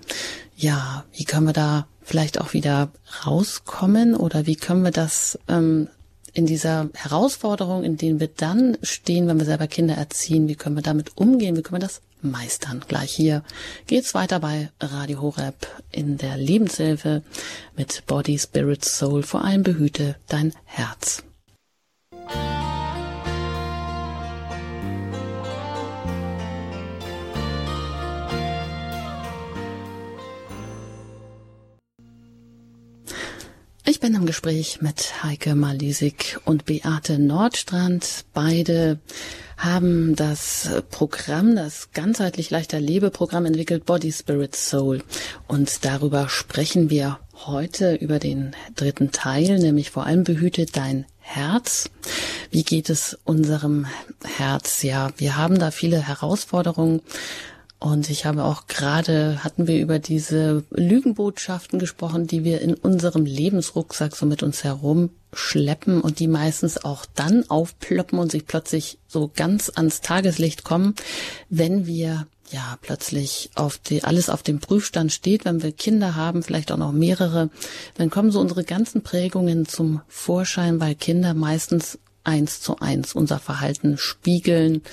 ja, 0.58 1.06
wie 1.14 1.24
können 1.24 1.48
wir 1.48 1.54
da 1.54 1.88
vielleicht 2.02 2.42
auch 2.42 2.52
wieder 2.52 2.92
rauskommen 3.26 4.18
oder 4.18 4.48
wie 4.48 4.58
können 4.58 4.84
wir 4.84 4.92
das 4.92 5.40
ähm, 5.48 5.88
in 6.34 6.46
dieser 6.46 6.90
Herausforderung, 6.94 7.84
in 7.84 7.98
denen 7.98 8.20
wir 8.20 8.28
dann 8.28 8.78
stehen, 8.82 9.28
wenn 9.28 9.38
wir 9.38 9.46
selber 9.46 9.68
Kinder 9.68 9.96
erziehen, 9.96 10.48
wie 10.48 10.56
können 10.56 10.76
wir 10.76 10.84
damit 10.84 11.16
umgehen, 11.16 11.56
wie 11.56 11.62
können 11.62 11.82
wir 11.82 11.88
das 11.88 12.02
meistern. 12.22 12.84
Gleich 12.88 13.12
hier 13.12 13.44
geht's 13.88 14.14
weiter 14.14 14.40
bei 14.40 14.70
Radio 14.80 15.22
Horeb 15.22 15.68
in 15.92 16.18
der 16.18 16.38
Lebenshilfe 16.38 17.22
mit 17.76 18.04
Body, 18.08 18.40
Spirit, 18.40 18.84
Soul. 18.84 19.24
Vor 19.24 19.44
allem 19.44 19.64
behüte 19.64 20.16
dein 20.28 20.54
Herz. 20.66 21.24
Bin 34.04 34.16
im 34.16 34.26
Gespräch 34.26 34.82
mit 34.82 35.24
Heike 35.24 35.56
Malisik 35.56 36.38
und 36.44 36.66
Beate 36.66 37.20
Nordstrand. 37.20 38.26
Beide 38.34 39.00
haben 39.56 40.18
das 40.18 40.70
Programm, 40.92 41.56
das 41.56 41.92
ganzheitlich 41.94 42.50
leichter 42.50 42.82
Lebeprogramm 42.82 43.46
entwickelt, 43.46 43.86
Body, 43.86 44.12
Spirit, 44.12 44.58
Soul. 44.58 45.02
Und 45.48 45.86
darüber 45.86 46.28
sprechen 46.28 46.90
wir 46.90 47.20
heute 47.46 47.96
über 47.96 48.20
den 48.20 48.52
dritten 48.76 49.14
Teil, 49.14 49.58
nämlich 49.58 49.90
vor 49.90 50.06
allem 50.06 50.26
behütet 50.26 50.76
dein 50.76 51.06
Herz. 51.20 51.90
Wie 52.52 52.64
geht 52.64 52.90
es 52.90 53.18
unserem 53.24 53.88
Herz? 54.36 54.84
Ja, 54.84 55.12
wir 55.16 55.38
haben 55.38 55.60
da 55.60 55.72
viele 55.72 56.06
Herausforderungen. 56.06 57.02
Und 57.84 58.10
ich 58.10 58.26
habe 58.26 58.46
auch 58.46 58.68
gerade, 58.68 59.44
hatten 59.44 59.68
wir 59.68 59.82
über 59.82 60.00
diese 60.00 60.64
Lügenbotschaften 60.70 61.80
gesprochen, 61.80 62.28
die 62.28 62.46
wir 62.46 62.62
in 62.62 62.76
unserem 62.76 63.26
Lebensrucksack 63.26 64.16
so 64.16 64.26
mit 64.26 64.42
uns 64.42 64.64
herumschleppen 64.64 66.00
und 66.00 66.20
die 66.20 66.30
meistens 66.30 66.86
auch 66.86 67.06
dann 67.06 67.50
aufploppen 67.50 68.20
und 68.20 68.32
sich 68.32 68.46
plötzlich 68.46 69.00
so 69.10 69.30
ganz 69.36 69.70
ans 69.76 70.00
Tageslicht 70.00 70.64
kommen, 70.64 70.96
wenn 71.50 71.86
wir 71.86 72.26
ja 72.52 72.78
plötzlich 72.82 73.50
auf 73.56 73.80
die, 73.80 74.06
alles 74.06 74.30
auf 74.30 74.44
dem 74.44 74.62
Prüfstand 74.62 75.12
steht, 75.12 75.44
wenn 75.44 75.62
wir 75.62 75.74
Kinder 75.74 76.16
haben, 76.16 76.42
vielleicht 76.42 76.72
auch 76.72 76.78
noch 76.78 76.94
mehrere, 76.94 77.50
dann 77.96 78.10
kommen 78.10 78.32
so 78.32 78.40
unsere 78.40 78.64
ganzen 78.64 79.04
Prägungen 79.04 79.66
zum 79.66 80.00
Vorschein, 80.08 80.80
weil 80.80 80.96
Kinder 80.96 81.34
meistens 81.34 82.00
eins 82.24 82.62
zu 82.62 82.80
eins 82.80 83.14
unser 83.14 83.40
Verhalten 83.40 83.98
spiegeln 83.98 84.84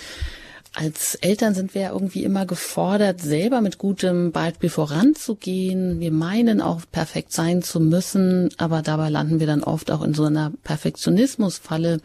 als 0.73 1.17
Eltern 1.17 1.55
sind 1.55 1.75
wir 1.75 1.83
ja 1.83 1.93
irgendwie 1.93 2.23
immer 2.23 2.47
gefordert, 2.47 3.21
selber 3.21 3.61
mit 3.61 3.79
gutem 3.79 4.31
Beispiel 4.31 4.71
voranzugehen. 4.71 5.99
Wir 5.99 6.13
meinen 6.13 6.61
auch 6.61 6.83
perfekt 6.91 7.33
sein 7.33 7.63
zu 7.63 7.81
müssen, 7.81 8.51
aber 8.57 8.83
dabei 8.83 9.09
landen 9.09 9.41
wir 9.41 9.49
dann 9.49 9.65
oft 9.65 9.91
auch 9.91 10.03
in 10.03 10.15
so 10.15 10.25
einer 10.25 10.53
Perfektionismusfalle 10.63 12.01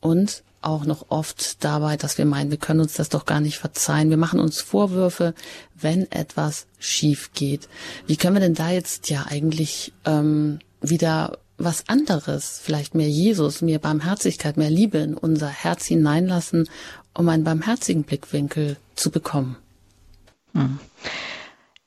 und 0.00 0.42
auch 0.62 0.84
noch 0.84 1.06
oft 1.08 1.62
dabei, 1.64 1.96
dass 1.96 2.18
wir 2.18 2.24
meinen, 2.24 2.50
wir 2.50 2.58
können 2.58 2.80
uns 2.80 2.94
das 2.94 3.08
doch 3.08 3.24
gar 3.24 3.40
nicht 3.40 3.58
verzeihen. 3.58 4.10
Wir 4.10 4.16
machen 4.16 4.40
uns 4.40 4.60
Vorwürfe, 4.60 5.34
wenn 5.78 6.10
etwas 6.10 6.66
schief 6.78 7.32
geht. 7.34 7.68
Wie 8.06 8.16
können 8.16 8.36
wir 8.36 8.40
denn 8.40 8.54
da 8.54 8.70
jetzt 8.70 9.10
ja 9.10 9.26
eigentlich 9.28 9.92
ähm, 10.04 10.60
wieder 10.80 11.38
was 11.58 11.88
anderes, 11.88 12.60
vielleicht 12.62 12.94
mehr 12.94 13.08
Jesus, 13.08 13.62
mehr 13.62 13.78
Barmherzigkeit, 13.78 14.56
mehr 14.56 14.70
Liebe 14.70 14.98
in 14.98 15.14
unser 15.14 15.48
Herz 15.48 15.86
hineinlassen 15.86 16.68
um 17.14 17.28
einen 17.28 17.44
barmherzigen 17.44 18.04
Blickwinkel 18.04 18.76
zu 18.94 19.10
bekommen? 19.10 19.56
Hm. 20.54 20.78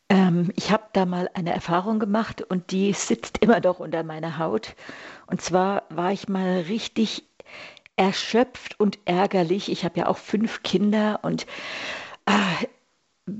Ähm, 0.09 0.51
ich 0.55 0.71
habe 0.71 0.83
da 0.93 1.05
mal 1.05 1.29
eine 1.33 1.53
Erfahrung 1.53 1.99
gemacht 1.99 2.41
und 2.41 2.71
die 2.71 2.93
sitzt 2.93 3.39
immer 3.39 3.59
noch 3.59 3.79
unter 3.79 4.03
meiner 4.03 4.37
Haut. 4.37 4.75
Und 5.27 5.41
zwar 5.41 5.83
war 5.89 6.11
ich 6.11 6.27
mal 6.27 6.61
richtig 6.61 7.23
erschöpft 7.95 8.79
und 8.79 8.99
ärgerlich. 9.05 9.71
Ich 9.71 9.85
habe 9.85 9.99
ja 9.99 10.07
auch 10.07 10.17
fünf 10.17 10.63
Kinder 10.63 11.19
und 11.23 11.45
äh, 12.25 12.65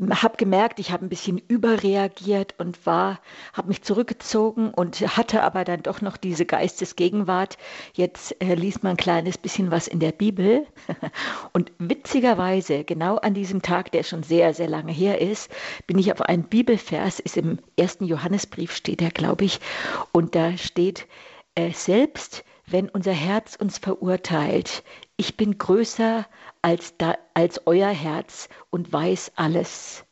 habe 0.09 0.37
gemerkt, 0.37 0.79
ich 0.79 0.91
habe 0.91 1.05
ein 1.05 1.09
bisschen 1.09 1.37
überreagiert 1.37 2.55
und 2.57 2.85
war, 2.87 3.19
habe 3.53 3.67
mich 3.67 3.83
zurückgezogen 3.83 4.73
und 4.73 5.01
hatte 5.15 5.43
aber 5.43 5.63
dann 5.63 5.83
doch 5.83 6.01
noch 6.01 6.17
diese 6.17 6.45
Geistesgegenwart. 6.45 7.57
Jetzt 7.93 8.41
äh, 8.41 8.55
liest 8.55 8.83
man 8.83 8.91
ein 8.91 8.97
kleines 8.97 9.37
bisschen 9.37 9.69
was 9.69 9.87
in 9.87 9.99
der 9.99 10.11
Bibel 10.11 10.65
und 11.53 11.71
witzigerweise 11.77 12.83
genau 12.83 13.17
an 13.17 13.35
diesem 13.35 13.61
Tag, 13.61 13.91
der 13.91 14.01
schon 14.01 14.23
sehr 14.23 14.55
sehr 14.55 14.67
lange 14.67 14.91
her 14.91 15.21
ist, 15.21 15.51
bin 15.85 15.99
ich 15.99 16.11
auf 16.11 16.21
einen 16.21 16.45
Bibelvers, 16.45 17.19
ist 17.19 17.37
im 17.37 17.59
ersten 17.77 18.05
Johannesbrief 18.05 18.75
steht 18.75 19.03
er, 19.03 19.11
glaube 19.11 19.45
ich, 19.45 19.59
und 20.11 20.33
da 20.33 20.57
steht 20.57 21.05
äh, 21.53 21.71
selbst 21.71 22.43
wenn 22.67 22.89
unser 22.89 23.11
Herz 23.11 23.55
uns 23.55 23.77
verurteilt, 23.77 24.83
ich 25.17 25.37
bin 25.37 25.57
größer 25.57 26.25
als, 26.61 26.97
da, 26.97 27.15
als 27.33 27.61
euer 27.65 27.89
Herz 27.89 28.49
und 28.69 28.91
weiß 28.91 29.33
alles. 29.35 30.03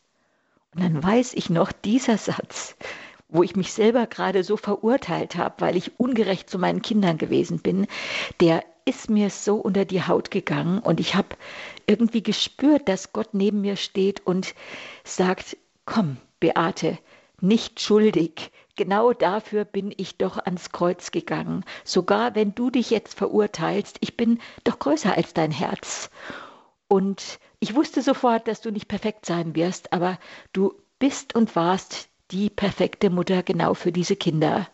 Und 0.73 0.83
dann 0.83 1.03
weiß 1.03 1.33
ich 1.33 1.49
noch 1.49 1.71
dieser 1.71 2.17
Satz, 2.17 2.75
wo 3.27 3.43
ich 3.43 3.55
mich 3.55 3.73
selber 3.73 4.07
gerade 4.07 4.43
so 4.43 4.57
verurteilt 4.57 5.35
habe, 5.35 5.55
weil 5.59 5.75
ich 5.75 5.99
ungerecht 5.99 6.49
zu 6.49 6.57
meinen 6.57 6.81
Kindern 6.81 7.17
gewesen 7.17 7.59
bin, 7.59 7.87
der 8.39 8.63
ist 8.85 9.09
mir 9.09 9.29
so 9.29 9.55
unter 9.55 9.85
die 9.85 10.03
Haut 10.03 10.31
gegangen 10.31 10.79
und 10.79 10.99
ich 10.99 11.15
habe 11.15 11.29
irgendwie 11.87 12.23
gespürt, 12.23 12.89
dass 12.89 13.13
Gott 13.13 13.29
neben 13.33 13.61
mir 13.61 13.75
steht 13.75 14.25
und 14.25 14.53
sagt, 15.03 15.57
komm, 15.85 16.17
Beate, 16.39 16.97
nicht 17.43 17.79
schuldig, 17.79 18.51
Genau 18.75 19.13
dafür 19.13 19.65
bin 19.65 19.93
ich 19.95 20.17
doch 20.17 20.39
ans 20.39 20.71
Kreuz 20.71 21.11
gegangen. 21.11 21.63
Sogar 21.83 22.33
wenn 22.33 22.55
du 22.55 22.71
dich 22.71 22.89
jetzt 22.89 23.15
verurteilst, 23.15 23.97
ich 23.99 24.17
bin 24.17 24.39
doch 24.63 24.79
größer 24.79 25.15
als 25.15 25.33
dein 25.33 25.51
Herz. 25.51 26.09
Und 26.87 27.39
ich 27.59 27.75
wusste 27.75 28.01
sofort, 28.01 28.47
dass 28.47 28.61
du 28.61 28.71
nicht 28.71 28.87
perfekt 28.87 29.27
sein 29.27 29.55
wirst, 29.55 29.93
aber 29.93 30.17
du 30.53 30.73
bist 30.97 31.35
und 31.35 31.55
warst 31.55 32.09
die 32.31 32.49
perfekte 32.49 33.11
Mutter 33.11 33.43
genau 33.43 33.75
für 33.75 33.91
diese 33.91 34.15
Kinder. 34.15 34.67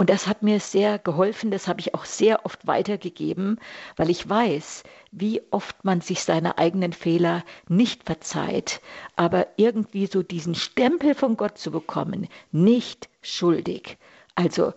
Und 0.00 0.08
das 0.08 0.26
hat 0.26 0.42
mir 0.42 0.60
sehr 0.60 0.98
geholfen, 0.98 1.50
das 1.50 1.68
habe 1.68 1.80
ich 1.80 1.92
auch 1.92 2.06
sehr 2.06 2.46
oft 2.46 2.66
weitergegeben, 2.66 3.60
weil 3.96 4.08
ich 4.08 4.26
weiß, 4.26 4.82
wie 5.12 5.42
oft 5.50 5.84
man 5.84 6.00
sich 6.00 6.24
seine 6.24 6.56
eigenen 6.56 6.94
Fehler 6.94 7.44
nicht 7.68 8.04
verzeiht, 8.04 8.80
aber 9.16 9.48
irgendwie 9.58 10.06
so 10.06 10.22
diesen 10.22 10.54
Stempel 10.54 11.14
von 11.14 11.36
Gott 11.36 11.58
zu 11.58 11.70
bekommen, 11.70 12.28
nicht 12.50 13.10
schuldig. 13.20 13.98
Also 14.36 14.72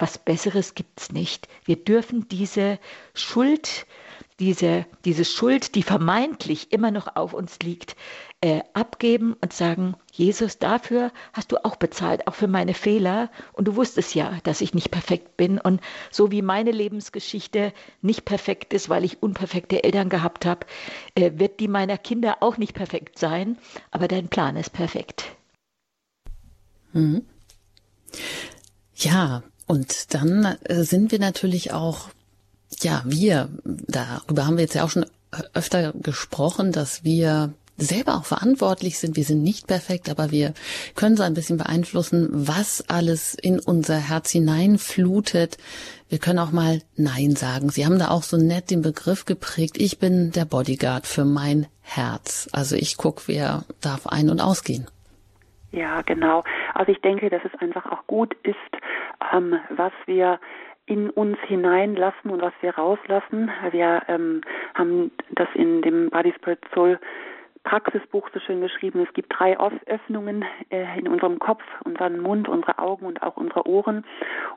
was 0.00 0.18
Besseres 0.18 0.74
gibt's 0.74 1.12
nicht. 1.12 1.46
Wir 1.64 1.76
dürfen 1.76 2.26
diese 2.26 2.80
Schuld, 3.14 3.86
diese, 4.38 4.86
diese 5.04 5.24
Schuld, 5.24 5.74
die 5.74 5.82
vermeintlich 5.82 6.72
immer 6.72 6.90
noch 6.90 7.16
auf 7.16 7.32
uns 7.32 7.58
liegt, 7.60 7.96
äh, 8.42 8.60
abgeben 8.74 9.34
und 9.40 9.52
sagen, 9.52 9.94
Jesus, 10.12 10.58
dafür 10.58 11.10
hast 11.32 11.52
du 11.52 11.64
auch 11.64 11.76
bezahlt, 11.76 12.26
auch 12.26 12.34
für 12.34 12.48
meine 12.48 12.74
Fehler. 12.74 13.30
Und 13.52 13.66
du 13.66 13.76
wusstest 13.76 14.14
ja, 14.14 14.38
dass 14.44 14.60
ich 14.60 14.74
nicht 14.74 14.90
perfekt 14.90 15.36
bin. 15.36 15.58
Und 15.58 15.80
so 16.10 16.30
wie 16.30 16.42
meine 16.42 16.70
Lebensgeschichte 16.70 17.72
nicht 18.02 18.24
perfekt 18.24 18.74
ist, 18.74 18.88
weil 18.88 19.04
ich 19.04 19.22
unperfekte 19.22 19.82
Eltern 19.84 20.10
gehabt 20.10 20.44
habe, 20.44 20.66
äh, 21.14 21.32
wird 21.36 21.60
die 21.60 21.68
meiner 21.68 21.96
Kinder 21.96 22.38
auch 22.40 22.58
nicht 22.58 22.74
perfekt 22.74 23.18
sein. 23.18 23.56
Aber 23.90 24.06
dein 24.06 24.28
Plan 24.28 24.56
ist 24.56 24.70
perfekt. 24.70 25.24
Mhm. 26.92 27.24
Ja, 28.94 29.42
und 29.66 30.14
dann 30.14 30.56
äh, 30.64 30.84
sind 30.84 31.10
wir 31.10 31.18
natürlich 31.18 31.72
auch, 31.72 32.10
ja, 32.80 33.02
wir, 33.04 33.48
darüber 33.64 34.46
haben 34.46 34.56
wir 34.56 34.64
jetzt 34.64 34.74
ja 34.74 34.84
auch 34.84 34.90
schon 34.90 35.06
öfter 35.54 35.92
gesprochen, 35.92 36.72
dass 36.72 37.04
wir 37.04 37.52
selber 37.76 38.14
auch 38.14 38.24
verantwortlich 38.24 38.98
sind. 38.98 39.16
Wir 39.16 39.24
sind 39.24 39.42
nicht 39.42 39.66
perfekt, 39.66 40.08
aber 40.08 40.30
wir 40.30 40.54
können 40.94 41.16
so 41.16 41.22
ein 41.22 41.34
bisschen 41.34 41.58
beeinflussen, 41.58 42.28
was 42.32 42.88
alles 42.88 43.34
in 43.34 43.60
unser 43.60 43.96
Herz 43.96 44.30
hineinflutet. 44.30 45.58
Wir 46.08 46.18
können 46.18 46.38
auch 46.38 46.52
mal 46.52 46.80
Nein 46.96 47.36
sagen. 47.36 47.68
Sie 47.68 47.84
haben 47.84 47.98
da 47.98 48.08
auch 48.08 48.22
so 48.22 48.36
nett 48.36 48.70
den 48.70 48.82
Begriff 48.82 49.24
geprägt. 49.24 49.76
Ich 49.78 49.98
bin 49.98 50.32
der 50.32 50.44
Bodyguard 50.44 51.06
für 51.06 51.24
mein 51.24 51.66
Herz. 51.82 52.48
Also 52.52 52.76
ich 52.76 52.96
gucke, 52.96 53.24
wer 53.26 53.64
darf 53.80 54.06
ein- 54.06 54.30
und 54.30 54.40
ausgehen. 54.40 54.86
Ja, 55.72 56.00
genau. 56.02 56.42
Also 56.74 56.92
ich 56.92 57.00
denke, 57.02 57.28
dass 57.28 57.42
es 57.44 57.60
einfach 57.60 57.84
auch 57.86 58.06
gut 58.06 58.34
ist, 58.44 58.56
ähm, 59.32 59.56
was 59.70 59.92
wir 60.06 60.40
in 60.86 61.10
uns 61.10 61.36
hineinlassen 61.46 62.30
und 62.30 62.40
was 62.40 62.52
wir 62.60 62.74
rauslassen. 62.74 63.50
Wir 63.72 64.02
ähm, 64.08 64.40
haben 64.74 65.10
das 65.32 65.48
in 65.54 65.82
dem 65.82 66.10
Body 66.10 66.32
Spirit 66.36 66.60
Soul 66.72 66.98
Praxisbuch 67.66 68.28
so 68.32 68.38
schön 68.38 68.60
geschrieben, 68.60 69.00
es 69.00 69.12
gibt 69.12 69.34
drei 69.36 69.58
Öffnungen 69.58 70.44
äh, 70.70 70.86
in 71.00 71.08
unserem 71.08 71.40
Kopf, 71.40 71.64
unseren 71.84 72.20
Mund, 72.20 72.48
unsere 72.48 72.78
Augen 72.78 73.06
und 73.06 73.22
auch 73.24 73.36
unsere 73.36 73.66
Ohren. 73.66 74.04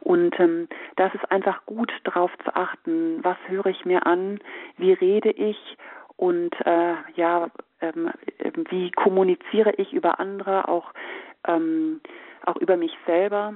Und 0.02 0.40
ähm, 0.40 0.68
das 0.96 1.12
ist 1.16 1.32
einfach 1.32 1.66
gut 1.66 1.92
darauf 2.04 2.30
zu 2.44 2.56
achten, 2.56 3.24
was 3.24 3.38
höre 3.48 3.66
ich 3.66 3.84
mir 3.84 4.06
an, 4.06 4.40
wie 4.78 4.94
rede 4.94 5.32
ich? 5.32 5.58
Und 6.18 6.54
äh, 6.68 6.94
ja, 7.16 7.50
ähm, 7.82 8.12
wie 8.70 8.92
kommuniziere 8.92 9.72
ich 9.78 9.92
über 9.92 10.20
andere, 10.20 10.68
auch, 10.68 10.94
ähm, 11.48 12.02
auch 12.46 12.58
über 12.58 12.78
mich 12.78 12.96
selber 13.08 13.56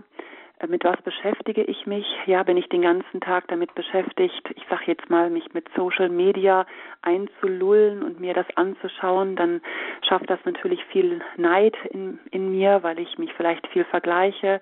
mit 0.67 0.83
was 0.83 1.01
beschäftige 1.01 1.63
ich 1.63 1.85
mich? 1.85 2.05
Ja, 2.25 2.43
bin 2.43 2.57
ich 2.57 2.69
den 2.69 2.83
ganzen 2.83 3.19
Tag 3.19 3.47
damit 3.47 3.75
beschäftigt, 3.75 4.49
ich 4.55 4.63
sage 4.69 4.83
jetzt 4.87 5.09
mal, 5.09 5.29
mich 5.29 5.53
mit 5.53 5.67
Social 5.75 6.09
Media 6.09 6.65
einzulullen 7.01 8.01
und 8.01 8.19
mir 8.19 8.33
das 8.33 8.45
anzuschauen, 8.55 9.35
dann 9.35 9.61
schafft 10.07 10.29
das 10.29 10.39
natürlich 10.45 10.83
viel 10.85 11.21
Neid 11.35 11.75
in, 11.89 12.19
in 12.31 12.51
mir, 12.51 12.81
weil 12.81 12.99
ich 12.99 13.17
mich 13.17 13.33
vielleicht 13.33 13.67
viel 13.67 13.83
vergleiche. 13.83 14.61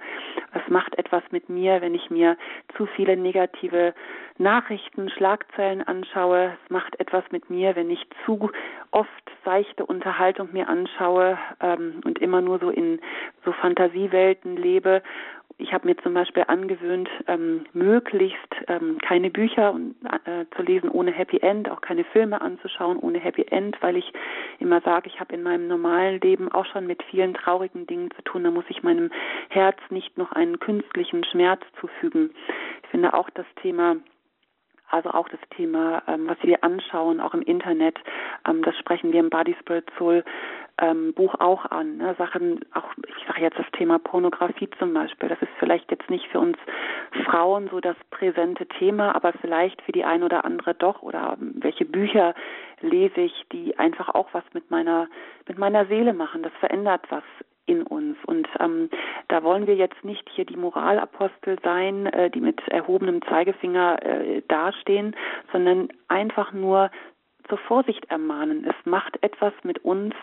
Es 0.53 0.67
macht 0.69 0.97
etwas 0.97 1.23
mit 1.31 1.49
mir, 1.49 1.81
wenn 1.81 1.93
ich 1.93 2.09
mir 2.09 2.35
zu 2.75 2.87
viele 2.87 3.15
negative 3.15 3.93
Nachrichten, 4.37 5.09
Schlagzeilen 5.09 5.83
anschaue. 5.87 6.57
Es 6.63 6.69
macht 6.71 6.99
etwas 6.99 7.23
mit 7.31 7.49
mir, 7.49 7.75
wenn 7.75 7.91
ich 7.91 8.07
zu 8.25 8.49
oft 8.89 9.31
seichte 9.45 9.85
Unterhaltung 9.85 10.49
mir 10.51 10.67
anschaue 10.67 11.37
ähm, 11.59 12.01
und 12.05 12.19
immer 12.19 12.41
nur 12.41 12.59
so 12.59 12.69
in 12.69 12.99
so 13.45 13.51
Fantasiewelten 13.51 14.57
lebe. 14.57 15.03
Ich 15.57 15.73
habe 15.73 15.87
mir 15.87 15.97
zum 15.97 16.13
Beispiel 16.13 16.43
angewöhnt, 16.47 17.09
ähm, 17.27 17.65
möglichst 17.73 18.55
ähm, 18.67 18.97
keine 18.99 19.29
Bücher 19.29 19.79
äh, 20.25 20.45
zu 20.55 20.63
lesen 20.63 20.89
ohne 20.89 21.11
Happy 21.11 21.37
End, 21.37 21.69
auch 21.69 21.81
keine 21.81 22.03
Filme 22.03 22.41
anzuschauen 22.41 22.97
ohne 22.97 23.19
Happy 23.19 23.45
End, 23.49 23.77
weil 23.81 23.97
ich 23.97 24.11
immer 24.59 24.81
sage, 24.81 25.07
ich 25.07 25.19
habe 25.19 25.33
in 25.33 25.43
meinem 25.43 25.67
normalen 25.67 26.19
Leben 26.21 26.51
auch 26.51 26.65
schon 26.65 26.87
mit 26.87 27.03
vielen 27.03 27.33
traurigen 27.33 27.87
Dingen 27.87 28.11
zu 28.11 28.21
tun. 28.23 28.43
Da 28.43 28.51
muss 28.51 28.65
ich 28.69 28.83
meinem 28.83 29.11
Herz 29.49 29.77
nicht 29.89 30.17
noch 30.17 30.31
einen 30.31 30.59
künstlichen 30.59 31.23
Schmerz 31.23 31.61
zufügen. 31.79 32.31
Ich 32.83 32.89
finde 32.89 33.13
auch 33.13 33.29
das 33.29 33.45
Thema 33.61 33.97
also 34.91 35.09
auch 35.11 35.29
das 35.29 35.39
Thema, 35.55 36.03
ähm, 36.07 36.27
was 36.27 36.37
wir 36.43 36.63
anschauen, 36.63 37.19
auch 37.21 37.33
im 37.33 37.41
Internet, 37.41 37.97
ähm, 38.47 38.61
das 38.63 38.77
sprechen 38.77 39.13
wir 39.13 39.21
im 39.21 39.29
Body 39.29 39.55
Spirit 39.59 39.89
Soul 39.97 40.23
ähm, 40.81 41.13
Buch 41.13 41.35
auch 41.39 41.65
an. 41.65 41.97
Ne? 41.97 42.15
Sachen, 42.17 42.59
auch 42.73 42.89
ich 43.07 43.27
sage 43.27 43.41
jetzt 43.41 43.57
das 43.57 43.69
Thema 43.71 43.99
Pornografie 43.99 44.69
zum 44.79 44.93
Beispiel. 44.93 45.29
Das 45.29 45.41
ist 45.41 45.51
vielleicht 45.59 45.89
jetzt 45.91 46.09
nicht 46.09 46.27
für 46.27 46.39
uns 46.39 46.57
Frauen 47.25 47.69
so 47.69 47.79
das 47.79 47.95
präsente 48.09 48.65
Thema, 48.65 49.15
aber 49.15 49.33
vielleicht 49.33 49.81
für 49.83 49.91
die 49.91 50.03
ein 50.03 50.23
oder 50.23 50.43
andere 50.43 50.73
doch. 50.73 51.01
Oder 51.01 51.37
welche 51.39 51.85
Bücher 51.85 52.33
lese 52.81 53.21
ich, 53.21 53.45
die 53.51 53.77
einfach 53.77 54.09
auch 54.09 54.27
was 54.33 54.43
mit 54.53 54.69
meiner 54.71 55.07
mit 55.47 55.57
meiner 55.57 55.85
Seele 55.85 56.13
machen. 56.13 56.43
Das 56.43 56.53
verändert 56.59 57.05
was 57.09 57.23
in 57.65 57.83
uns. 57.83 58.17
Und 58.25 58.47
ähm, 58.59 58.89
da 59.27 59.43
wollen 59.43 59.67
wir 59.67 59.75
jetzt 59.75 60.03
nicht 60.03 60.27
hier 60.29 60.45
die 60.45 60.57
Moralapostel 60.57 61.57
sein, 61.63 62.07
äh, 62.07 62.29
die 62.29 62.41
mit 62.41 62.59
erhobenem 62.67 63.21
Zeigefinger 63.23 64.03
äh, 64.03 64.41
dastehen, 64.47 65.15
sondern 65.51 65.89
einfach 66.07 66.53
nur 66.53 66.91
zur 67.51 67.57
Vorsicht 67.57 68.05
ermahnen. 68.09 68.65
Es 68.65 68.85
macht 68.85 69.21
etwas 69.21 69.51
mit 69.63 69.83
uns, 69.83 70.15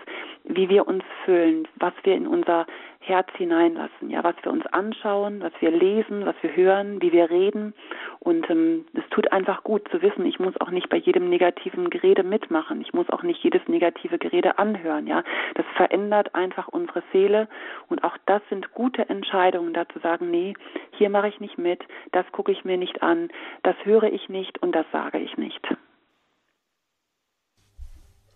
wie 0.44 0.70
wir 0.70 0.88
uns 0.88 1.04
fühlen, 1.26 1.68
was 1.76 1.92
wir 2.04 2.14
in 2.14 2.26
unser 2.26 2.66
Herz 3.00 3.28
hineinlassen, 3.36 4.08
ja, 4.08 4.24
was 4.24 4.34
wir 4.40 4.50
uns 4.50 4.64
anschauen, 4.68 5.42
was 5.42 5.52
wir 5.60 5.70
lesen, 5.70 6.24
was 6.24 6.36
wir 6.40 6.56
hören, 6.56 7.02
wie 7.02 7.12
wir 7.12 7.28
reden. 7.28 7.74
Und 8.20 8.48
ähm, 8.48 8.86
es 8.94 9.06
tut 9.10 9.30
einfach 9.30 9.62
gut 9.62 9.86
zu 9.90 10.00
wissen, 10.00 10.24
ich 10.24 10.40
muss 10.40 10.58
auch 10.58 10.70
nicht 10.70 10.88
bei 10.88 10.96
jedem 10.96 11.28
negativen 11.28 11.90
Gerede 11.90 12.22
mitmachen. 12.22 12.80
Ich 12.80 12.94
muss 12.94 13.10
auch 13.10 13.22
nicht 13.22 13.44
jedes 13.44 13.60
negative 13.68 14.16
Gerede 14.16 14.58
anhören, 14.58 15.06
ja. 15.06 15.22
Das 15.54 15.66
verändert 15.76 16.34
einfach 16.34 16.68
unsere 16.68 17.02
Seele. 17.12 17.46
Und 17.90 18.04
auch 18.04 18.16
das 18.24 18.40
sind 18.48 18.72
gute 18.72 19.06
Entscheidungen, 19.10 19.74
da 19.74 19.86
zu 19.86 19.98
sagen, 19.98 20.30
nee, 20.30 20.54
hier 20.92 21.10
mache 21.10 21.28
ich 21.28 21.40
nicht 21.40 21.58
mit, 21.58 21.84
das 22.12 22.24
gucke 22.32 22.52
ich 22.52 22.64
mir 22.64 22.78
nicht 22.78 23.02
an, 23.02 23.28
das 23.64 23.76
höre 23.84 24.04
ich 24.04 24.30
nicht 24.30 24.62
und 24.62 24.72
das 24.72 24.86
sage 24.92 25.18
ich 25.18 25.36
nicht. 25.36 25.60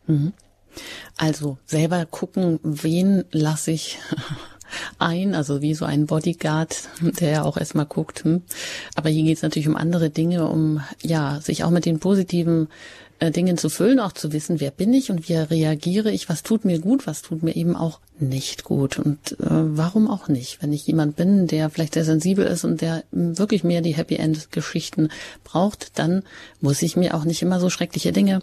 Mhm. 0.07 0.33
Also 1.17 1.59
selber 1.67 2.07
gucken, 2.07 2.59
wen 2.63 3.25
lasse 3.31 3.73
ich 3.73 3.99
ein, 4.99 5.35
also 5.35 5.61
wie 5.61 5.75
so 5.75 5.85
ein 5.85 6.07
Bodyguard, 6.07 6.89
der 7.01 7.31
ja 7.31 7.43
auch 7.43 7.57
erstmal 7.57 7.87
guckt. 7.87 8.25
Hm. 8.25 8.43
Aber 8.95 9.11
hier 9.11 9.25
geht 9.25 9.37
es 9.37 9.43
natürlich 9.43 9.69
um 9.69 9.77
andere 9.77 10.11
Dinge, 10.11 10.49
um 10.49 10.81
ja, 11.03 11.41
sich 11.41 11.65
auch 11.65 11.71
mit 11.71 11.85
den 11.85 11.99
positiven 11.99 12.69
äh, 13.19 13.31
Dingen 13.31 13.59
zu 13.59 13.69
füllen, 13.69 14.01
auch 14.01 14.13
zu 14.13 14.33
wissen, 14.33 14.61
wer 14.61 14.71
bin 14.71 14.95
ich 14.95 15.11
und 15.11 15.29
wie 15.29 15.35
reagiere 15.35 16.11
ich, 16.11 16.29
was 16.29 16.43
tut 16.43 16.65
mir 16.65 16.79
gut, 16.79 17.07
was 17.07 17.23
tut 17.23 17.43
mir 17.43 17.55
eben 17.55 17.77
auch 17.77 18.01
nicht 18.19 18.65
gut. 18.65 18.99
Und 18.99 19.33
äh, 19.33 19.47
warum 19.49 20.09
auch 20.09 20.29
nicht? 20.29 20.63
Wenn 20.63 20.73
ich 20.73 20.87
jemand 20.87 21.17
bin, 21.17 21.47
der 21.47 21.69
vielleicht 21.69 21.95
sehr 21.95 22.05
sensibel 22.05 22.47
ist 22.47 22.65
und 22.65 22.81
der 22.81 23.05
wirklich 23.13 23.63
mehr 23.63 23.83
die 23.83 23.95
Happy 23.95 24.17
End 24.17 24.51
Geschichten 24.51 25.11
braucht, 25.45 25.99
dann 25.99 26.23
muss 26.61 26.81
ich 26.81 26.97
mir 26.97 27.15
auch 27.15 27.25
nicht 27.25 27.43
immer 27.43 27.61
so 27.61 27.69
schreckliche 27.69 28.13
Dinge 28.13 28.41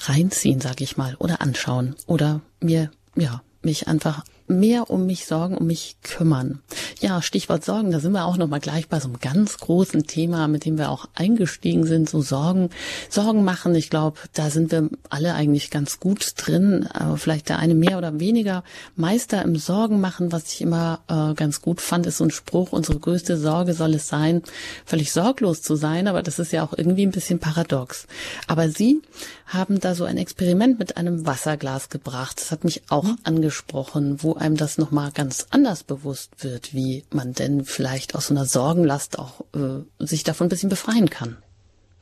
reinziehen, 0.00 0.60
sag 0.60 0.80
ich 0.80 0.96
mal, 0.96 1.14
oder 1.16 1.40
anschauen 1.40 1.94
oder 2.06 2.40
mir, 2.60 2.90
ja, 3.16 3.42
mich 3.62 3.88
einfach 3.88 4.24
mehr 4.50 4.90
um 4.90 5.06
mich 5.06 5.26
sorgen, 5.26 5.56
um 5.56 5.66
mich 5.66 5.96
kümmern. 6.02 6.60
Ja, 7.00 7.22
Stichwort 7.22 7.64
Sorgen, 7.64 7.90
da 7.90 8.00
sind 8.00 8.12
wir 8.12 8.24
auch 8.24 8.36
noch 8.36 8.48
mal 8.48 8.60
gleich 8.60 8.88
bei 8.88 9.00
so 9.00 9.08
einem 9.08 9.20
ganz 9.20 9.58
großen 9.58 10.06
Thema, 10.06 10.48
mit 10.48 10.64
dem 10.64 10.76
wir 10.76 10.90
auch 10.90 11.08
eingestiegen 11.14 11.86
sind, 11.86 12.10
so 12.10 12.20
Sorgen, 12.20 12.70
Sorgen 13.08 13.44
machen. 13.44 13.74
Ich 13.74 13.90
glaube, 13.90 14.18
da 14.34 14.50
sind 14.50 14.72
wir 14.72 14.90
alle 15.08 15.34
eigentlich 15.34 15.70
ganz 15.70 16.00
gut 16.00 16.34
drin, 16.36 16.88
aber 16.92 17.16
vielleicht 17.16 17.48
der 17.48 17.58
eine 17.58 17.74
mehr 17.74 17.98
oder 17.98 18.20
weniger 18.20 18.64
Meister 18.96 19.42
im 19.42 19.56
Sorgen 19.56 20.00
machen, 20.00 20.32
was 20.32 20.52
ich 20.52 20.60
immer 20.60 21.00
äh, 21.08 21.34
ganz 21.34 21.62
gut 21.62 21.80
fand, 21.80 22.06
ist 22.06 22.18
so 22.18 22.24
ein 22.24 22.30
Spruch, 22.30 22.72
unsere 22.72 22.98
größte 22.98 23.36
Sorge 23.36 23.74
soll 23.74 23.94
es 23.94 24.08
sein, 24.08 24.42
völlig 24.84 25.12
sorglos 25.12 25.62
zu 25.62 25.76
sein, 25.76 26.08
aber 26.08 26.22
das 26.22 26.38
ist 26.38 26.52
ja 26.52 26.64
auch 26.64 26.76
irgendwie 26.76 27.06
ein 27.06 27.12
bisschen 27.12 27.38
paradox. 27.38 28.06
Aber 28.46 28.68
Sie 28.68 29.00
haben 29.46 29.80
da 29.80 29.94
so 29.94 30.04
ein 30.04 30.16
Experiment 30.16 30.78
mit 30.78 30.96
einem 30.96 31.26
Wasserglas 31.26 31.88
gebracht. 31.88 32.40
Das 32.40 32.50
hat 32.50 32.64
mich 32.64 32.82
auch 32.88 33.04
mhm. 33.04 33.18
angesprochen, 33.24 34.22
wo 34.22 34.34
einem 34.40 34.56
das 34.56 34.78
nochmal 34.78 35.12
ganz 35.12 35.46
anders 35.50 35.84
bewusst 35.84 36.42
wird, 36.42 36.74
wie 36.74 37.04
man 37.10 37.32
denn 37.32 37.64
vielleicht 37.64 38.14
aus 38.14 38.28
so 38.28 38.34
einer 38.34 38.46
Sorgenlast 38.46 39.18
auch 39.18 39.44
äh, 39.54 39.84
sich 40.04 40.24
davon 40.24 40.46
ein 40.46 40.50
bisschen 40.50 40.70
befreien 40.70 41.10
kann. 41.10 41.36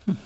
Hm. 0.07 0.17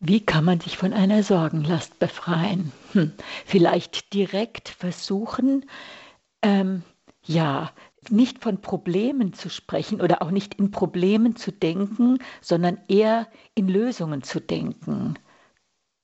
Wie 0.00 0.20
kann 0.20 0.44
man 0.44 0.60
sich 0.60 0.76
von 0.76 0.92
einer 0.92 1.22
Sorgenlast 1.22 1.98
befreien? 1.98 2.72
Hm. 2.92 3.12
Vielleicht 3.46 4.12
direkt 4.14 4.68
versuchen, 4.68 5.66
ähm, 6.42 6.82
ja, 7.24 7.70
nicht 8.08 8.42
von 8.42 8.60
Problemen 8.60 9.34
zu 9.34 9.50
sprechen 9.50 10.00
oder 10.00 10.22
auch 10.22 10.30
nicht 10.30 10.54
in 10.54 10.70
Problemen 10.70 11.36
zu 11.36 11.52
denken, 11.52 12.18
sondern 12.40 12.78
eher 12.88 13.28
in 13.54 13.68
Lösungen 13.68 14.22
zu 14.22 14.40
denken 14.40 15.16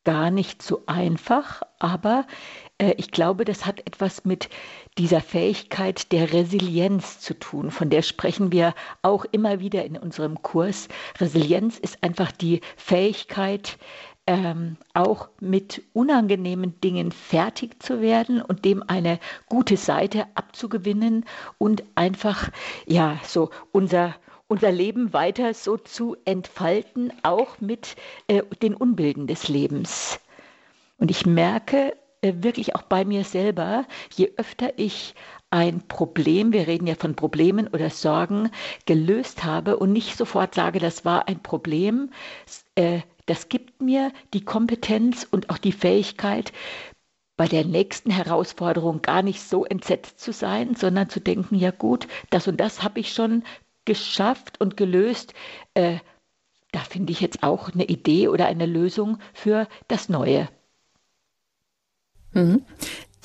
gar 0.07 0.31
nicht 0.31 0.63
so 0.63 0.85
einfach, 0.87 1.63
aber 1.81 2.27
äh, 2.79 2.95
ich 2.97 3.11
glaube, 3.11 3.45
das 3.45 3.67
hat 3.67 3.81
etwas 3.81 4.25
mit 4.25 4.49
dieser 4.99 5.21
Fähigkeit 5.21 6.13
der 6.13 6.33
Resilienz 6.33 7.19
zu 7.19 7.35
tun. 7.35 7.73
Von 7.73 7.91
der 7.91 8.03
sprechen 8.03 8.53
wir 8.53 8.73
auch 9.03 9.25
immer 9.33 9.59
wieder 9.59 9.85
in 9.85 9.97
unserem 9.97 10.41
Kurs. 10.43 10.87
Resilienz 11.19 11.77
ist 11.79 12.05
einfach 12.05 12.31
die 12.31 12.61
Fähigkeit, 12.77 13.79
ähm, 14.29 14.77
auch 14.95 15.29
mit 15.41 15.83
unangenehmen 15.93 16.81
Dingen 16.81 17.11
fertig 17.11 17.83
zu 17.83 18.01
werden 18.01 18.41
und 18.41 18.65
dem 18.65 18.85
eine 18.87 19.19
gute 19.49 19.77
Seite 19.77 20.27
abzugewinnen 20.37 21.25
und 21.59 21.83
einfach 21.97 22.51
ja 22.87 23.19
so 23.25 23.51
unser 23.73 24.15
unser 24.49 24.73
Leben 24.73 25.13
weiter 25.13 25.55
so 25.55 25.77
zu 25.77 26.17
entfalten, 26.25 27.13
auch 27.23 27.61
mit 27.61 27.97
äh, 28.29 28.43
den 28.63 28.75
Unbilden 28.75 29.27
des 29.27 29.49
Lebens. 29.49 30.21
Und 30.99 31.11
ich 31.11 31.27
merke 31.27 31.97
äh, 32.23 32.33
wirklich 32.37 32.75
auch 32.75 32.83
bei 32.83 33.05
mir 33.05 33.25
selber, 33.25 33.87
je 34.15 34.33
öfter 34.37 34.79
ich 34.79 35.15
ein 35.51 35.87
Problem, 35.87 36.53
wir 36.53 36.67
reden 36.67 36.87
ja 36.87 36.95
von 36.95 37.15
Problemen 37.15 37.69
oder 37.69 37.91
Sorgen, 37.91 38.51
gelöst 38.85 39.45
habe 39.45 39.77
und 39.77 39.93
nicht 39.93 40.17
sofort 40.17 40.55
sage, 40.55 40.79
das 40.79 41.05
war 41.05 41.29
ein 41.29 41.43
Problem, 41.43 42.11
äh, 42.75 43.01
das 43.27 43.49
gibt 43.49 43.81
mir 43.81 44.13
die 44.35 44.45
Kompetenz 44.45 45.27
und 45.31 45.51
auch 45.51 45.59
die 45.59 45.73
Fähigkeit, 45.73 46.53
bei 47.37 47.47
der 47.47 47.65
nächsten 47.65 48.11
Herausforderung 48.11 49.03
gar 49.03 49.23
nicht 49.23 49.43
so 49.43 49.65
entsetzt 49.65 50.21
zu 50.21 50.33
sein, 50.33 50.75
sondern 50.75 51.11
zu 51.11 51.21
denken, 51.21 51.55
ja 51.55 51.71
gut, 51.71 52.09
das 52.31 52.49
und 52.49 52.59
das 52.59 52.83
habe 52.83 53.01
ich 53.01 53.13
schon 53.13 53.43
geschafft 53.87 54.61
und 54.61 54.77
gelöst. 54.77 55.33
Äh, 55.73 55.99
da 56.73 56.81
finde 56.81 57.13
ich 57.13 57.21
jetzt 57.21 57.43
auch 57.43 57.73
eine 57.73 57.85
Idee 57.85 58.29
oder 58.29 58.47
eine 58.47 58.67
Lösung 58.67 59.19
für 59.33 59.67
das 59.89 60.11
Neue. 60.11 60.49
Mhm. 62.33 62.67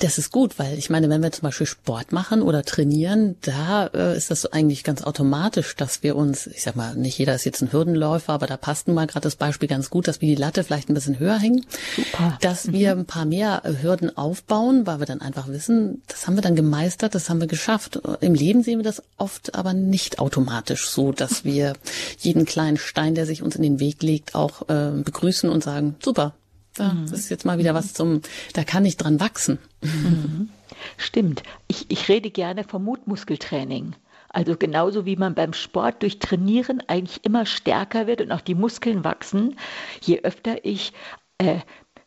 Das 0.02 0.18
ist 0.18 0.32
gut, 0.32 0.58
weil 0.58 0.78
ich 0.78 0.90
meine, 0.90 1.08
wenn 1.08 1.22
wir 1.22 1.30
zum 1.30 1.42
Beispiel 1.42 1.66
Sport 1.66 2.10
machen 2.10 2.42
oder 2.42 2.64
trainieren, 2.64 3.36
da 3.42 3.86
äh, 3.86 4.16
ist 4.16 4.32
das 4.32 4.40
so 4.40 4.50
eigentlich 4.50 4.82
ganz 4.82 5.04
automatisch, 5.04 5.76
dass 5.76 6.02
wir 6.02 6.16
uns, 6.16 6.48
ich 6.48 6.64
sag 6.64 6.74
mal, 6.74 6.96
nicht 6.96 7.18
jeder 7.18 7.36
ist 7.36 7.44
jetzt 7.44 7.62
ein 7.62 7.72
Hürdenläufer, 7.72 8.32
aber 8.32 8.48
da 8.48 8.56
passt 8.56 8.88
nun 8.88 8.96
mal 8.96 9.06
gerade 9.06 9.22
das 9.22 9.36
Beispiel 9.36 9.68
ganz 9.68 9.90
gut, 9.90 10.08
dass 10.08 10.20
wir 10.20 10.26
die 10.26 10.34
Latte 10.34 10.64
vielleicht 10.64 10.90
ein 10.90 10.94
bisschen 10.94 11.20
höher 11.20 11.38
hängen, 11.38 11.64
Super. 11.94 12.36
dass 12.40 12.66
mhm. 12.66 12.72
wir 12.72 12.90
ein 12.90 13.04
paar 13.04 13.26
mehr 13.26 13.62
Hürden 13.80 14.16
aufbauen, 14.16 14.88
weil 14.88 14.98
wir 14.98 15.06
dann 15.06 15.20
einfach 15.20 15.46
wissen, 15.46 16.02
das 16.08 16.26
haben 16.26 16.34
wir 16.34 16.42
dann 16.42 16.56
gemeistert, 16.56 17.14
das 17.14 17.30
haben 17.30 17.40
wir 17.40 17.46
geschafft. 17.46 18.00
Im 18.20 18.34
Leben 18.34 18.64
sehen 18.64 18.80
wir 18.80 18.84
das 18.84 19.04
oft 19.18 19.54
aber 19.54 19.72
nicht 19.72 20.18
automatisch 20.18 20.88
so, 20.88 21.12
dass 21.12 21.44
wir 21.44 21.74
jeden 22.18 22.44
kleinen 22.44 22.76
Stein, 22.76 23.14
der 23.14 23.26
sich 23.26 23.40
uns 23.40 23.54
in 23.54 23.62
den 23.62 23.78
Weg 23.78 24.02
legt, 24.02 24.34
auch 24.34 24.68
äh, 24.68 24.90
begrüßen 24.90 25.48
und 25.48 25.62
sagen, 25.62 25.94
super, 26.02 26.34
da 26.74 26.92
mhm. 26.92 27.04
ist 27.04 27.28
jetzt 27.28 27.44
mal 27.44 27.58
wieder 27.58 27.74
was 27.74 27.94
zum, 27.94 28.22
da 28.54 28.64
kann 28.64 28.84
ich 28.84 28.96
dran 28.96 29.20
wachsen. 29.20 29.58
Mhm. 29.82 30.50
Stimmt. 30.96 31.42
Ich, 31.68 31.90
ich 31.90 32.08
rede 32.08 32.30
gerne 32.30 32.64
vom 32.64 32.84
Mutmuskeltraining. 32.84 33.94
Also 34.28 34.56
genauso 34.56 35.04
wie 35.04 35.16
man 35.16 35.34
beim 35.34 35.52
Sport 35.52 36.02
durch 36.02 36.18
Trainieren 36.18 36.82
eigentlich 36.86 37.24
immer 37.24 37.44
stärker 37.44 38.06
wird 38.06 38.22
und 38.22 38.32
auch 38.32 38.40
die 38.40 38.54
Muskeln 38.54 39.04
wachsen, 39.04 39.56
je 40.00 40.20
öfter 40.22 40.64
ich, 40.64 40.94
äh, 41.36 41.58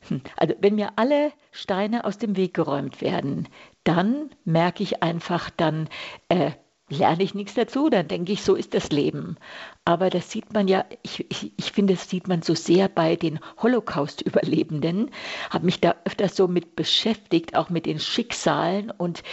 hm, 0.07 0.21
also 0.35 0.55
wenn 0.59 0.75
mir 0.75 0.93
alle 0.95 1.31
Steine 1.51 2.03
aus 2.03 2.17
dem 2.17 2.35
Weg 2.35 2.55
geräumt 2.55 3.01
werden, 3.01 3.47
dann 3.83 4.31
merke 4.43 4.81
ich 4.81 5.03
einfach, 5.03 5.51
dann 5.51 5.87
äh, 6.29 6.51
lerne 6.89 7.23
ich 7.23 7.33
nichts 7.33 7.55
dazu, 7.55 7.89
dann 7.89 8.07
denke 8.07 8.31
ich, 8.31 8.43
so 8.43 8.53
ist 8.53 8.75
das 8.75 8.91
Leben. 8.91 9.37
Aber 9.85 10.09
das 10.09 10.29
sieht 10.29 10.53
man 10.53 10.67
ja, 10.67 10.85
ich, 11.01 11.25
ich, 11.31 11.51
ich 11.57 11.71
finde, 11.71 11.93
das 11.93 12.09
sieht 12.09 12.27
man 12.27 12.43
so 12.43 12.53
sehr 12.53 12.89
bei 12.89 13.15
den 13.15 13.39
Holocaust-Überlebenden, 13.61 15.09
habe 15.49 15.65
mich 15.65 15.79
da 15.79 15.95
öfters 16.05 16.35
so 16.35 16.47
mit 16.47 16.75
beschäftigt, 16.75 17.55
auch 17.55 17.69
mit 17.69 17.87
den 17.87 17.99
Schicksalen. 17.99 18.91
Und 18.91 19.23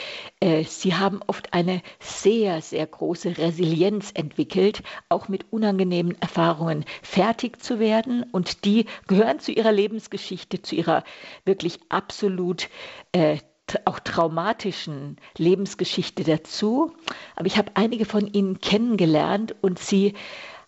äh, 0.41 0.65
sie 0.65 0.95
haben 0.95 1.21
oft 1.27 1.53
eine 1.53 1.83
sehr, 2.01 2.63
sehr 2.63 2.87
große 2.87 3.37
Resilienz 3.37 4.13
entwickelt, 4.13 4.83
auch 5.11 5.29
mit 5.29 5.53
unangenehmen 5.53 6.21
Erfahrungen 6.23 6.87
fertig 7.03 7.63
zu 7.63 7.79
werden. 7.79 8.25
Und 8.33 8.65
die 8.65 8.87
gehören 9.09 9.41
zu 9.41 9.53
ihrer 9.53 9.73
Lebensgeschichte, 9.73 10.63
zu 10.63 10.75
ihrer 10.75 11.05
wirklich 11.45 11.81
absolut 11.91 12.71
äh, 13.13 13.39
auch 13.85 13.99
traumatischen 13.99 15.17
Lebensgeschichte 15.37 16.25
dazu. 16.25 16.93
Aber 17.37 17.47
ich 17.47 17.59
habe 17.59 17.73
einige 17.75 18.05
von 18.05 18.27
ihnen 18.27 18.61
kennengelernt 18.61 19.55
und 19.61 19.79
sie 19.79 20.15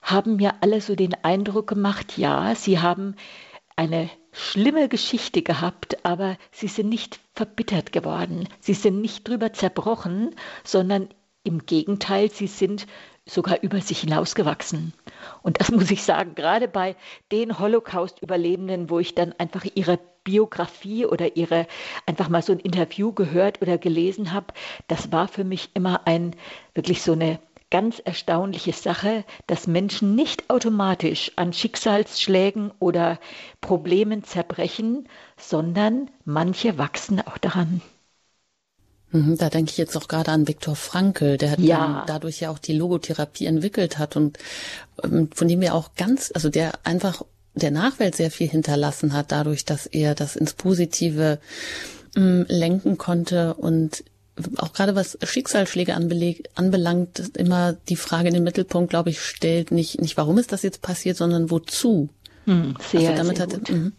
haben 0.02 0.36
mir 0.36 0.54
alle 0.60 0.80
so 0.80 0.94
den 0.94 1.14
Eindruck 1.22 1.66
gemacht, 1.66 2.18
ja, 2.18 2.54
sie 2.54 2.80
haben 2.80 3.16
eine 3.76 4.10
schlimme 4.32 4.88
Geschichte 4.88 5.42
gehabt, 5.42 6.04
aber 6.04 6.36
sie 6.52 6.68
sind 6.68 6.88
nicht 6.88 7.20
verbittert 7.34 7.92
geworden. 7.92 8.48
Sie 8.60 8.74
sind 8.74 9.00
nicht 9.00 9.26
drüber 9.26 9.52
zerbrochen, 9.52 10.34
sondern 10.62 11.08
im 11.42 11.66
Gegenteil, 11.66 12.30
sie 12.30 12.46
sind 12.46 12.86
sogar 13.26 13.62
über 13.62 13.80
sich 13.80 14.00
hinausgewachsen. 14.00 14.92
Und 15.42 15.60
das 15.60 15.70
muss 15.72 15.90
ich 15.90 16.02
sagen, 16.02 16.34
gerade 16.34 16.68
bei 16.68 16.96
den 17.32 17.58
Holocaust-Überlebenden, 17.58 18.90
wo 18.90 18.98
ich 18.98 19.14
dann 19.14 19.32
einfach 19.32 19.64
ihre 19.74 19.98
Biografie 20.24 21.06
oder 21.06 21.36
ihre 21.36 21.66
einfach 22.06 22.28
mal 22.28 22.42
so 22.42 22.52
ein 22.52 22.58
Interview 22.58 23.12
gehört 23.12 23.62
oder 23.62 23.78
gelesen 23.78 24.32
habe, 24.32 24.46
das 24.88 25.12
war 25.12 25.28
für 25.28 25.44
mich 25.44 25.70
immer 25.74 26.06
ein 26.06 26.34
wirklich 26.74 27.02
so 27.02 27.12
eine 27.12 27.38
ganz 27.70 27.98
erstaunliche 27.98 28.72
Sache, 28.72 29.24
dass 29.46 29.66
Menschen 29.66 30.14
nicht 30.14 30.48
automatisch 30.48 31.32
an 31.36 31.52
Schicksalsschlägen 31.52 32.70
oder 32.78 33.18
Problemen 33.60 34.22
zerbrechen, 34.22 35.08
sondern 35.36 36.08
manche 36.24 36.78
wachsen 36.78 37.20
auch 37.20 37.36
daran. 37.38 37.80
Mhm, 39.10 39.36
da 39.38 39.48
denke 39.48 39.70
ich 39.70 39.76
jetzt 39.76 39.96
auch 39.96 40.08
gerade 40.08 40.30
an 40.30 40.48
Viktor 40.48 40.76
Frankl, 40.76 41.36
der 41.36 41.52
hat 41.52 41.58
ja. 41.60 42.04
dadurch 42.06 42.40
ja 42.40 42.50
auch 42.50 42.58
die 42.58 42.74
Logotherapie 42.74 43.46
entwickelt 43.46 43.98
hat 43.98 44.16
und 44.16 44.38
ähm, 45.02 45.28
von 45.32 45.48
dem 45.48 45.60
wir 45.60 45.74
auch 45.74 45.94
ganz, 45.96 46.30
also 46.34 46.50
der 46.50 46.72
einfach 46.84 47.24
der 47.54 47.70
Nachwelt 47.70 48.16
sehr 48.16 48.30
viel 48.30 48.48
hinterlassen 48.48 49.12
hat, 49.12 49.32
dadurch, 49.32 49.64
dass 49.64 49.86
er 49.86 50.14
das 50.14 50.36
ins 50.36 50.54
Positive 50.54 51.38
ähm, 52.16 52.46
lenken 52.48 52.98
konnte 52.98 53.54
und 53.54 54.04
auch 54.56 54.72
gerade 54.72 54.96
was 54.96 55.16
Schicksalsschläge 55.22 55.94
anbelangt, 55.94 57.36
immer 57.36 57.74
die 57.88 57.96
Frage 57.96 58.28
in 58.28 58.34
den 58.34 58.42
Mittelpunkt, 58.42 58.90
glaube 58.90 59.10
ich, 59.10 59.20
stellt 59.20 59.70
nicht, 59.70 60.00
nicht 60.00 60.16
warum 60.16 60.38
ist 60.38 60.50
das 60.50 60.62
jetzt 60.62 60.82
passiert, 60.82 61.16
sondern 61.16 61.50
wozu. 61.50 62.08
Hm, 62.46 62.74
sehr, 62.90 63.10
also 63.10 63.22
damit 63.22 63.36
sehr 63.36 63.46
hat, 63.46 63.54
gut. 63.54 63.70
Mhm. 63.70 63.92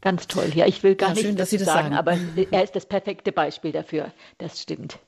Ganz 0.00 0.26
toll. 0.26 0.52
Ja, 0.54 0.66
ich 0.66 0.82
will 0.82 0.96
gar 0.96 1.10
ja, 1.10 1.14
nicht 1.14 1.24
schön, 1.24 1.36
dass 1.36 1.50
Sie 1.50 1.56
das 1.56 1.66
sagen, 1.66 1.94
sagen, 1.94 1.96
aber 1.96 2.18
er 2.50 2.64
ist 2.64 2.74
das 2.74 2.84
perfekte 2.84 3.32
Beispiel 3.32 3.72
dafür. 3.72 4.12
Das 4.38 4.60
stimmt. 4.60 4.98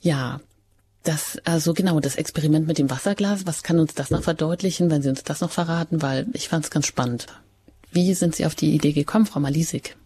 Ja, 0.00 0.40
das, 1.08 1.40
also 1.46 1.72
genau, 1.72 2.00
das 2.00 2.16
Experiment 2.16 2.66
mit 2.66 2.78
dem 2.78 2.90
Wasserglas, 2.90 3.46
was 3.46 3.62
kann 3.62 3.80
uns 3.80 3.94
das 3.94 4.10
noch 4.10 4.22
verdeutlichen, 4.22 4.90
wenn 4.90 5.02
Sie 5.02 5.08
uns 5.08 5.24
das 5.24 5.40
noch 5.40 5.50
verraten? 5.50 6.02
Weil 6.02 6.26
ich 6.34 6.48
fand 6.48 6.64
es 6.64 6.70
ganz 6.70 6.86
spannend. 6.86 7.26
Wie 7.90 8.12
sind 8.12 8.34
Sie 8.34 8.44
auf 8.44 8.54
die 8.54 8.74
Idee 8.74 8.92
gekommen, 8.92 9.24
Frau 9.24 9.40
Malisik? 9.40 9.96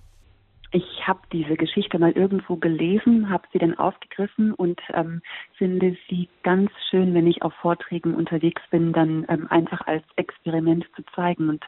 Ich 0.74 1.06
habe 1.06 1.20
diese 1.32 1.56
Geschichte 1.56 1.98
mal 1.98 2.12
irgendwo 2.12 2.56
gelesen, 2.56 3.28
habe 3.28 3.46
sie 3.52 3.58
dann 3.58 3.76
aufgegriffen 3.76 4.54
und 4.54 4.80
ähm, 4.94 5.20
finde 5.58 5.98
sie 6.08 6.30
ganz 6.44 6.70
schön, 6.88 7.12
wenn 7.12 7.26
ich 7.26 7.42
auf 7.42 7.52
Vorträgen 7.60 8.14
unterwegs 8.14 8.62
bin, 8.70 8.94
dann 8.94 9.26
ähm, 9.28 9.48
einfach 9.50 9.86
als 9.86 10.04
Experiment 10.16 10.86
zu 10.96 11.02
zeigen. 11.14 11.50
Und 11.50 11.62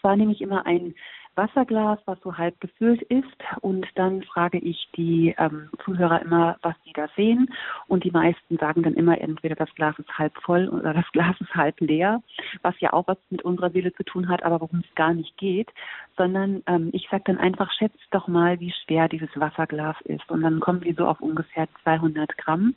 zwar 0.00 0.14
nehme 0.16 0.32
ich 0.32 0.42
immer 0.42 0.66
ein 0.66 0.94
Wasserglas, 1.40 1.98
was 2.04 2.20
so 2.20 2.36
halb 2.36 2.60
gefüllt 2.60 3.00
ist. 3.02 3.24
Und 3.62 3.86
dann 3.94 4.22
frage 4.24 4.58
ich 4.58 4.88
die 4.94 5.34
ähm, 5.38 5.70
Zuhörer 5.84 6.20
immer, 6.20 6.58
was 6.60 6.74
sie 6.84 6.92
da 6.92 7.08
sehen. 7.16 7.48
Und 7.88 8.04
die 8.04 8.10
meisten 8.10 8.58
sagen 8.58 8.82
dann 8.82 8.94
immer, 8.94 9.18
entweder 9.18 9.54
das 9.54 9.74
Glas 9.74 9.98
ist 9.98 10.18
halb 10.18 10.36
voll 10.42 10.68
oder 10.68 10.92
das 10.92 11.10
Glas 11.12 11.34
ist 11.40 11.54
halb 11.54 11.80
leer, 11.80 12.22
was 12.60 12.78
ja 12.80 12.92
auch 12.92 13.08
was 13.08 13.16
mit 13.30 13.42
unserer 13.42 13.72
Wille 13.72 13.94
zu 13.94 14.04
tun 14.04 14.28
hat, 14.28 14.42
aber 14.42 14.60
worum 14.60 14.80
es 14.86 14.94
gar 14.94 15.14
nicht 15.14 15.36
geht. 15.38 15.70
Sondern 16.18 16.62
ähm, 16.66 16.90
ich 16.92 17.08
sage 17.10 17.24
dann 17.26 17.38
einfach, 17.38 17.72
schätzt 17.72 18.06
doch 18.10 18.28
mal, 18.28 18.60
wie 18.60 18.74
schwer 18.84 19.08
dieses 19.08 19.30
Wasserglas 19.34 19.96
ist. 20.04 20.30
Und 20.30 20.42
dann 20.42 20.60
kommen 20.60 20.84
wir 20.84 20.94
so 20.94 21.06
auf 21.06 21.22
ungefähr 21.22 21.68
200 21.84 22.36
Gramm. 22.36 22.74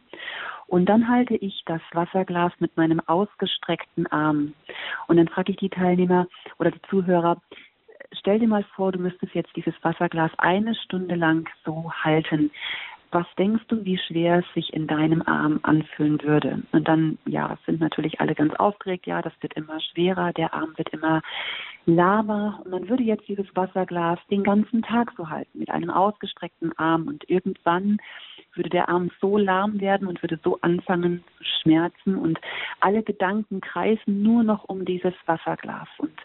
Und 0.68 0.88
dann 0.88 1.10
halte 1.10 1.36
ich 1.36 1.64
das 1.66 1.82
Wasserglas 1.92 2.54
mit 2.60 2.78
meinem 2.78 3.02
ausgestreckten 3.02 4.08
Arm. 4.08 4.54
Und 5.08 5.18
dann 5.18 5.28
frage 5.28 5.52
ich 5.52 5.58
die 5.58 5.70
Teilnehmer 5.70 6.28
oder 6.58 6.72
die 6.72 6.82
Zuhörer, 6.90 7.42
stell 8.12 8.40
dir 8.40 8.48
mal 8.48 8.64
vor, 8.76 8.92
du 8.92 9.00
müsstest 9.00 9.34
jetzt 9.34 9.56
dieses 9.56 9.74
Wasserglas 9.82 10.32
eine 10.38 10.76
Stunde 10.76 11.16
lang 11.16 11.50
so 11.66 11.92
halten. 11.92 12.52
Was 13.12 13.28
denkst 13.38 13.66
du, 13.68 13.86
wie 13.86 14.00
schwer 14.00 14.40
es 14.40 14.54
sich 14.56 14.74
in 14.74 14.88
deinem 14.88 15.22
Arm 15.22 15.60
anfühlen 15.62 16.20
würde? 16.24 16.64
Und 16.72 16.88
dann, 16.88 17.20
ja, 17.26 17.60
sind 17.68 17.80
natürlich 17.80 18.20
alle 18.20 18.34
ganz 18.34 18.56
aufgeregt. 18.56 19.06
Ja, 19.06 19.22
das 19.22 19.34
wird 19.42 19.54
immer 19.54 19.80
schwerer. 19.80 20.34
Der 20.34 20.52
Arm 20.56 20.74
wird 20.78 20.90
immer 20.90 21.22
lahmer. 21.86 22.60
Und 22.66 22.72
man 22.72 22.90
würde 22.90 23.04
jetzt 23.04 23.28
dieses 23.28 23.46
Wasserglas 23.56 24.18
den 24.32 24.44
ganzen 24.44 24.82
Tag 24.82 25.14
so 25.16 25.30
halten, 25.30 25.60
mit 25.60 25.70
einem 25.70 25.92
ausgestreckten 25.92 26.76
Arm. 26.80 27.08
Und 27.08 27.30
irgendwann 27.30 28.00
würde 28.56 28.70
der 28.70 28.90
Arm 28.90 29.12
so 29.22 29.38
lahm 29.38 29.80
werden 29.80 30.08
und 30.08 30.24
würde 30.24 30.40
so 30.44 30.58
anfangen 30.62 31.24
zu 31.38 31.44
schmerzen. 31.62 32.18
Und 32.18 32.40
alle 32.80 33.04
Gedanken 33.04 33.62
kreisen 33.62 34.24
nur 34.24 34.42
noch 34.42 34.64
um 34.64 34.86
dieses 34.86 35.14
Wasserglas. 35.28 35.88
Und 36.00 36.20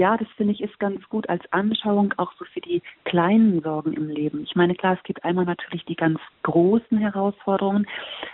ja, 0.00 0.16
das 0.16 0.28
finde 0.38 0.54
ich 0.54 0.62
ist 0.62 0.80
ganz 0.80 1.06
gut 1.10 1.28
als 1.28 1.42
Anschauung 1.52 2.14
auch 2.16 2.32
so 2.38 2.46
für 2.46 2.62
die 2.62 2.80
kleinen 3.04 3.60
Sorgen 3.60 3.92
im 3.92 4.08
Leben. 4.08 4.44
Ich 4.44 4.56
meine, 4.56 4.74
klar, 4.74 4.94
es 4.94 5.02
gibt 5.02 5.22
einmal 5.24 5.44
natürlich 5.44 5.84
die 5.84 5.94
ganz 5.94 6.18
großen 6.42 6.96
Herausforderungen, 6.96 7.86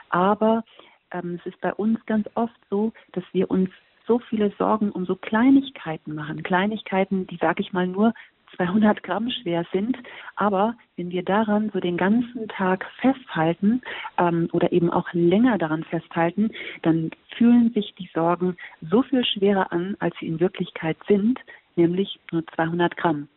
aber 0.09 0.63
ähm, 1.11 1.41
es 1.41 1.53
ist 1.53 1.61
bei 1.61 1.75
uns 1.75 1.99
ganz 2.07 2.29
oft 2.37 2.55
so, 2.71 2.93
dass 3.15 3.25
wir 3.33 3.51
uns 3.51 3.69
so 4.07 4.21
viele 4.21 4.53
Sorgen 4.59 4.93
um 4.93 5.07
so 5.07 5.17
Kleinigkeiten 5.17 6.15
machen. 6.15 6.45
Kleinigkeiten, 6.45 7.27
die, 7.27 7.37
sage 7.39 7.63
ich 7.63 7.73
mal, 7.73 7.89
nur 7.89 8.15
200 8.57 9.03
Gramm 9.03 9.31
schwer 9.31 9.65
sind. 9.73 9.97
Aber 10.37 10.75
wenn 10.97 11.11
wir 11.11 11.23
daran 11.23 11.71
so 11.73 11.81
den 11.81 11.97
ganzen 11.97 12.49
Tag 12.49 12.87
festhalten 13.01 13.83
ähm, 14.19 14.49
oder 14.53 14.73
eben 14.73 14.91
auch 14.91 15.09
länger 15.13 15.59
daran 15.59 15.85
festhalten, 15.85 16.51
dann 16.83 17.11
fühlen 17.37 17.71
sich 17.73 17.95
die 17.99 18.11
Sorgen 18.15 18.57
so 18.81 19.03
viel 19.03 19.25
schwerer 19.25 19.73
an, 19.73 19.97
als 20.01 20.15
sie 20.21 20.27
in 20.27 20.41
Wirklichkeit 20.41 20.97
sind, 21.07 21.39
nämlich 21.77 22.19
nur 22.33 22.47
200 22.55 22.97
Gramm. 22.97 23.29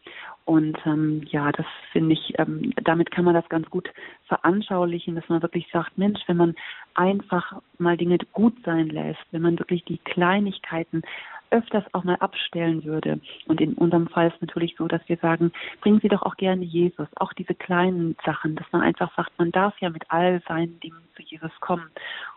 Und 0.49 0.80
ähm, 0.88 1.22
ja, 1.30 1.51
das 1.51 1.67
finde 1.91 2.13
ich, 2.13 2.34
ähm, 2.39 2.74
damit 2.84 3.11
kann 3.11 3.24
man 3.24 3.36
das 3.36 3.47
ganz 3.49 3.70
gut 3.70 3.88
veranschaulichen, 4.26 5.13
dass 5.13 5.30
man 5.30 5.43
wirklich 5.43 5.67
sagt, 5.72 5.95
Mensch, 5.95 6.22
wenn 6.26 6.38
man 6.38 6.55
einfach 6.95 7.61
mal 7.78 7.97
Dinge 7.97 8.17
gut 8.34 8.55
sein 8.65 8.89
lässt, 8.89 9.20
wenn 9.30 9.43
man 9.43 9.59
wirklich 9.59 9.86
die 9.86 9.99
Kleinigkeiten 9.99 11.03
öfters 11.52 11.84
auch 11.93 12.04
mal 12.04 12.16
abstellen 12.16 12.84
würde. 12.84 13.20
Und 13.47 13.62
in 13.62 13.74
unserem 13.74 14.08
Fall 14.08 14.28
ist 14.30 14.41
natürlich 14.41 14.76
so, 14.78 14.88
dass 14.88 15.02
wir 15.08 15.18
sagen, 15.18 15.52
bringen 15.82 16.00
Sie 16.02 16.08
doch 16.08 16.24
auch 16.24 16.38
gerne 16.38 16.64
Jesus, 16.64 17.08
auch 17.16 17.34
diese 17.34 17.56
kleinen 17.56 18.16
Sachen, 18.26 18.56
dass 18.56 18.68
man 18.72 18.82
einfach 18.82 19.16
sagt, 19.16 19.32
man 19.38 19.52
darf 19.52 19.78
ja 19.80 19.89
mit 19.89 20.04
all 20.10 20.41
seinen 20.47 20.80
Dingen 20.80 21.02
zu 21.16 21.24
Jesus 21.24 21.52
kommen. 21.60 21.89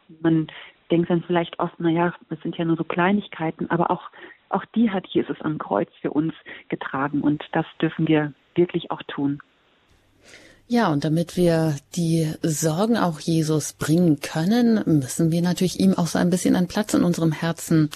Und 0.09 0.23
man 0.23 0.47
denkt 0.91 1.11
dann 1.11 1.23
vielleicht 1.23 1.59
oft, 1.59 1.79
naja, 1.81 2.15
das 2.29 2.41
sind 2.41 2.57
ja 2.57 2.65
nur 2.65 2.77
so 2.77 2.85
Kleinigkeiten, 2.85 3.71
aber 3.71 3.91
auch, 3.91 4.11
auch 4.51 4.65
die 4.75 4.91
hat 4.91 5.07
Jesus 5.09 5.41
am 5.41 5.59
Kreuz 5.59 5.89
für 6.01 6.11
uns 6.11 6.35
getragen 6.69 7.23
und 7.23 7.43
das 7.53 7.67
dürfen 7.81 8.07
wir 8.07 8.33
wirklich 8.55 8.91
auch 8.91 9.03
tun. 9.05 9.41
Ja, 10.69 10.91
und 10.91 11.05
damit 11.05 11.37
wir 11.37 11.77
die 11.97 12.33
Sorgen 12.43 12.97
auch 12.97 13.21
Jesus 13.21 13.75
bringen 13.75 14.21
können, 14.21 14.83
müssen 14.87 15.31
wir 15.33 15.43
natürlich 15.43 15.81
ihm 15.81 15.95
auch 15.95 16.07
so 16.07 16.19
ein 16.19 16.31
bisschen 16.31 16.57
einen 16.57 16.69
Platz 16.69 16.95
in 16.95 17.05
unserem 17.05 17.33
Herzen 17.33 17.91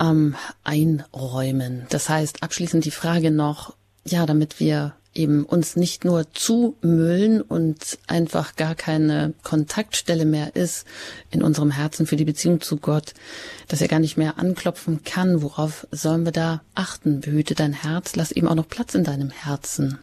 ähm, 0.00 0.36
einräumen. 0.64 1.86
Das 1.90 2.08
heißt, 2.08 2.42
abschließend 2.42 2.84
die 2.84 2.90
Frage 2.90 3.30
noch, 3.30 3.74
ja, 4.04 4.26
damit 4.26 4.60
wir 4.60 4.94
eben 5.14 5.44
uns 5.44 5.76
nicht 5.76 6.04
nur 6.04 6.32
zumüllen 6.32 7.42
und 7.42 7.98
einfach 8.06 8.56
gar 8.56 8.74
keine 8.74 9.34
Kontaktstelle 9.42 10.24
mehr 10.24 10.54
ist 10.54 10.86
in 11.30 11.42
unserem 11.42 11.72
Herzen 11.72 12.06
für 12.06 12.16
die 12.16 12.24
Beziehung 12.24 12.60
zu 12.60 12.76
Gott, 12.76 13.14
dass 13.66 13.80
er 13.80 13.88
gar 13.88 13.98
nicht 13.98 14.16
mehr 14.16 14.38
anklopfen 14.38 15.02
kann. 15.04 15.42
Worauf 15.42 15.86
sollen 15.90 16.24
wir 16.24 16.32
da 16.32 16.62
achten? 16.74 17.20
Behüte 17.20 17.54
dein 17.54 17.72
Herz, 17.72 18.14
lass 18.16 18.32
eben 18.32 18.48
auch 18.48 18.54
noch 18.54 18.68
Platz 18.68 18.94
in 18.94 19.04
deinem 19.04 19.30
Herzen. 19.30 19.98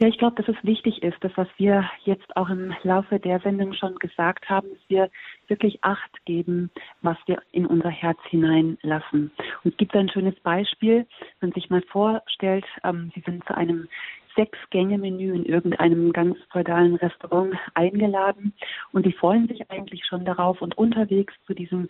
Ja, 0.00 0.06
ich 0.06 0.16
glaube, 0.16 0.40
dass 0.40 0.54
es 0.54 0.64
wichtig 0.64 1.02
ist, 1.02 1.16
das, 1.22 1.32
was 1.34 1.48
wir 1.56 1.90
jetzt 2.04 2.36
auch 2.36 2.48
im 2.50 2.72
Laufe 2.84 3.18
der 3.18 3.40
Sendung 3.40 3.72
schon 3.72 3.96
gesagt 3.96 4.48
haben, 4.48 4.68
dass 4.68 4.88
wir 4.88 5.10
wirklich 5.48 5.82
Acht 5.82 6.24
geben, 6.24 6.70
was 7.02 7.16
wir 7.26 7.42
in 7.50 7.66
unser 7.66 7.90
Herz 7.90 8.18
hineinlassen. 8.28 9.32
Und 9.64 9.72
es 9.72 9.76
gibt 9.76 9.96
ein 9.96 10.08
schönes 10.08 10.38
Beispiel, 10.40 11.04
wenn 11.40 11.48
man 11.48 11.52
sich 11.52 11.68
mal 11.68 11.82
vorstellt, 11.82 12.64
ähm, 12.84 13.10
Sie 13.12 13.22
sind 13.22 13.44
zu 13.44 13.56
einem 13.56 13.88
Sechs-Gänge-Menü 14.36 15.34
in 15.34 15.44
irgendeinem 15.44 16.12
ganz 16.12 16.36
feudalen 16.52 16.94
Restaurant 16.94 17.56
eingeladen 17.74 18.52
und 18.92 19.04
die 19.04 19.12
freuen 19.12 19.48
sich 19.48 19.68
eigentlich 19.68 20.06
schon 20.06 20.24
darauf 20.24 20.62
und 20.62 20.78
unterwegs 20.78 21.34
zu 21.44 21.54
diesem 21.54 21.88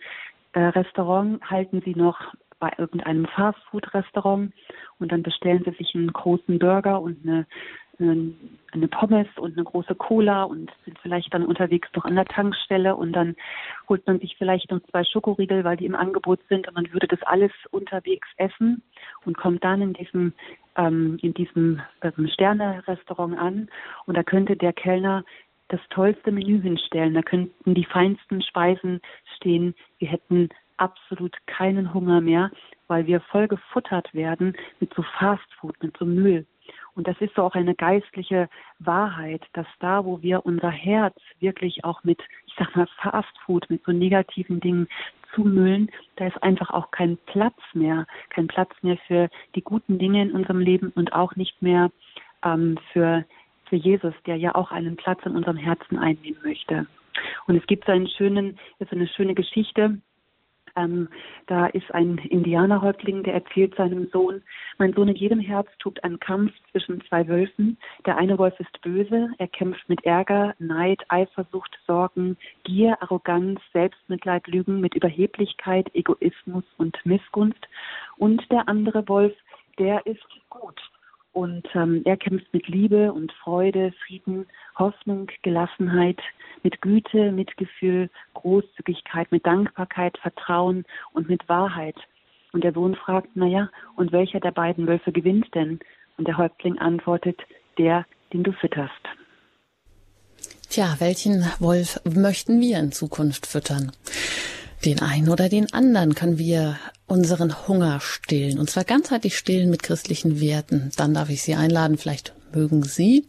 äh, 0.53 0.59
Restaurant 0.59 1.47
halten 1.47 1.83
sie 1.85 1.93
noch 1.93 2.19
bei 2.59 2.71
irgendeinem 2.77 3.25
Fastfood-Restaurant 3.27 4.51
und 4.97 5.11
dann 5.11 5.21
bestellen 5.21 5.63
sie 5.63 5.71
sich 5.77 5.93
einen 5.93 6.11
großen 6.11 6.57
Burger 6.57 7.01
und 7.01 7.23
eine, 7.23 7.45
eine 7.99 8.87
Pommes 8.87 9.27
und 9.37 9.57
eine 9.57 9.63
große 9.63 9.95
Cola 9.95 10.43
und 10.43 10.71
sind 10.85 10.97
vielleicht 10.99 11.33
dann 11.33 11.45
unterwegs 11.45 11.89
noch 11.95 12.05
an 12.05 12.15
der 12.15 12.25
Tankstelle 12.25 12.95
und 12.95 13.13
dann 13.13 13.35
holt 13.87 14.05
man 14.07 14.19
sich 14.19 14.35
vielleicht 14.37 14.71
noch 14.71 14.79
zwei 14.89 15.03
Schokoriegel, 15.03 15.63
weil 15.63 15.77
die 15.77 15.85
im 15.85 15.95
Angebot 15.95 16.39
sind 16.47 16.67
und 16.67 16.75
man 16.75 16.91
würde 16.93 17.07
das 17.07 17.21
alles 17.23 17.51
unterwegs 17.71 18.27
essen 18.37 18.81
und 19.25 19.37
kommt 19.37 19.63
dann 19.63 19.81
in 19.81 19.93
diesem 19.93 20.33
ähm, 20.75 21.17
in 21.21 21.33
diesem 21.33 21.81
ähm, 22.01 22.29
Sterne-Restaurant 22.33 23.37
an 23.37 23.69
und 24.05 24.15
da 24.15 24.23
könnte 24.23 24.55
der 24.55 24.73
Kellner 24.73 25.23
das 25.69 25.81
tollste 25.91 26.31
Menü 26.31 26.61
hinstellen. 26.61 27.13
Da 27.13 27.21
könnten 27.21 27.75
die 27.75 27.85
feinsten 27.85 28.41
Speisen 28.41 29.01
stehen. 29.37 29.75
Wir 29.99 30.09
hätten 30.09 30.49
absolut 30.77 31.35
keinen 31.45 31.93
Hunger 31.93 32.21
mehr, 32.21 32.51
weil 32.87 33.05
wir 33.05 33.19
voll 33.21 33.47
gefuttert 33.47 34.13
werden 34.13 34.55
mit 34.79 34.93
so 34.93 35.03
Fastfood, 35.19 35.81
mit 35.83 35.95
so 35.97 36.05
Müll. 36.05 36.45
Und 36.95 37.07
das 37.07 37.19
ist 37.19 37.35
so 37.35 37.43
auch 37.43 37.55
eine 37.55 37.75
geistliche 37.75 38.49
Wahrheit, 38.79 39.41
dass 39.53 39.67
da, 39.79 40.05
wo 40.05 40.21
wir 40.21 40.45
unser 40.45 40.71
Herz 40.71 41.15
wirklich 41.39 41.83
auch 41.83 42.03
mit, 42.03 42.21
ich 42.47 42.53
sag 42.57 42.75
mal, 42.75 42.87
Fastfood, 43.01 43.69
mit 43.69 43.83
so 43.85 43.91
negativen 43.91 44.59
Dingen 44.59 44.87
zumüllen, 45.33 45.91
da 46.15 46.27
ist 46.27 46.41
einfach 46.43 46.71
auch 46.71 46.91
kein 46.91 47.17
Platz 47.25 47.57
mehr, 47.73 48.05
kein 48.29 48.47
Platz 48.47 48.71
mehr 48.81 48.97
für 49.07 49.29
die 49.55 49.61
guten 49.61 49.99
Dinge 49.99 50.23
in 50.23 50.31
unserem 50.31 50.59
Leben 50.59 50.91
und 50.95 51.13
auch 51.13 51.35
nicht 51.35 51.61
mehr 51.61 51.91
ähm, 52.43 52.77
für, 52.91 53.25
für 53.65 53.75
Jesus, 53.75 54.13
der 54.25 54.37
ja 54.37 54.55
auch 54.55 54.71
einen 54.71 54.95
Platz 54.95 55.19
in 55.25 55.35
unserem 55.35 55.57
Herzen 55.57 55.97
einnehmen 55.97 56.39
möchte. 56.43 56.87
Und 57.47 57.55
es 57.55 57.65
gibt 57.67 57.85
so 57.85 57.91
einen 57.91 58.07
schönen, 58.07 58.57
so 58.79 58.85
eine 58.91 59.07
schöne 59.07 59.35
Geschichte, 59.35 59.99
ähm, 60.79 61.09
da 61.47 61.67
ist 61.67 61.93
ein 61.93 62.17
Indianerhäuptling, 62.17 63.23
der 63.23 63.33
erzählt 63.33 63.75
seinem 63.75 64.07
Sohn, 64.11 64.41
mein 64.77 64.93
Sohn 64.93 65.09
in 65.09 65.15
jedem 65.15 65.39
Herz 65.39 65.67
tobt 65.79 66.03
ein 66.03 66.19
Kampf 66.19 66.53
zwischen 66.71 67.01
zwei 67.07 67.27
Wölfen. 67.27 67.77
Der 68.05 68.17
eine 68.17 68.37
Wolf 68.37 68.59
ist 68.59 68.81
böse, 68.81 69.29
er 69.37 69.47
kämpft 69.47 69.87
mit 69.89 70.05
Ärger, 70.05 70.55
Neid, 70.59 71.01
Eifersucht, 71.09 71.77
Sorgen, 71.85 72.37
Gier, 72.63 73.01
Arroganz, 73.01 73.59
Selbstmitleid, 73.73 74.47
Lügen, 74.47 74.79
mit 74.79 74.95
Überheblichkeit, 74.95 75.93
Egoismus 75.93 76.63
und 76.77 76.97
Missgunst. 77.05 77.67
Und 78.17 78.49
der 78.51 78.67
andere 78.67 79.07
Wolf, 79.07 79.33
der 79.77 80.05
ist 80.05 80.25
gut. 80.49 80.79
Und 81.33 81.67
ähm, 81.75 82.01
er 82.05 82.17
kämpft 82.17 82.51
mit 82.53 82.67
Liebe 82.67 83.13
und 83.13 83.31
Freude, 83.43 83.93
Frieden, 84.05 84.47
Hoffnung, 84.77 85.29
Gelassenheit, 85.43 86.19
mit 86.63 86.81
Güte, 86.81 87.31
Mitgefühl, 87.31 88.09
Großzügigkeit, 88.33 89.31
mit 89.31 89.45
Dankbarkeit, 89.45 90.17
Vertrauen 90.17 90.85
und 91.13 91.29
mit 91.29 91.47
Wahrheit. 91.47 91.95
Und 92.51 92.63
der 92.63 92.73
Sohn 92.73 92.95
fragt, 92.95 93.35
naja, 93.35 93.69
und 93.95 94.11
welcher 94.11 94.39
der 94.39 94.51
beiden 94.51 94.87
Wölfe 94.87 95.11
gewinnt 95.11 95.53
denn? 95.53 95.79
Und 96.17 96.27
der 96.27 96.37
Häuptling 96.37 96.77
antwortet, 96.79 97.39
der, 97.77 98.05
den 98.33 98.43
du 98.43 98.51
fütterst. 98.51 98.91
Tja, 100.69 100.95
welchen 100.99 101.43
Wolf 101.59 101.99
möchten 102.03 102.59
wir 102.59 102.79
in 102.79 102.91
Zukunft 102.91 103.47
füttern? 103.47 103.91
Den 104.85 105.01
einen 105.01 105.29
oder 105.29 105.49
den 105.49 105.71
anderen 105.73 106.15
können 106.15 106.37
wir 106.37 106.77
unseren 107.09 107.67
Hunger 107.67 107.99
stillen. 107.99 108.59
Und 108.59 108.69
zwar 108.69 108.83
ganzheitlich 108.83 109.37
stillen 109.37 109.69
mit 109.69 109.83
christlichen 109.83 110.39
Werten. 110.39 110.91
Dann 110.95 111.13
darf 111.13 111.29
ich 111.29 111.41
Sie 111.41 111.55
einladen, 111.55 111.97
vielleicht 111.97 112.33
mögen 112.53 112.83
Sie 112.83 113.25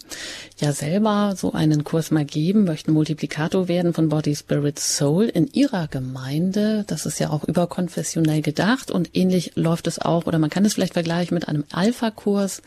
ja 0.59 0.73
selber 0.73 1.35
so 1.37 1.53
einen 1.53 1.85
Kurs 1.85 2.11
mal 2.11 2.25
geben, 2.25 2.65
möchten 2.65 2.93
Multiplikator 2.93 3.69
werden 3.69 3.95
von 3.95 4.09
Body, 4.09 4.35
Spirit, 4.35 4.79
Soul 4.79 5.25
in 5.25 5.47
Ihrer 5.53 5.89
Gemeinde. 5.89 6.85
Das 6.87 7.07
ist 7.07 7.19
ja 7.19 7.31
auch 7.31 7.45
überkonfessionell 7.45 8.43
gedacht 8.43 8.91
und 8.91 9.11
ähnlich 9.15 9.53
läuft 9.55 9.87
es 9.87 9.99
auch, 9.99 10.27
oder 10.27 10.39
man 10.39 10.51
kann 10.51 10.65
es 10.65 10.75
vielleicht 10.75 10.95
vergleichen 10.95 11.35
mit 11.35 11.49
einem 11.49 11.65
Alpha-Kurs. 11.71 12.63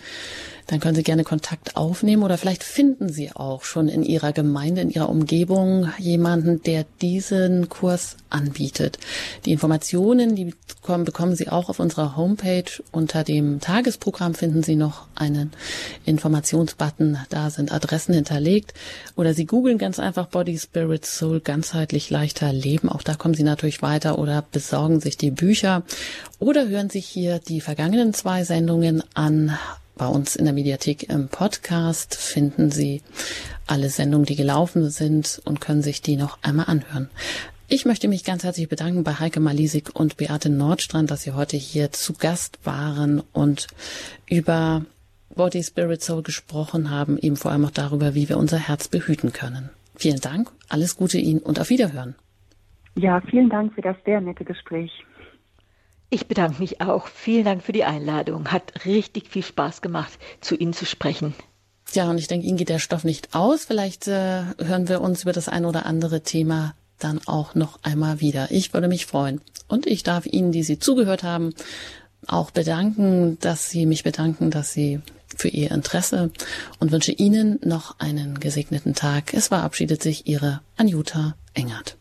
Dann 0.68 0.80
können 0.80 0.96
Sie 0.96 1.04
gerne 1.04 1.26
Kontakt 1.26 1.76
aufnehmen 1.76 2.24
oder 2.24 2.38
vielleicht 2.38 2.64
finden 2.64 3.10
Sie 3.10 3.32
auch 3.34 3.66
schon 3.66 3.90
in 3.90 4.04
Ihrer 4.04 4.32
Gemeinde, 4.32 4.82
in 4.82 4.90
Ihrer 4.90 5.10
Umgebung 5.10 5.90
jemanden, 6.00 6.64
der 6.64 6.86
diesen 7.02 7.68
Kurs 7.68 8.16
anbietet. 8.30 8.98
Die 9.46 9.52
Informationen, 9.52 10.36
die 10.36 10.54
bekommen 10.86 11.36
Sie 11.36 11.50
auch 11.50 11.70
auf 11.70 11.80
unserer 11.80 12.16
Homepage. 12.16 12.64
Unter 12.92 13.24
dem 13.24 13.60
Tagesprogramm 13.60 14.36
finden 14.36 14.64
Sie 14.64 14.76
noch 14.76 15.08
einen 15.16 15.52
Informationsbutton. 16.44 17.18
Da 17.30 17.50
sind 17.50 17.72
Adressen 17.72 18.14
hinterlegt. 18.14 18.74
Oder 19.16 19.34
Sie 19.34 19.46
googeln 19.46 19.78
ganz 19.78 20.00
einfach 20.00 20.28
Body, 20.28 20.60
Spirit, 20.60 21.06
Soul, 21.06 21.40
ganzheitlich 21.40 22.10
leichter 22.10 22.52
Leben. 22.52 22.90
Auch 22.90 23.02
da 23.02 23.16
kommen 23.16 23.34
Sie 23.34 23.44
natürlich 23.44 23.82
weiter 23.82 24.20
oder 24.20 24.44
besorgen 24.52 25.00
sich 25.00 25.18
die 25.18 25.32
Bücher 25.32 25.84
oder 26.40 26.68
hören 26.68 26.90
sich 26.90 27.06
hier 27.06 27.40
die 27.40 27.62
vergangenen 27.62 28.14
zwei 28.14 28.44
Sendungen 28.44 29.04
an 29.14 29.58
bei 29.96 30.08
uns 30.08 30.36
in 30.36 30.46
der 30.46 30.56
Mediathek 30.56 31.08
im 31.10 31.30
Podcast 31.30 32.16
finden 32.16 32.72
Sie 32.72 33.04
alle 33.68 33.92
Sendungen, 33.92 34.26
die 34.26 34.36
gelaufen 34.36 34.90
sind 34.90 35.40
und 35.46 35.62
können 35.62 35.84
sich 35.84 36.02
die 36.02 36.16
noch 36.16 36.40
einmal 36.42 36.66
anhören. 36.66 37.10
Ich 37.68 37.86
möchte 37.86 38.08
mich 38.08 38.24
ganz 38.24 38.44
herzlich 38.44 38.68
bedanken 38.68 39.04
bei 39.04 39.14
Heike 39.14 39.40
Malisik 39.40 39.92
und 39.94 40.18
Beate 40.18 40.50
Nordstrand, 40.50 41.12
dass 41.12 41.22
Sie 41.22 41.32
heute 41.32 41.58
hier 41.58 41.92
zu 41.92 42.14
Gast 42.14 42.58
waren 42.64 43.22
und 43.34 43.68
über 44.28 44.84
Body, 45.36 45.64
Spirit, 45.64 46.02
Soul 46.02 46.24
gesprochen 46.24 46.90
haben, 46.90 47.18
eben 47.18 47.36
vor 47.36 47.52
allem 47.52 47.66
auch 47.66 47.72
darüber, 47.72 48.16
wie 48.16 48.30
wir 48.30 48.38
unser 48.38 48.58
Herz 48.58 48.88
behüten 48.88 49.34
können. 49.34 49.70
Vielen 49.96 50.20
Dank, 50.20 50.52
alles 50.70 50.96
Gute 50.98 51.18
Ihnen 51.18 51.40
und 51.40 51.60
auf 51.60 51.70
Wiederhören. 51.70 52.16
Ja, 52.96 53.22
vielen 53.22 53.50
Dank 53.50 53.74
für 53.74 53.82
das 53.82 53.96
sehr 54.06 54.22
nette 54.22 54.46
Gespräch. 54.46 54.92
Ich 56.10 56.28
bedanke 56.28 56.60
mich 56.60 56.80
auch. 56.80 57.08
Vielen 57.08 57.46
Dank 57.46 57.64
für 57.64 57.72
die 57.72 57.84
Einladung. 57.84 58.52
Hat 58.52 58.86
richtig 58.86 59.30
viel 59.30 59.44
Spaß 59.44 59.82
gemacht, 59.82 60.20
zu 60.42 60.56
Ihnen 60.56 60.74
zu 60.74 60.86
sprechen. 60.86 61.34
Ja, 61.94 62.10
und 62.10 62.20
ich 62.20 62.28
denke, 62.28 62.46
Ihnen 62.46 62.58
geht 62.58 62.70
der 62.70 62.80
Stoff 62.80 63.04
nicht 63.04 63.34
aus. 63.34 63.66
Vielleicht 63.66 64.08
äh, 64.08 64.44
hören 64.60 64.88
wir 64.90 65.02
uns 65.02 65.24
über 65.24 65.32
das 65.32 65.50
ein 65.50 65.66
oder 65.66 65.88
andere 65.88 66.22
Thema 66.22 66.76
dann 67.00 67.20
auch 67.26 67.56
noch 67.56 67.80
einmal 67.84 68.22
wieder. 68.22 68.52
Ich 68.52 68.74
würde 68.74 68.88
mich 68.88 69.08
freuen. 69.08 69.42
Und 69.68 69.88
ich 69.88 70.04
darf 70.04 70.26
Ihnen, 70.26 70.52
die 70.52 70.64
Sie 70.64 70.78
zugehört 70.78 71.24
haben, 71.24 71.54
auch 72.28 72.52
bedanken, 72.52 73.38
dass 73.42 73.70
Sie 73.70 73.86
mich 73.86 74.04
bedanken, 74.04 74.52
dass 74.52 74.72
Sie 74.72 75.02
für 75.38 75.50
Ihr 75.50 75.72
Interesse 75.72 76.32
und 76.80 76.92
wünsche 76.92 77.12
Ihnen 77.12 77.60
noch 77.64 78.00
einen 78.00 78.40
gesegneten 78.40 78.94
Tag. 78.94 79.34
Es 79.34 79.48
verabschiedet 79.48 80.02
sich 80.04 80.28
Ihre 80.28 80.62
Anjuta 80.78 81.36
Engert. 81.54 81.98